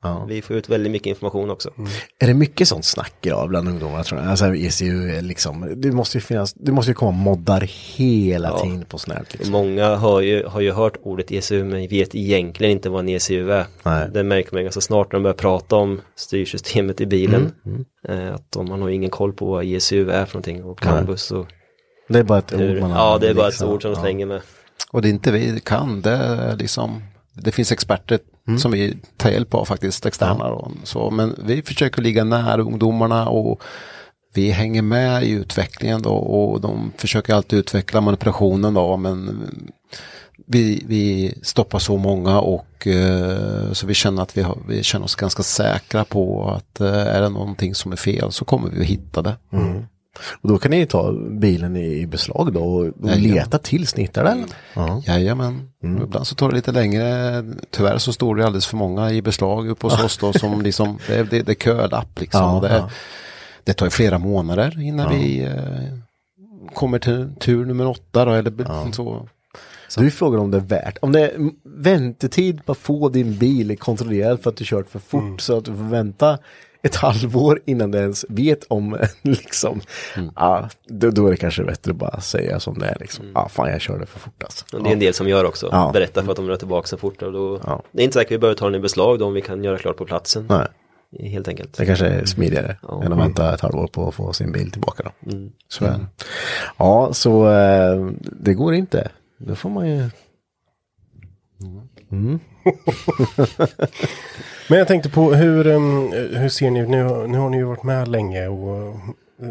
[0.03, 0.25] Ja.
[0.29, 1.71] vi får ut väldigt mycket information också.
[2.19, 4.31] Är det mycket sånt snack idag bland ungdomar tror jag?
[4.31, 7.61] Alltså ECU är liksom, det måste ju finnas, det måste ju komma moddar
[7.97, 8.59] hela Ja.
[8.59, 8.95] tiden på.
[8.95, 9.53] Och Liksom.
[9.53, 13.53] Många har ju, har ju hört ordet ECU men vet egentligen inte vad en ECU
[13.53, 13.67] är.
[13.83, 14.09] Nej.
[14.15, 17.53] Det märker man ganska snart när de börjar prata om styrsystemet i bilen.
[17.67, 20.81] Mm, Eh, att de, man har ingen koll på vad ECU är för någonting och
[20.81, 21.47] Cambus och
[22.09, 23.71] Det är bara ett hur, ord man Ja, det är bara ett liksom.
[23.71, 24.41] ord som de slänger med.
[24.93, 28.19] Och det är inte vi kan, det är liksom det finns experter
[28.59, 30.45] som vi tar hjälp av faktiskt, externa.
[30.45, 31.11] Och så.
[31.11, 33.63] Men vi försöker ligga nära ungdomarna och
[34.35, 39.49] vi hänger med i utvecklingen då och de försöker alltid utveckla manipulationen då men
[40.47, 45.05] vi, vi stoppar så många och eh, så vi känner att vi, har, vi känner
[45.05, 48.81] oss ganska säkra på att eh, är det någonting som är fel så kommer vi
[48.81, 49.37] att hitta det.
[50.43, 53.59] Och då kan ni ta bilen i, beslag då och, och leta
[53.97, 54.45] ni hittar den.
[54.75, 55.03] Ja.
[55.07, 55.69] Jajamän.
[55.83, 57.45] Ibland så tar det lite längre.
[57.71, 60.99] Tyvärr så står det alldeles för många i beslag uppe hos oss då som liksom,
[61.07, 62.41] det, är- det, det är kölapp liksom.
[62.41, 62.91] Ja, det, ja.
[63.65, 65.99] det tar ju flera månader innan vi eh,
[66.75, 69.29] kommer till tur nummer åtta då, eller så.
[69.97, 73.79] Du frågar om det är värt, om det är väntetid på att få din bil
[73.79, 75.39] kontrollerad för att du kört för fort Mm.
[75.39, 76.39] så att du får vänta
[76.83, 79.81] ett halvår innan du ens vet om liksom,
[80.17, 80.31] Mm.
[80.37, 83.49] ja, då, då är det kanske bättre att bara säga som det är liksom, ja
[83.49, 84.65] fan jag körde för fort alltså.
[84.83, 85.91] Det är en del som gör också, Ja.
[85.95, 87.23] berättar för att de drar tillbaka sig fort.
[87.23, 87.83] Och då, Ja.
[87.93, 89.79] Det är inte säkert vi behöver ta den i beslag då om vi kan göra
[89.79, 90.47] klart på platsen.
[90.49, 90.67] Nej,
[91.31, 91.75] Helt enkelt.
[91.79, 93.03] det kanske är smidigare Ja.
[93.05, 95.33] än att vänta ett halvår på att få sin bil tillbaka då.
[95.33, 95.51] Mm.
[95.69, 96.01] Så det.
[96.79, 99.09] Ja, så eh, det går inte.
[99.39, 100.11] Då får man ju
[102.11, 102.41] Mm.
[104.69, 105.65] Men jag tänkte på hur,
[106.39, 108.95] hur ser ni, nu, nu har ni ju varit med länge och eh,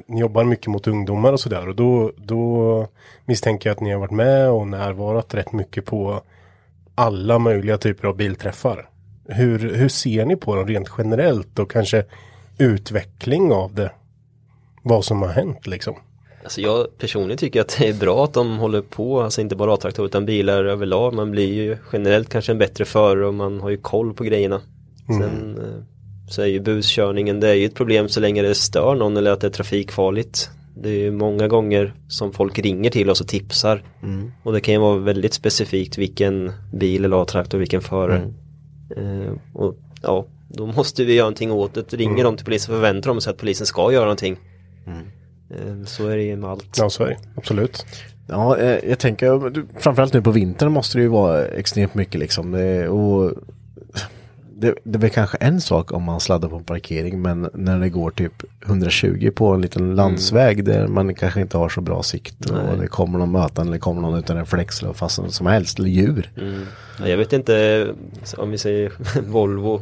[0.06, 1.68] ni jobbar mycket mot ungdomar och sådär.
[1.68, 2.88] Och då, då
[3.26, 6.22] misstänker jag att ni har varit med och närvarat rätt mycket på
[6.96, 8.90] alla möjliga typer av bilträffar.
[9.26, 12.06] Hur, hur ser ni på dem rent generellt och kanske
[12.58, 13.92] utveckling av det?
[14.84, 15.96] Vad som har hänt liksom.
[16.44, 19.74] Alltså jag personligen tycker att det är bra att de håller på, alltså inte bara
[19.74, 21.14] A-traktorer utan bilar överlag.
[21.14, 24.62] Man blir ju generellt kanske en bättre förare och man har ju koll på grejerna.
[25.08, 25.84] Sen eh,
[26.30, 29.32] så är ju buskörningen, det är ju ett problem så länge det stör någon eller
[29.32, 30.50] att det är trafikfarligt.
[30.76, 33.84] Det är ju många gånger som folk ringer till oss och tipsar.
[34.44, 38.18] Och det kan ju vara väldigt specifikt vilken bil eller A-traktor, vilken förare.
[38.98, 41.94] Eh, och ja, då måste vi göra någonting åt det.
[41.94, 44.38] Ringer de till polisen förväntar de sig att polisen ska göra någonting.
[44.88, 44.94] Eh,
[45.86, 46.78] så är det ju med allt.
[46.78, 47.18] Ja, så är det.
[47.36, 47.86] Absolut.
[48.28, 52.52] Ja, eh, jag tänker framförallt nu på vintern måste det ju vara extremt mycket liksom.
[52.52, 53.34] Det, och
[54.62, 57.80] det, det är väl kanske en sak om man sladdar på en parkering men när
[57.80, 58.34] det går typ
[58.66, 62.88] 120 på en liten landsväg där man kanske inte har så bra sikt och det
[62.88, 66.32] kommer någon mötande eller kommer någon utan en flex eller fasen som helst eller djur.
[67.00, 67.88] Ja, jag vet inte
[68.38, 68.92] om vi säger
[69.28, 69.82] Volvo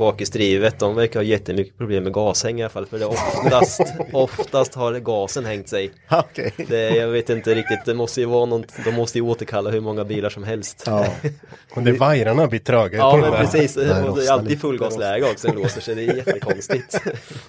[0.00, 3.80] bakisdrivet, de verkar ha jättemycket problem med gashäng i alla fall för det är oftast,
[4.12, 5.90] oftast har gasen hängt sig.
[6.10, 6.52] Okej.
[6.68, 9.80] Det, jag vet inte riktigt, det måste ju vara något, de måste ju återkalla hur
[9.80, 10.82] många bilar som helst.
[10.86, 11.06] Ja.
[11.74, 13.84] Och det vajrarna blir tröga Ja på men precis, och
[14.16, 17.00] det är alltid fullgasläge också, den låser sig, det är jättekonstigt.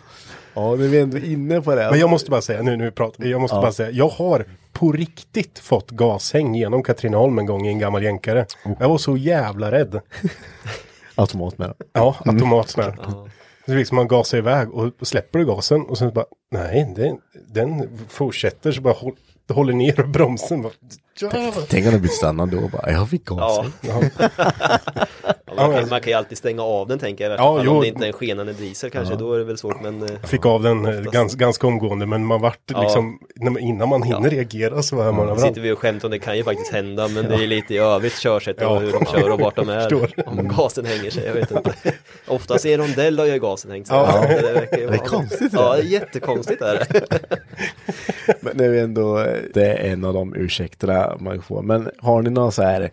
[0.53, 1.89] ja, nu är vi ändå inne på det.
[1.91, 4.91] Men jag måste bara säga, nu, nu pratar jag måste bara säga, jag har på
[4.91, 8.45] riktigt fått gashäng genom Katrineholm en gång i en gammal jänkare.
[8.79, 10.01] Jag var så jävla rädd.
[11.15, 11.73] Automat med.
[11.93, 12.93] Ja, automat med.
[13.65, 17.99] Så liksom man gasar iväg och släpper du gasen och sen bara, nej, den, den
[18.09, 19.15] fortsätter så bara håll,
[19.49, 20.61] håller ner bromsen.
[20.61, 20.71] Bara,
[21.21, 21.53] ja.
[21.69, 23.65] Tänk om det blir stannad då bara, jag fick gas.
[23.81, 24.01] Ja.
[25.57, 27.71] Ja, man, kan, man kan ju alltid stänga av den tänker jag, Ja, jo.
[27.71, 30.09] om det inte är en skenande diesel kanske, då är det väl svårt men eh,
[30.23, 32.81] Fick av den eh, gans, ganska omgående men man vart Ja.
[32.81, 33.19] liksom,
[33.59, 35.41] innan man hinner reagera så är man överallt.
[35.41, 37.77] sitter vi och skämtar om det kan ju faktiskt hända men det är lite i
[37.77, 38.79] övrigt körsätt och Ja.
[38.79, 39.81] hur de kör och vart de är.
[39.89, 40.11] Förstår.
[40.25, 41.73] Om gasen hänger sig, jag vet inte.
[42.27, 43.95] Oftast i rondell har ju gasen hängt sig.
[43.97, 44.25] Ja.
[44.27, 45.81] Det, verkar ju Det är vara- konstigt, Ja, det.
[45.81, 47.19] är jättekonstigt är det.
[48.41, 51.61] Men det är ändå, det är en av de ursäkterna man får.
[51.61, 52.91] Men har ni någon så här,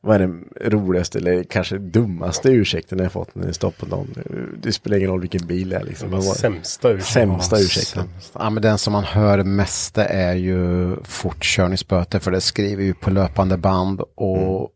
[0.00, 4.14] vad är den roligaste eller kanske dummaste ursäkten ni har fått när ni stoppar någon?
[4.62, 6.10] Det spelar ingen roll vilken bil det är liksom.
[6.10, 7.28] Det sämsta ursäkten.
[7.28, 8.08] Sämsta ursäkten.
[8.38, 13.10] Ja, men den som man hör mest är ju fortkörningsböter för det skriver ju på
[13.10, 14.70] löpande band och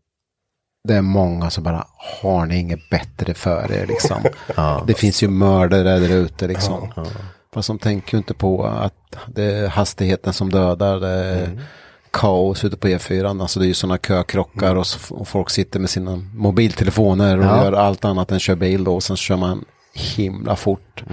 [0.88, 1.86] det är många som bara
[2.22, 4.22] har ni inget bättre för er liksom.
[4.86, 6.92] Det finns ju mördare där ute liksom.
[7.54, 11.00] Fast de tänker ju inte på att det är hastigheten som dödar.
[11.00, 11.60] Det är
[12.20, 13.40] kaos ute på E4.
[13.42, 17.44] Alltså det är ju sådana kökrockar och, så, och folk sitter med sina mobiltelefoner och
[17.44, 17.64] Ja.
[17.64, 18.94] gör allt annat än kör bil då.
[18.94, 19.64] Och sen kör man
[19.94, 21.04] himla fort.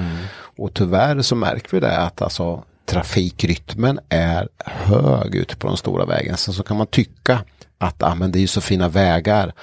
[0.57, 6.05] Och tyvärr så märker vi det att alltså trafikrytmen är hög ute på de stora
[6.05, 6.37] vägarna.
[6.37, 7.39] Sen så kan man tycka
[7.77, 9.53] att ah, men det är ju så fina vägar.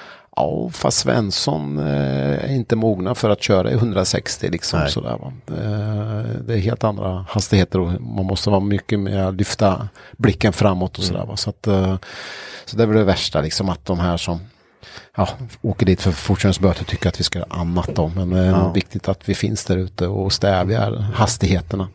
[0.41, 4.79] Ja, fast Svensson eh, är inte mogna för att köra i 160 liksom.
[4.79, 4.91] Nej.
[4.91, 5.33] Sådär, va?
[5.47, 9.87] Eh, det är helt andra hastigheter och man måste vara mycket mer lyfta
[10.17, 11.25] blicken framåt och sådär.
[11.25, 11.37] Va?
[11.37, 11.95] Så, att, eh,
[12.65, 14.39] så det är väl det värsta liksom att de här som
[15.15, 15.27] ja,
[15.61, 18.07] åker dit för fortkörningsböter tycker att vi ska göra annat då.
[18.07, 21.87] Men det är nog viktigt att vi finns där ute och stävjar hastigheterna.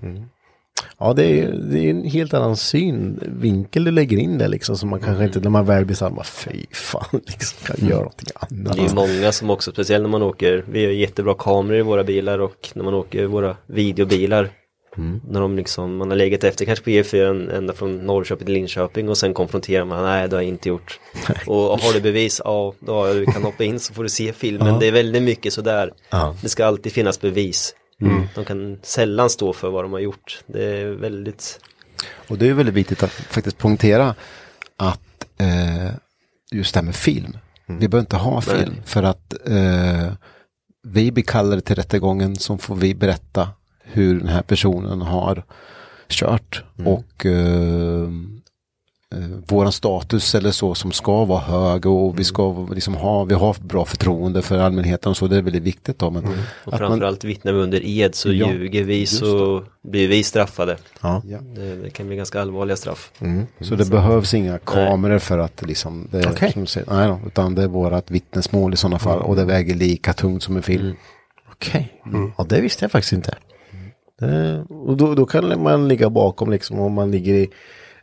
[0.99, 4.77] Ja, det är, det är en helt annan synvinkel du lägger in där liksom.
[4.77, 8.29] Som man kanske inte, när man väl blir såhär, fy fan, liksom, kan göra någonting
[8.35, 8.77] annat.
[8.77, 12.05] Det är många som också, speciellt när man åker, vi har jättebra kameror i våra
[12.05, 14.51] bilar och när man åker våra videobilar.
[15.29, 19.09] När de liksom, man har legat efter kanske på E4 ända från Norrköping till Linköping
[19.09, 21.01] och sen konfronterar man, nej det har jag inte gjort.
[21.47, 24.09] Och har du bevis, ja då har jag, du kan hoppa in så får du
[24.09, 24.79] se filmen.
[24.79, 25.93] Det är väldigt mycket sådär.
[26.11, 26.37] Ja.
[26.43, 27.75] Det ska alltid finnas bevis.
[28.35, 30.43] De kan sällan stå för vad de har gjort.
[30.47, 31.61] Det är väldigt,
[32.29, 34.15] Och det är väldigt viktigt att faktiskt poängtera
[34.77, 35.91] att eh,
[36.53, 37.39] just det här med film.
[37.67, 40.13] Vi behöver inte ha film för att eh,
[40.83, 43.49] vi blir kallade till rättegången som får vi berätta
[43.83, 45.45] hur den här personen har
[46.09, 46.65] kört.
[46.85, 48.09] Och eh,
[49.15, 53.35] eh, våran status eller så som ska vara hög och vi ska liksom ha, vi
[53.35, 56.11] har bra förtroende för allmänheten och så, det är väldigt viktigt då.
[56.11, 56.31] Men och
[56.65, 60.77] att man, framförallt vittnar vi under ed så Ja, ljuger vi så blir vi straffade.
[61.03, 61.23] Ja.
[61.55, 63.13] Det, det kan bli ganska allvarliga straff.
[63.61, 66.53] Så det behövs inga kameror för att liksom, det, Okej.
[66.53, 69.75] som säger, nej då, utan det är vårat vittnesmål i sådana fall och det väger
[69.75, 70.97] lika tungt som en film.
[71.53, 72.03] Okej,
[72.39, 73.35] ja det visste jag faktiskt inte.
[74.19, 77.51] Det, och då, då kan man ligga bakom liksom om man ligger i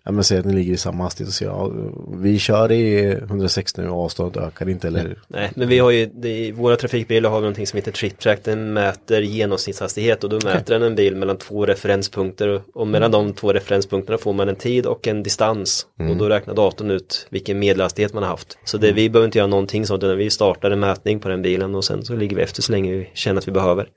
[0.05, 1.71] ja men säg att ni ligger i samma hastighet och säger ja,
[2.17, 5.99] vi kör i 160 nu och avståndet ökar inte eller Nej, men vi har ju,
[6.23, 10.73] i våra trafikbilar har vi någonting som heter TripTrack, den mäter genomsnittshastighet och då mäter
[10.73, 14.85] den en bil mellan två referenspunkter och, mellan de två referenspunkterna får man en tid
[14.85, 15.87] och en distans.
[16.09, 18.57] Och då räknar datorn ut vilken medelhastighet man har haft.
[18.65, 21.41] Så det, vi behöver inte göra någonting sånt utan vi startar en mätning på den
[21.41, 23.87] bilen och sen så ligger vi efter så länge vi känner att vi behöver.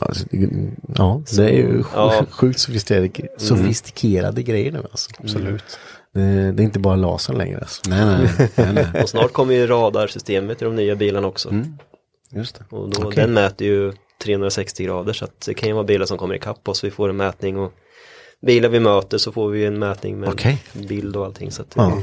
[0.00, 2.24] Ja, det- ja det är ju sj- Ja.
[2.30, 5.10] sjukt sofistikerade, sofistikerade grejer nu alltså.
[5.18, 5.64] Absolut.
[6.14, 7.82] Det, det är inte bara lasern längre alltså.
[7.90, 8.04] Nej,
[8.38, 9.02] nej, nej, nej.
[9.02, 11.54] Och snart kommer ju radarsystemet i de nya bilarna också.
[12.30, 12.76] Just det.
[12.76, 13.22] Och då, Okej.
[13.24, 13.92] den mäter ju
[14.24, 17.08] 360 grader så att det kan ju vara bilar som kommer ikapp oss, vi får
[17.08, 17.72] en mätning och
[18.46, 20.62] bilar vi möter så får vi en mätning med Okej.
[20.72, 21.50] bild och allting.
[21.52, 21.98] Så att Ja.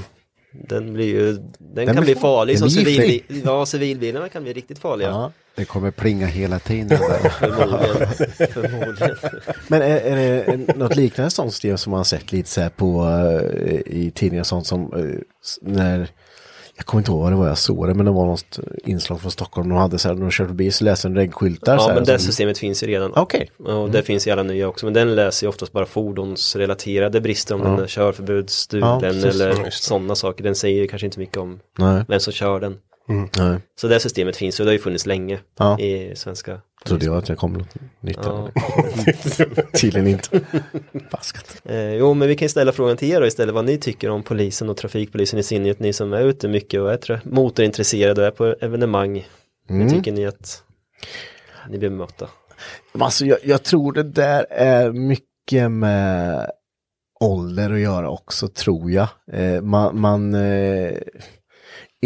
[0.54, 3.42] Den blir ju, den, Den kan bli fa- farlig som civilbil.
[3.46, 5.08] Ja, civilbilarna kan bli riktigt farliga.
[5.10, 5.32] Ja.
[5.56, 6.98] Det kommer plinga hela tiden.
[7.40, 8.08] Förmodligen.
[8.54, 9.16] Förmodligen.
[9.68, 13.04] Men är, är det en- något liknande sånt som man sett lite så här på
[13.06, 15.20] eh, i tidningar sånt som eh,
[15.62, 16.08] när
[16.76, 19.22] jag kommer inte ihåg vad det var jag såg det men det var något inslag
[19.22, 21.88] från Stockholm de hade så här när de körde förbi så läste en reggskyltar Ja,
[21.88, 23.14] här, men det som- systemet finns ju redan.
[23.16, 23.52] Okej.
[23.66, 27.56] Och det finns i alla nya också, men den läser ju oftast bara fordonsrelaterade brister
[27.56, 30.44] om den är körförbud, Ja, eller Ja, sådana saker.
[30.44, 32.78] Den säger ju kanske inte mycket om Nej, vem som kör den.
[33.08, 33.60] Nej.
[33.76, 35.80] Så det systemet finns ju, det har ju funnits länge Ja.
[35.80, 36.62] i svenska.
[36.86, 37.66] Trodde jag att jag kom
[38.00, 38.20] nytt.
[38.24, 38.50] Ja.
[39.82, 40.42] Tydligen inte.
[41.12, 41.62] Faskat.
[41.66, 44.10] Eh, jo, men vi kan ju ställa frågan till er då istället vad ni tycker
[44.10, 48.28] om polisen och trafikpolisen i synnerhet, ni som är ute mycket och är motorintresserade och
[48.28, 49.28] är på evenemang.
[49.68, 50.64] Hur tycker ni att
[51.70, 52.28] ni blir bemötta?
[53.00, 56.50] Alltså, jag, jag tror det där är mycket med
[57.20, 59.08] ålder att göra också, tror jag.
[59.32, 60.92] Eh, man, man eh,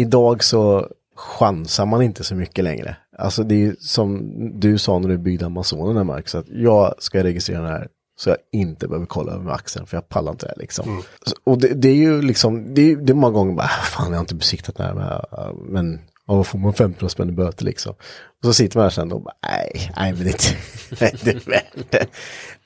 [0.00, 2.96] idag så chansar man inte så mycket längre.
[3.18, 4.30] Alltså det är ju som
[4.60, 7.88] du sa när du byggde Amazonen Marcus, att jag ska registrera den här
[8.20, 11.02] så jag inte behöver kolla över axeln för jag pallar inte det liksom.
[11.26, 13.82] Så- Och det, det är ju liksom, det är, det är många gånger bara, "Ah,
[13.84, 17.28] fan jag har inte besiktat det här, men, men ja, vad får man 15 spänn
[17.28, 17.92] i böter liksom.
[17.92, 20.56] Och så sitter man där sen och bara, nej, nej men det är inte,
[21.04, 22.06] nej, det är värt det.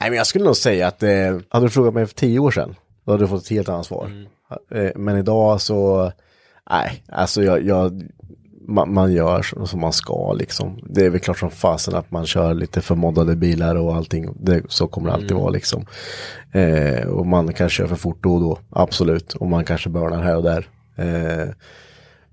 [0.00, 2.50] Nej men jag skulle nog säga att, eh, hade du frågat mig för tio år
[2.50, 2.74] sedan,
[3.06, 4.10] då hade du fått ett helt annat svar.
[4.74, 6.12] Eh, men idag så,
[6.70, 8.02] nej, alltså jag, jag
[8.68, 10.78] man, man gör som man ska liksom.
[10.86, 14.34] Det är väl klart som fasen att man kör lite förmoddade bilar och allting.
[14.40, 15.86] Det, så kommer det alltid vara liksom.
[16.52, 19.34] Eh, och man kanske kör för fort då och då, absolut.
[19.34, 20.68] Och man kanske börnar här och där.
[20.96, 21.48] Eh,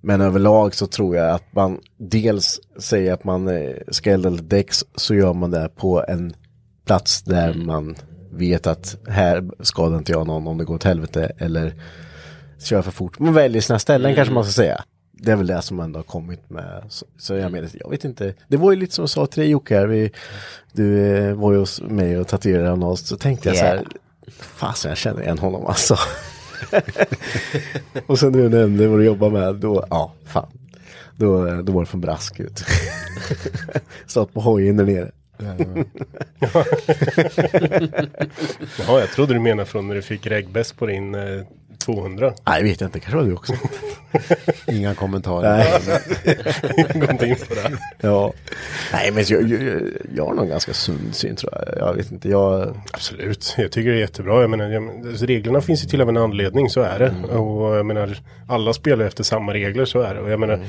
[0.02, 4.44] men överlag så tror jag att man dels säger att man eh, ska elda lite
[4.44, 6.34] däck så gör man det på en
[6.86, 7.96] plats där man
[8.32, 11.74] vet att här skadar inte jag någon om det går åt helvete eller
[12.60, 13.20] kör för fort.
[13.20, 14.84] Man väljer sina ställen kanske man ska säga.
[15.12, 16.84] Det är väl det som ändå har kommit med.
[16.90, 18.34] Så, så jag menar, jag vet inte.
[18.48, 19.88] Det var ju lite som jag sa till dig Jocke här.
[19.88, 20.12] Vi,
[20.74, 22.98] du eh, var ju hos mig och tatuerade honom.
[22.98, 23.84] Så tänkte jag så här.
[24.40, 25.98] Fasen jag känner igen honom alltså.
[28.08, 29.56] och sen när du nämnde vad du jobbar med.
[29.56, 30.48] Då, ja fan.
[31.16, 32.64] Då, då var det från Brask ut.
[34.06, 35.12] Stått på hojen där nere.
[35.42, 35.86] Jaha,
[39.00, 41.42] jag trodde du menade från när du fick regbäst på din eh,
[41.80, 42.34] 200.
[42.48, 43.00] Nej, vet jag inte.
[43.00, 43.54] Kanske var du också.
[44.68, 45.66] Inga kommentarer.
[47.00, 47.78] Gå inte in på det.
[48.02, 48.34] ja.
[48.94, 49.82] Nej, men jag, jag,
[50.16, 51.88] jag har nog ganska sund syn tror jag.
[51.88, 52.30] Jag vet inte.
[52.30, 54.42] Jag, Absolut, jag tycker det är jättebra.
[54.42, 57.38] Jag menar, jag, alltså, reglerna finns ju till av en anledning, så är det.
[57.38, 60.22] Och jag menar, alla spelar efter samma regler, så är det.
[60.22, 60.60] Och jag menar,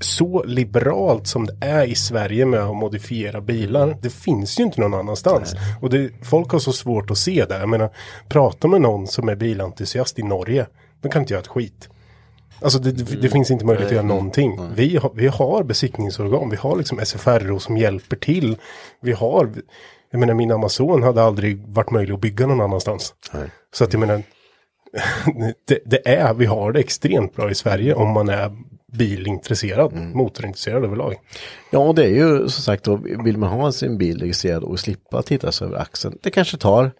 [0.00, 4.80] så liberalt som det är i Sverige med att modifiera bilar, det finns ju inte
[4.80, 5.54] någon annanstans.
[5.80, 7.58] Och det, folk har så svårt att se det.
[7.58, 7.90] Jag menar,
[8.28, 10.51] prata med någon som är bilentusiast i Norge,
[11.00, 11.88] de kan inte göra ett skit.
[12.60, 14.60] Alltså det, det, det finns inte möjlighet att göra någonting.
[14.74, 18.56] Vi har, vi har besiktningsorgan, vi har liksom SFRO som hjälper till.
[19.00, 19.50] Vi har,
[20.10, 23.14] jag menar min Amazon hade aldrig varit möjlig att bygga någon annanstans.
[23.74, 24.22] Så att jag menar,
[25.66, 28.56] det, det är, vi har det extremt bra i Sverige om man är
[28.92, 31.14] bilintresserad, motorintresserad överlag.
[31.70, 34.80] Ja, och det är ju som sagt då, vill man ha sin bil registrerad och
[34.80, 36.18] slippa titta sig över axeln.
[36.22, 36.92] Det kanske tar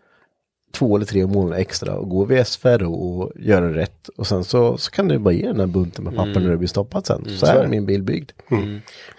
[0.73, 4.09] två eller tre månader extra och gå via SFRO och göra rätt.
[4.09, 6.57] Och sen så, så kan du bara ge den där bunten med papper när det
[6.57, 7.25] blir stoppat sen.
[7.39, 8.31] Så här är min bil byggd.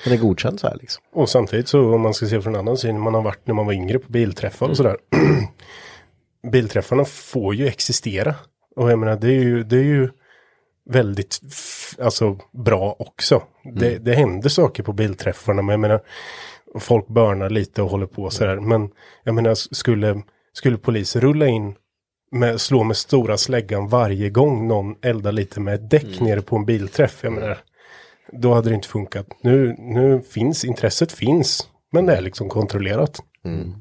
[0.04, 1.04] Den är godkänd så här liksom.
[1.14, 3.54] Och samtidigt så om man ska se från en annan syn, man har varit när
[3.54, 4.98] man var yngre på bilträffar och sådär.
[6.52, 8.36] Bilträffarna får ju existera.
[8.76, 10.10] Och jag menar det är ju, det är ju
[10.90, 11.40] väldigt
[12.00, 13.44] alltså, bra också.
[13.76, 16.02] Det, det händer saker på bilträffarna, men jag menar
[16.80, 18.60] folk börnar lite och håller på sådär.
[18.60, 18.90] Men
[19.24, 20.22] jag menar skulle,
[20.54, 21.76] skulle polisen rulla in
[22.32, 26.56] med, slå med stora släggan varje gång någon eldar lite med ett däck nere på
[26.56, 27.20] en bilträff.
[27.24, 27.58] Jag menar,
[28.32, 29.28] då hade det inte funkat.
[29.42, 33.20] Nu, nu finns, intresset finns, men det är liksom kontrollerat.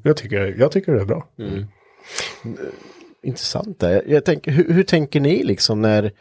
[0.03, 1.27] Jag, tycker, jag tycker det är bra.
[3.23, 4.03] intressant där.
[4.07, 6.11] Jag tänker, hur, hur tänker ni liksom när,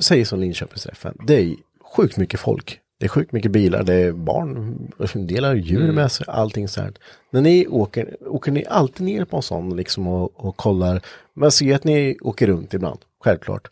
[0.00, 1.56] säg som Linköpingsträffen, det är
[1.96, 2.79] sjukt mycket folk.
[3.00, 4.78] Det är sjukt mycket bilar, det är barn,
[5.14, 6.92] en del har djur med sig, allting så här.
[7.30, 11.00] När ni åker, åker ni alltid ner på en sån liksom och, och kollar?
[11.34, 13.68] Man ser att ni åker runt ibland, självklart.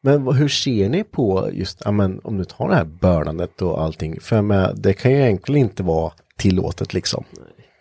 [0.00, 3.82] Men hur ser ni på just, ja, men, om du tar det här bördandet och
[3.82, 4.20] allting?
[4.20, 7.24] För menar, det kan ju egentligen inte vara tillåtet liksom.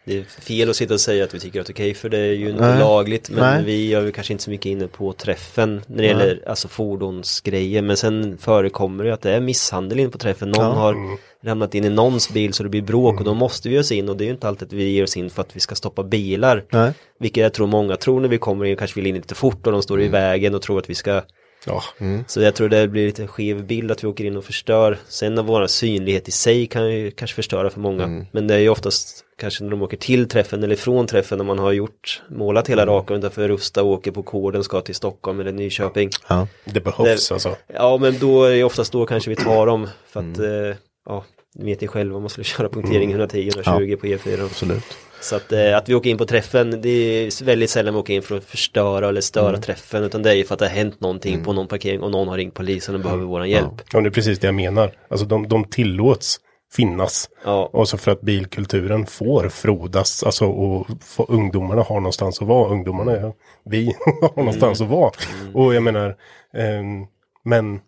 [0.05, 2.09] Det är fel att sitta och säga att vi tycker att det är okej för
[2.09, 2.79] det är ju inte Nej.
[2.79, 3.63] lagligt men Nej.
[3.63, 7.81] vi är ju kanske inte så mycket inne på träffen när det gäller alltså fordonsgrejer
[7.81, 10.49] men sen förekommer det att det är misshandel in på träffen.
[10.51, 10.71] Någon Ja.
[10.71, 10.95] har
[11.43, 13.91] ramlat in i någons bil så det blir bråk och då måste vi ge oss
[13.91, 15.59] in och det är ju inte alltid att vi ger oss in för att vi
[15.59, 16.65] ska stoppa bilar.
[16.71, 16.91] Nej.
[17.19, 19.71] Vilket jag tror många tror när vi kommer in kanske vill in lite fort och
[19.73, 21.21] de står i vägen och tror att vi ska
[21.65, 21.83] Ja,
[22.27, 24.97] så jag tror det blir lite en skev bild att vi åker in och förstör.
[25.07, 28.25] Sen av vår synlighet i sig kan ju kanske förstöra för många.
[28.31, 31.45] Men det är ju oftast kanske när de åker till träffen eller från träffen när
[31.45, 35.39] man har gjort, målat hela raka utanför Rusta och åker på koden ska till Stockholm
[35.39, 36.09] eller Nyköping.
[36.29, 36.47] Ja.
[36.65, 37.55] det behövs Det- alltså.
[37.73, 41.25] Ja men då är det oftast då kanske vi tar dem för att eh, ja,
[41.55, 44.45] ni vet ni själva om man skulle köra punktering 110 120 på E4.
[44.45, 44.83] Absolut.
[45.21, 48.13] Så att, eh, att vi åker in på träffen, det är väldigt sällan vi åker
[48.13, 50.75] in för att förstöra eller störa träffen utan det är ju för att det har
[50.75, 53.73] hänt någonting på någon parkering och någon har ringt polisen och behöver våran hjälp.
[53.93, 54.91] Och det är precis det jag menar.
[55.09, 56.39] Alltså de, de tillåts
[56.71, 57.29] finnas.
[57.43, 57.69] Ja.
[57.73, 62.69] Och så för att bilkulturen får frodas, alltså och få, ungdomarna har någonstans att vara.
[62.69, 63.33] Ungdomarna, är,
[63.65, 63.85] vi
[64.21, 65.11] har någonstans att vara.
[65.53, 66.15] Och jag menar,
[66.53, 67.05] ehm,
[67.43, 67.79] men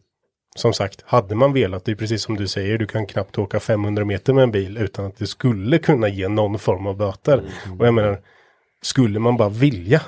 [0.55, 3.59] som sagt, hade man velat, det är precis som du säger, du kan knappt åka
[3.59, 7.43] 500 meter med en bil utan att det skulle kunna ge någon form av böter.
[7.79, 8.19] Och jag menar,
[8.81, 10.01] skulle man bara vilja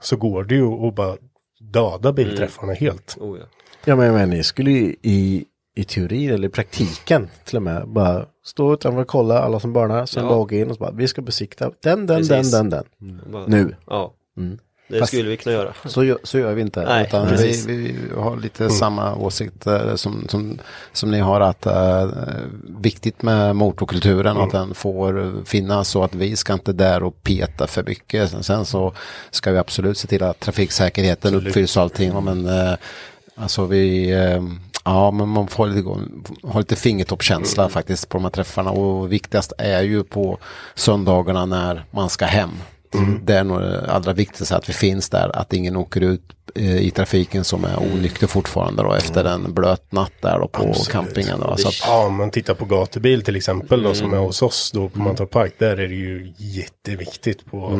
[0.00, 1.16] så går det ju att bara
[1.60, 3.16] döda bilträffarna helt.
[3.20, 3.44] Oh, ja.
[3.84, 5.44] Ja men, men ni skulle ju i,
[5.76, 9.72] i teorin eller i praktiken till och med bara stå utanför och kolla alla som
[9.72, 10.30] börnar, sen Ja.
[10.36, 12.52] åka in och så bara vi ska besikta den, den, Precis.
[12.52, 13.20] den, den, den.
[13.32, 13.76] Bara- Nu.
[13.86, 14.58] Ja, Mm.
[14.88, 15.74] det Fast- skulle vi kunna göra.
[15.84, 16.84] Så gör, så gör vi inte.
[16.84, 20.58] Nej, utan vi, vi har lite samma åsikt eh, som, som,
[20.92, 22.12] som ni har att uh,
[22.80, 27.66] viktigt med motorkulturen att den får finnas och att vi ska inte där och peta
[27.66, 28.30] för mycket.
[28.30, 28.92] Sen, sen så
[29.30, 32.24] ska vi absolut se till att trafiksäkerheten uppfylls och allting.
[32.24, 32.74] Men uh,
[33.34, 34.42] alltså vi eh,
[34.84, 35.88] Ja, men man får lite,
[36.42, 40.38] ha lite fingertoppkänsla faktiskt på de här träffarna och viktigast är ju på
[40.74, 42.50] söndagarna när man ska hem.
[43.22, 46.22] Det är nog det allra viktigaste att vi finns där, att ingen åker ut
[46.54, 50.72] eh, i trafiken som är onykter fortfarande då efter en blöt natt där då på
[50.90, 51.40] campingen.
[51.40, 51.56] Då.
[51.56, 54.70] Så att, Ja, om man tittar på gatubil till exempel då, som är hos oss
[54.74, 57.72] då på Mantorp Park, där är det ju jätteviktigt på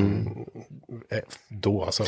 [1.11, 1.19] eh,
[1.49, 2.05] då alltså.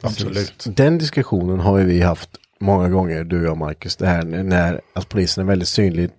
[0.00, 0.64] Absolut.
[0.66, 2.30] Den diskussionen har ju vi haft
[2.64, 6.10] många gånger, du och jag Marcus, det här när att polisen är väldigt synlig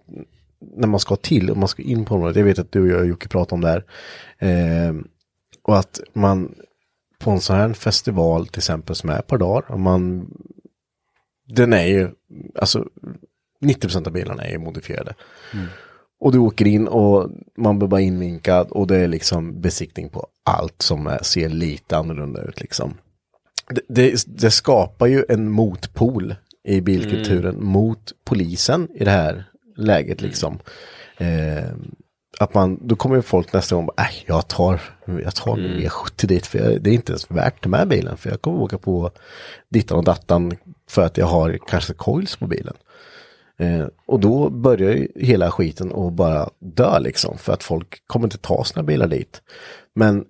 [0.78, 2.38] när man ska till och man ska in på området.
[2.38, 3.84] Jag vet att du och jag Jocke pratar om det här.
[4.38, 4.96] Eh,
[5.64, 6.56] och att man
[7.20, 10.28] på en sån här festival till exempel som är ett par dagar, och man
[11.48, 12.10] den är ju,
[12.56, 12.88] alltså
[13.62, 15.14] 90% av bilarna är ju modifierade.
[16.20, 20.28] Och du åker in och man blir bara invinkad och det är liksom besiktning på
[20.44, 22.94] allt som är, ser lite annorlunda ut liksom.
[23.70, 29.44] Det, det, det skapar ju en motpol i bilkulturen mot polisen i det här
[29.76, 30.60] läget liksom.
[31.18, 31.72] Eh,
[32.40, 34.82] att man, då kommer ju folk nästa gång, äh, jag tar,
[35.24, 38.18] jag tar min V70 dit för jag, det är inte ens värt den här bilen
[38.18, 39.12] för jag kommer åka på
[39.70, 40.58] dittan och dattan
[40.90, 42.76] för att jag har kanske coils på bilen.
[43.58, 48.28] Eh, och då börjar ju hela skiten att bara dö liksom för att folk kommer
[48.28, 49.42] inte ta sina bilar dit.
[49.94, 50.26] Men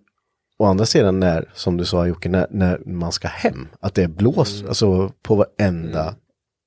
[0.57, 4.03] å andra sidan när, som du sa Jocke, när, när man ska hem, att det
[4.03, 6.15] är blås, alltså på varenda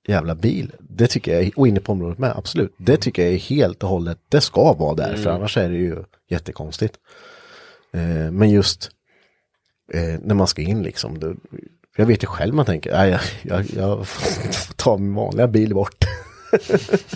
[0.09, 0.73] jävla bil.
[0.81, 2.75] Det tycker jag, och inne på området med, absolut.
[2.77, 5.77] Det tycker jag är helt och hållet, det ska vara där, för annars är det
[5.77, 6.95] ju jättekonstigt.
[7.93, 8.91] Eh, men just
[9.93, 11.35] eh, när man ska in liksom, då,
[11.97, 15.75] jag vet ju själv man tänker, nej, jag, jag, jag får ta min vanliga bil
[15.75, 16.05] bort.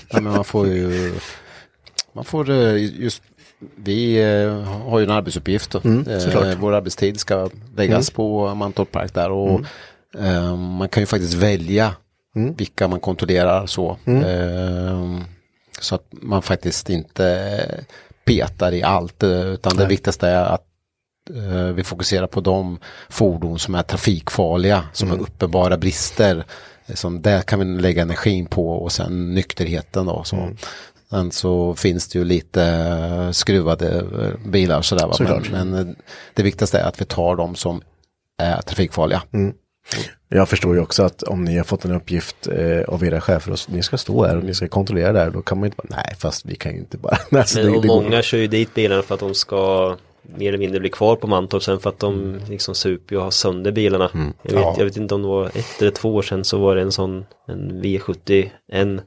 [0.08, 1.12] Ja, men man får ju,
[2.12, 3.22] man får eh, just,
[3.76, 5.70] vi eh, har ju en arbetsuppgift.
[5.70, 5.78] då.
[5.78, 6.58] Eh.
[6.58, 9.60] Vår arbetstid ska läggas på Mantorp Park där och
[10.18, 11.94] eh, man kan ju faktiskt välja
[12.56, 13.96] vilka man kontrollerar så.
[14.06, 15.20] Eh,
[15.80, 17.84] så att man faktiskt inte
[18.24, 20.66] petar i allt utan det viktigaste är att
[21.74, 22.78] vi fokuserar på de
[23.08, 26.44] fordon som är trafikfarliga, som har uppenbara brister.
[26.94, 30.24] Som där kan vi lägga energin på och sen nykterheten då.
[30.24, 30.48] Så.
[31.12, 34.04] Sen så finns det ju lite skruvade
[34.46, 35.06] bilar sådär.
[35.06, 35.14] va.
[35.18, 35.50] Men, Såklart.
[35.50, 35.94] men eh,
[36.34, 37.82] det viktigaste är att vi tar de som
[38.42, 39.22] är trafikfarliga.
[40.28, 43.52] Jag förstår ju också att om ni har fått en uppgift eh, av era chefer
[43.52, 45.66] och ni ska stå här och ni ska kontrollera det här, då kan man ju
[45.66, 47.16] inte bara, nej fast vi kan ju inte bara.
[47.30, 50.48] Men, det- och det går- många kör ju dit bilarna för att de ska mer
[50.48, 53.72] eller mindre blir kvar på Mantorp sen för att de liksom super och har sönder
[53.72, 54.10] bilarna.
[54.42, 54.74] Jag, vet, Ja.
[54.78, 56.92] jag vet inte om det var ett eller två år sedan så var det en
[56.92, 59.00] sån en V70 en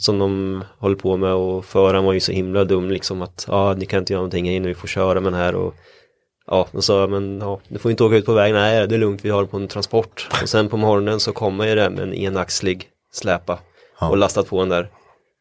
[0.00, 3.74] som de håller på med och föraren var ju så himla dum liksom att ja
[3.78, 5.74] ni kan inte göra någonting inne vi får köra med den här och
[6.46, 8.98] Ja, då sa men ja, du får inte åka ut på vägen, nej det är
[8.98, 10.28] lugnt vi har den på en transport.
[10.42, 13.58] Och sen på morgonen så kommer ju det med en enaxlig släpa
[14.00, 14.88] och lastat på den där.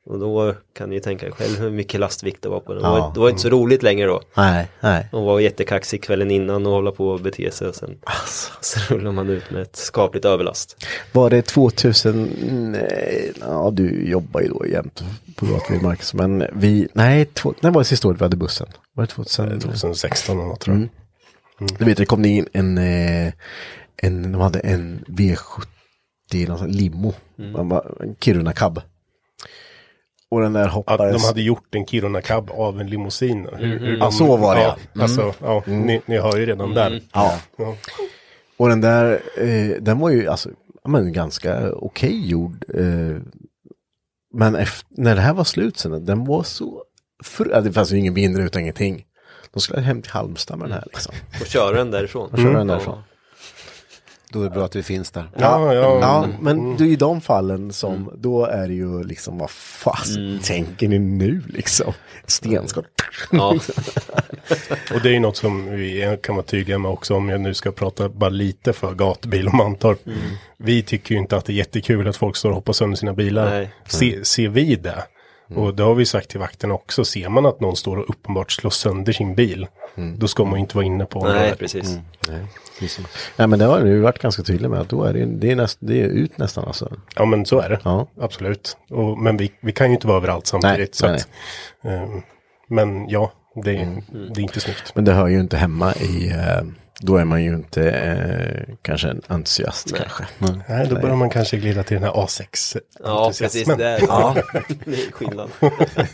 [0.09, 2.83] Och då kan ni ju tänka er själv hur mycket lastvikt det var på den.
[2.83, 3.11] Det var, Ja.
[3.13, 4.21] det var inte så roligt längre då.
[4.37, 5.07] Nej, nej.
[5.11, 8.51] De var jättekaxig kvällen innan och hålla på och bete sig och sen Alltså.
[8.61, 10.85] så rullar man ut med ett skapligt överlast.
[11.11, 12.23] Var det 2000,
[12.71, 15.03] nej, ja du jobbar ju då jämt
[15.35, 18.67] på Gatvill Marcus, men vi, nej, två, när var det sista året vi hade bussen?
[18.93, 19.59] Var det 2000?
[19.59, 20.89] 2016 eller något tror jag.
[21.79, 23.33] Du vet, det kom in en, eh,
[23.97, 28.81] en, de hade en V70, någon sån limo, en Kiruna cab.
[30.31, 31.21] Och den där Att hoppades.
[31.21, 33.47] de hade gjort en Kiruna Cab av en limousin.
[33.57, 35.01] Hur, hur de, Ja, så var det, Ja, ja.
[35.01, 37.01] alltså, ja, ni, ni hör ju redan där.
[37.13, 37.39] Ja.
[37.57, 37.75] Ja.
[38.57, 40.49] Och den där, eh, den var ju alltså,
[40.87, 42.65] men ganska okej gjord.
[42.75, 43.17] Eh,
[44.33, 46.83] men efter, när det här var slut sen, den var så,
[47.23, 49.05] för, det fanns ju ingen vindruta ingenting.
[49.53, 51.15] De skulle hem till Halmstad med den här liksom.
[51.41, 52.29] Och köra den därifrån.
[52.31, 52.97] Och köra den därifrån.
[54.31, 55.29] Då är det bra att vi finns där.
[55.37, 55.99] Ja, ja.
[56.01, 60.39] Ja, men det är i de fallen som, då är det ju liksom, vad fasen
[60.43, 61.93] tänker ni nu liksom?
[62.25, 62.85] Stenskott.
[63.31, 63.49] Ja,
[64.93, 67.53] Och det är ju något som vi kan vara tydliga med också om jag nu
[67.53, 69.99] ska prata bara lite för gatbil och Mantorp.
[70.57, 73.13] Vi tycker ju inte att det är jättekul att folk står och hoppar sönder sina
[73.13, 73.49] bilar.
[73.49, 73.69] Nej.
[73.87, 75.03] Se, ser vi det?
[75.55, 77.05] Och det har vi sagt till vakterna också.
[77.05, 79.67] Ser man att någon står och uppenbart slår sönder sin bil.
[80.17, 81.59] Då ska man ju inte vara inne på nej området.
[81.59, 81.99] precis.
[83.37, 85.55] Nej men det har du varit ganska tydlig med att då är det, det, är,
[85.55, 86.93] näst, det är ut nästan alltså.
[87.15, 87.79] Ja men så är det.
[87.83, 88.07] Ja.
[88.21, 88.77] Absolut.
[88.89, 90.77] Och, men vi, vi kan ju inte vara överallt samtidigt.
[90.79, 91.29] Nej, så nej, att,
[92.09, 92.21] ehm,
[92.69, 93.31] men ja,
[93.63, 94.03] det, är-
[94.33, 94.95] det är inte snyggt.
[94.95, 96.61] Men det hör ju inte hemma i, eh,
[97.01, 100.27] då är man ju inte eh, kanske en entusiast kanske.
[100.69, 102.77] Nej, då börjar man kanske glida till den här A6.
[103.03, 103.67] Ja, precis.
[103.67, 104.35] Det är, ja.
[104.85, 105.49] det är skillnad.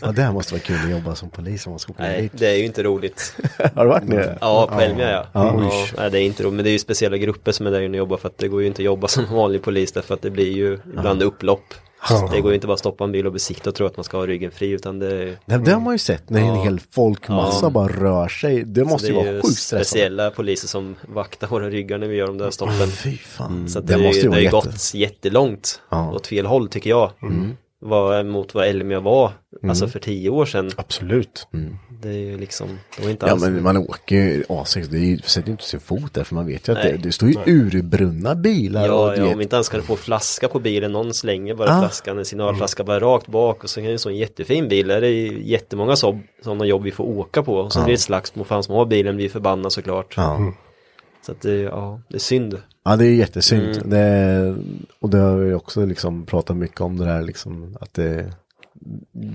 [0.00, 2.22] Ja, det här måste vara kul att jobba som polis om man ska åka Nej,
[2.22, 2.32] dit.
[2.34, 3.36] det är ju inte roligt.
[3.74, 4.38] Har du varit nere?
[4.40, 5.26] Ja, på Elmia ja.
[5.32, 5.54] Ja.
[5.62, 5.86] ja.
[5.96, 6.54] nej, det är inte roligt.
[6.54, 8.48] Men det är ju speciella grupper som är där inne och jobbar för att det
[8.48, 11.74] går ju inte att jobba som vanlig polis därför att det blir ju ibland upplopp.
[12.10, 12.28] Ja.
[12.32, 14.04] Det går ju inte bara att stoppa en bil och besikta och tro att man
[14.04, 16.62] ska ha ryggen fri utan det, Nej, det har man ju sett när en Ja.
[16.62, 17.70] hel folkmassa Ja.
[17.70, 18.64] bara rör sig.
[18.64, 19.84] Det måste det ju vara ju sjukt stressande.
[19.84, 22.88] speciella poliser som vaktar våra ryggar när vi gör de där stoppen.
[22.90, 23.68] Fy fan.
[23.68, 26.02] Så det, det, måste ju det vara har ju gått jättelångt Ja.
[26.02, 26.14] Mm.
[26.14, 27.10] åt fel håll tycker jag.
[27.80, 29.32] Vad, mot vad Elmia var,
[29.68, 30.70] alltså för tio år sedan.
[30.76, 31.48] Absolut.
[32.02, 33.42] Det är ju liksom, det var inte Ja alls.
[33.42, 36.34] men man åker ju A6, det är ju, sätter ju inte sin fot där för
[36.34, 37.00] man vet ju att det, Nej.
[37.02, 38.86] det står ju urbrunna bilar.
[38.86, 41.70] Ja, och ja, om vi inte ens kan få flaska på bilen, någon slänger bara
[41.76, 41.80] Ah.
[41.80, 44.96] flaskan, en signalflaska bara rakt bak och så kan det så en jättefin bil, där
[44.96, 47.94] är det ju jättemånga så, sådana jobb vi får åka på och så blir det
[47.94, 50.14] ett slagsmål, fan som har bilen blir förbannad såklart.
[50.16, 50.52] Ja.
[51.26, 52.62] Så att det, ja, det är synd.
[52.84, 53.76] Ja, det är jättesynd.
[53.76, 53.90] Mm.
[53.90, 54.56] Det,
[55.00, 58.32] och det har vi också liksom pratat mycket om det där liksom att det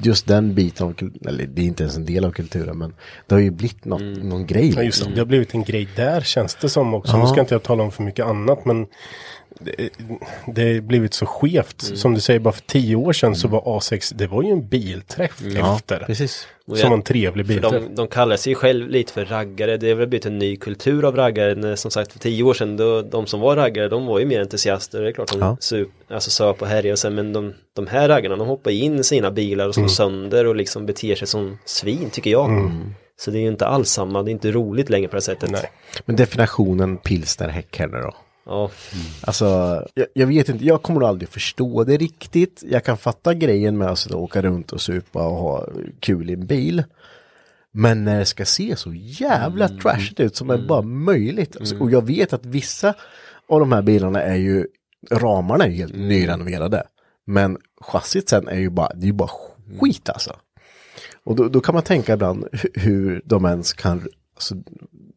[0.03, 0.93] just den biten av
[1.27, 2.93] eller det är inte ens en del av kulturen men
[3.27, 4.29] det har ju blivit något, Mm.
[4.29, 4.61] någon grej.
[4.61, 4.85] Ja, just det.
[4.85, 5.11] Liksom.
[5.13, 7.17] Det har blivit en grej där känns det som också.
[7.17, 8.87] Nu ska inte jag tala om för mycket annat men
[9.59, 9.89] det,
[10.47, 11.83] det har blivit så skevt.
[11.83, 11.97] Mm.
[11.97, 14.67] Som du säger, bara för tio år sedan så var A6, det var ju en
[14.67, 15.99] bilträff Ja, efter.
[15.99, 16.47] precis.
[16.67, 17.71] Och Som jag- en trevlig För bilträff.
[17.87, 21.05] de, de kallar sig själv lite för raggare, det har väl blivit en ny kultur
[21.05, 21.77] av raggare.
[21.77, 24.41] Som sagt för tio år sedan, då, de som var raggare, de var ju mer
[24.41, 25.01] entusiaster.
[25.01, 25.57] Det är klart de Ja.
[25.59, 28.99] sup, alltså söp och härjade och sen, men de, de här raggarna, de hoppar in
[28.99, 29.89] i sina bilar och slår Mm.
[29.89, 32.71] sönder och liksom beter sig som svin, tycker jag.
[33.19, 35.51] Så det är ju inte alls samma, det är inte roligt längre på det sättet.
[35.51, 35.71] Nej.
[36.05, 38.13] Men definitionen pilsner häckherre då?
[38.45, 38.71] Ja,
[39.21, 39.45] Alltså,
[39.93, 42.63] jag, jag vet inte, jag kommer nog aldrig förstå det riktigt.
[42.69, 45.67] Jag kan fatta grejen med att åka runt och supa och ha
[45.99, 46.83] kul i en bil.
[47.71, 49.79] Men när det ska se så jävla Mm.
[49.79, 51.57] trashigt ut som är bara möjligt.
[51.57, 52.93] Alltså, och jag vet att vissa
[53.49, 54.67] av de här bilarna är ju,
[55.11, 56.83] ramarna är ju helt nyrenoverade.
[57.25, 59.29] Men chassit sen är ju bara, det är ju bara
[59.79, 60.35] skit alltså.
[61.23, 64.55] Och då, då kan man tänka ibland hu- hur de ens kan, alltså,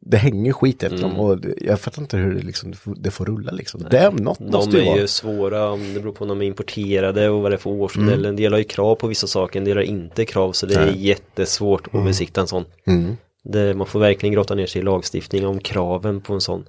[0.07, 1.11] det hänger skit efter Mm.
[1.11, 3.87] dem och jag fattar inte hur det, liksom, det får- rulla liksom.
[3.91, 5.01] Är något måste de ju är vara.
[5.01, 7.71] ju svåra, om det beror på om de är importerade och vad det är för
[7.71, 8.25] årsmodell.
[8.25, 10.53] En del har ju krav på vissa saker, en del har inte krav.
[10.53, 12.65] Så det är jättesvårt att besikta en sån.
[12.87, 13.17] Mm.
[13.45, 16.65] Det, man får verkligen grotta ner sig i lagstiftning om kraven på en sån.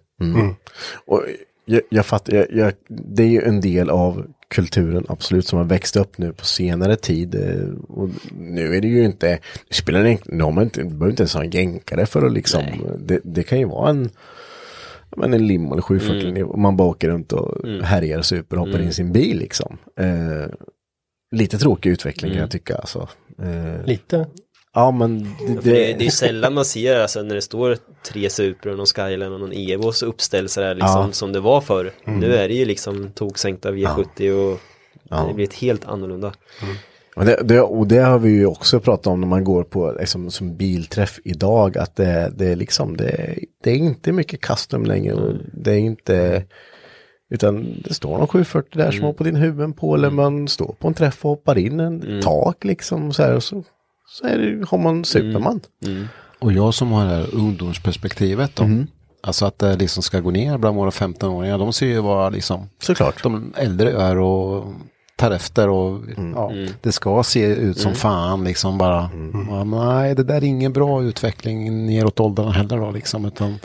[1.05, 1.23] Och
[1.65, 5.65] jag, jag fattar, jag, jag, det är ju en del av kulturen absolut som har
[5.65, 7.35] växt upp nu på senare tid.
[7.35, 9.39] eh, Och nu är det ju inte,
[9.69, 12.33] det spelar det inte, de har inte, behöver inte ens ha en jänkare för att
[12.33, 12.63] liksom,
[12.99, 14.09] det, det kan ju vara en
[15.17, 18.65] men en limo eller 740 och man bara åker runt och härjar och super och
[18.65, 19.77] hoppar in i sin bil liksom.
[19.99, 20.49] Eh,
[21.35, 23.07] lite tråkig utveckling kan jag tycka alltså.
[23.39, 24.27] Eh, Lite.
[24.75, 27.77] Ja men det, det, det, det är ju sällan man ser alltså när det står
[28.11, 31.11] tre Supra och någon Skyline och någon Evo så uppställs det liksom Ja.
[31.11, 31.91] som det var förr.
[32.05, 32.19] Mm.
[32.19, 34.59] Nu är det ju liksom toksänkta V70 och
[35.09, 36.33] det har blivit helt annorlunda.
[37.15, 39.95] och det, det, och det har vi ju också pratat om när man går på
[39.99, 41.77] liksom, som bilträff idag.
[41.77, 45.13] Att det, det är liksom, det, det är inte mycket custom längre.
[45.13, 46.43] Och det är inte,
[47.29, 49.95] utan det står någon 740 där som har på din huvud på.
[49.95, 53.13] Eller man står på en träff och hoppar in en tak liksom.
[53.13, 53.63] Så här, och så,
[54.07, 55.61] så är det, har man Superman.
[56.39, 58.63] Och jag som har det här ungdomsperspektivet då.
[59.23, 61.57] Alltså att det liksom ska gå ner bland våra 15-åringar.
[61.57, 63.23] De ser ju vad liksom Såklart.
[63.23, 64.73] de äldre är och
[65.15, 66.01] tar efter och
[66.35, 66.51] ja,
[66.81, 69.09] det ska se ut som fan liksom bara.
[69.49, 73.25] Ja, nej, det där är ingen bra utveckling neråt åldrarna heller då liksom.
[73.25, 73.55] Utan,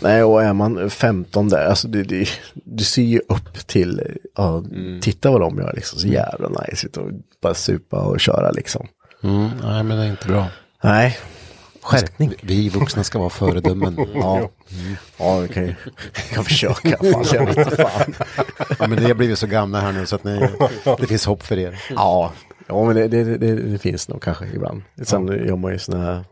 [0.00, 4.02] Nej, och är man 15 där, alltså det, det, du ser ju upp till,
[4.36, 4.64] ja,
[5.00, 7.10] titta vad de gör liksom, så jävla nice och
[7.44, 8.86] bara supa och köra liksom.
[9.22, 10.46] mm, nej, men det är inte bra.
[10.82, 11.18] Nej,
[11.82, 12.34] skärpning.
[12.42, 13.96] Vi vuxna ska vara föredömen.
[14.14, 14.50] Ja,
[15.18, 15.74] ja vi kan
[16.34, 16.96] kan försöka.
[17.12, 18.14] Fan, jag vet inte fan.
[18.78, 20.48] Ja, men det har blivit så gamla här nu så att ni,
[20.98, 21.82] det finns hopp för er.
[21.90, 22.32] Ja,
[22.66, 24.82] ja men det, det, det, det finns nog kanske ibland.
[25.02, 26.24] Sen gör man ju såna här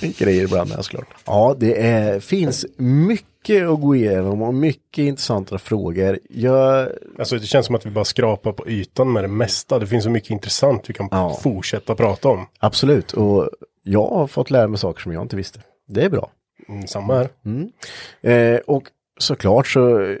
[0.18, 1.08] grejer ibland, ja, såklart.
[1.26, 6.18] Ja, det är, finns mycket att gå igenom och mycket intressanta frågor.
[6.30, 6.88] Jag,
[7.18, 9.78] Alltså det känns som att vi bara skrapar på ytan med det mesta.
[9.78, 11.38] Det finns så mycket intressant vi kan Ja.
[11.42, 12.46] fortsätta prata om.
[12.58, 13.48] absolut, och
[13.82, 15.60] jag har fått lära mig saker som jag inte visste.
[15.88, 16.30] Det är bra.
[16.68, 17.28] Mm, samma här.
[18.30, 18.84] Eh, och
[19.18, 20.14] såklart så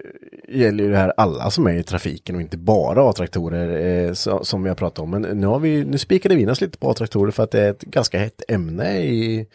[0.48, 4.44] gäller ju det här alla som är i trafiken och inte bara A-traktorer eh, så,
[4.44, 5.10] som vi har pratat om.
[5.10, 7.60] Men nu, har vi, nu spikade vi in oss lite på A-traktorer för att det
[7.60, 9.46] är ett ganska hett ämne i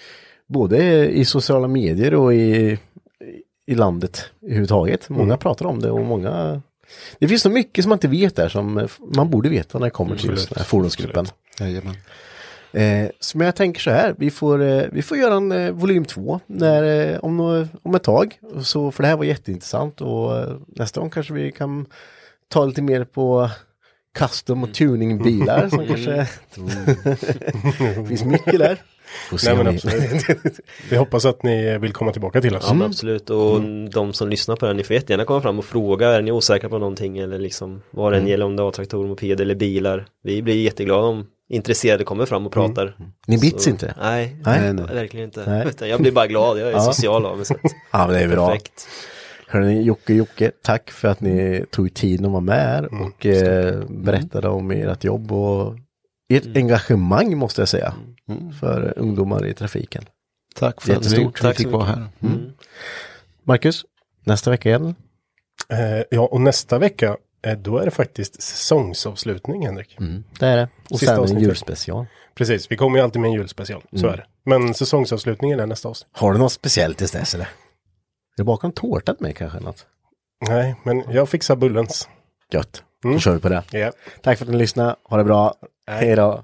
[0.47, 2.77] både i sociala medier och i,
[3.65, 5.09] i landet överhuvudtaget.
[5.09, 6.61] Många pratar om det och många
[7.19, 9.91] det finns så mycket som man inte vet där som man borde veta när det
[9.91, 11.25] kommer till just den här fordonsgruppen.
[11.59, 11.95] Jajamän.
[12.71, 15.71] Eh, så men jag tänker så här, vi får, eh, vi får göra en eh,
[15.71, 18.39] volym två när, eh, om, om ett tag.
[18.61, 21.85] Så, för det här var jätteintressant och eh, nästa gång kanske vi kan
[22.47, 23.49] ta lite mer på
[24.17, 26.11] custom och tuningbilar som kanske
[28.01, 28.81] det finns mycket där.
[29.45, 30.59] Nej men vi- absolut.
[30.89, 32.65] vi hoppas att ni vill komma tillbaka till oss.
[32.67, 33.29] Ja, men absolut.
[33.29, 33.61] Och
[33.93, 36.31] de som lyssnar på det här, ni får jättegärna komma fram och fråga, är ni
[36.31, 39.55] osäkra på någonting eller liksom vad det än gäller om det är A-traktorer, moped eller
[39.55, 40.05] bilar.
[40.23, 42.95] Vi blir jätteglada om intresserade kommer fram och pratar.
[43.27, 43.93] Ni bits Så- inte?
[44.01, 44.73] Nej, Nej.
[44.73, 45.43] nej, verkligen inte.
[45.47, 45.67] Nej.
[45.67, 46.79] Utan jag blir bara glad, jag är Ja.
[46.79, 47.45] social av mig.
[47.91, 48.47] Ja, men det är bra.
[48.47, 48.87] perfekt.
[49.47, 53.79] Hörrni, Jocke Jocke, tack för att ni tog tid att vara med här och eh,
[53.89, 55.75] berättade om ert jobb och
[56.30, 57.93] ert engagemang måste jag säga.
[58.60, 60.06] För ungdomar i trafiken.
[60.56, 62.07] Tack för att vi, Tack fick vara här.
[62.22, 62.53] Mm.
[63.43, 63.85] Marcus,
[64.23, 64.95] nästa vecka igen.
[65.69, 69.97] Eh, ja, och nästa vecka, eh, då är det faktiskt säsongsavslutning, Henrik.
[70.39, 70.69] Det är det.
[70.89, 71.43] Och Sista sen en avsnittet.
[71.47, 72.06] julspecial.
[72.35, 74.26] Precis, vi kommer ju alltid med en julspecial, så är det.
[74.45, 76.10] Men säsongsavslutningen är nästa avsnitt.
[76.11, 77.45] Har du något speciellt tills dess eller?
[77.45, 79.60] Är det bakom tårta till mig kanske?
[79.60, 79.85] Något?
[80.47, 82.10] Nej, men jag fixar bullens.
[82.52, 82.84] Gött.
[83.03, 83.64] Då kör vi på det.
[83.72, 83.91] Ja.
[84.23, 84.95] Tack för att ni lyssnade.
[85.03, 85.56] Ha det bra.
[85.88, 86.44] Hej då.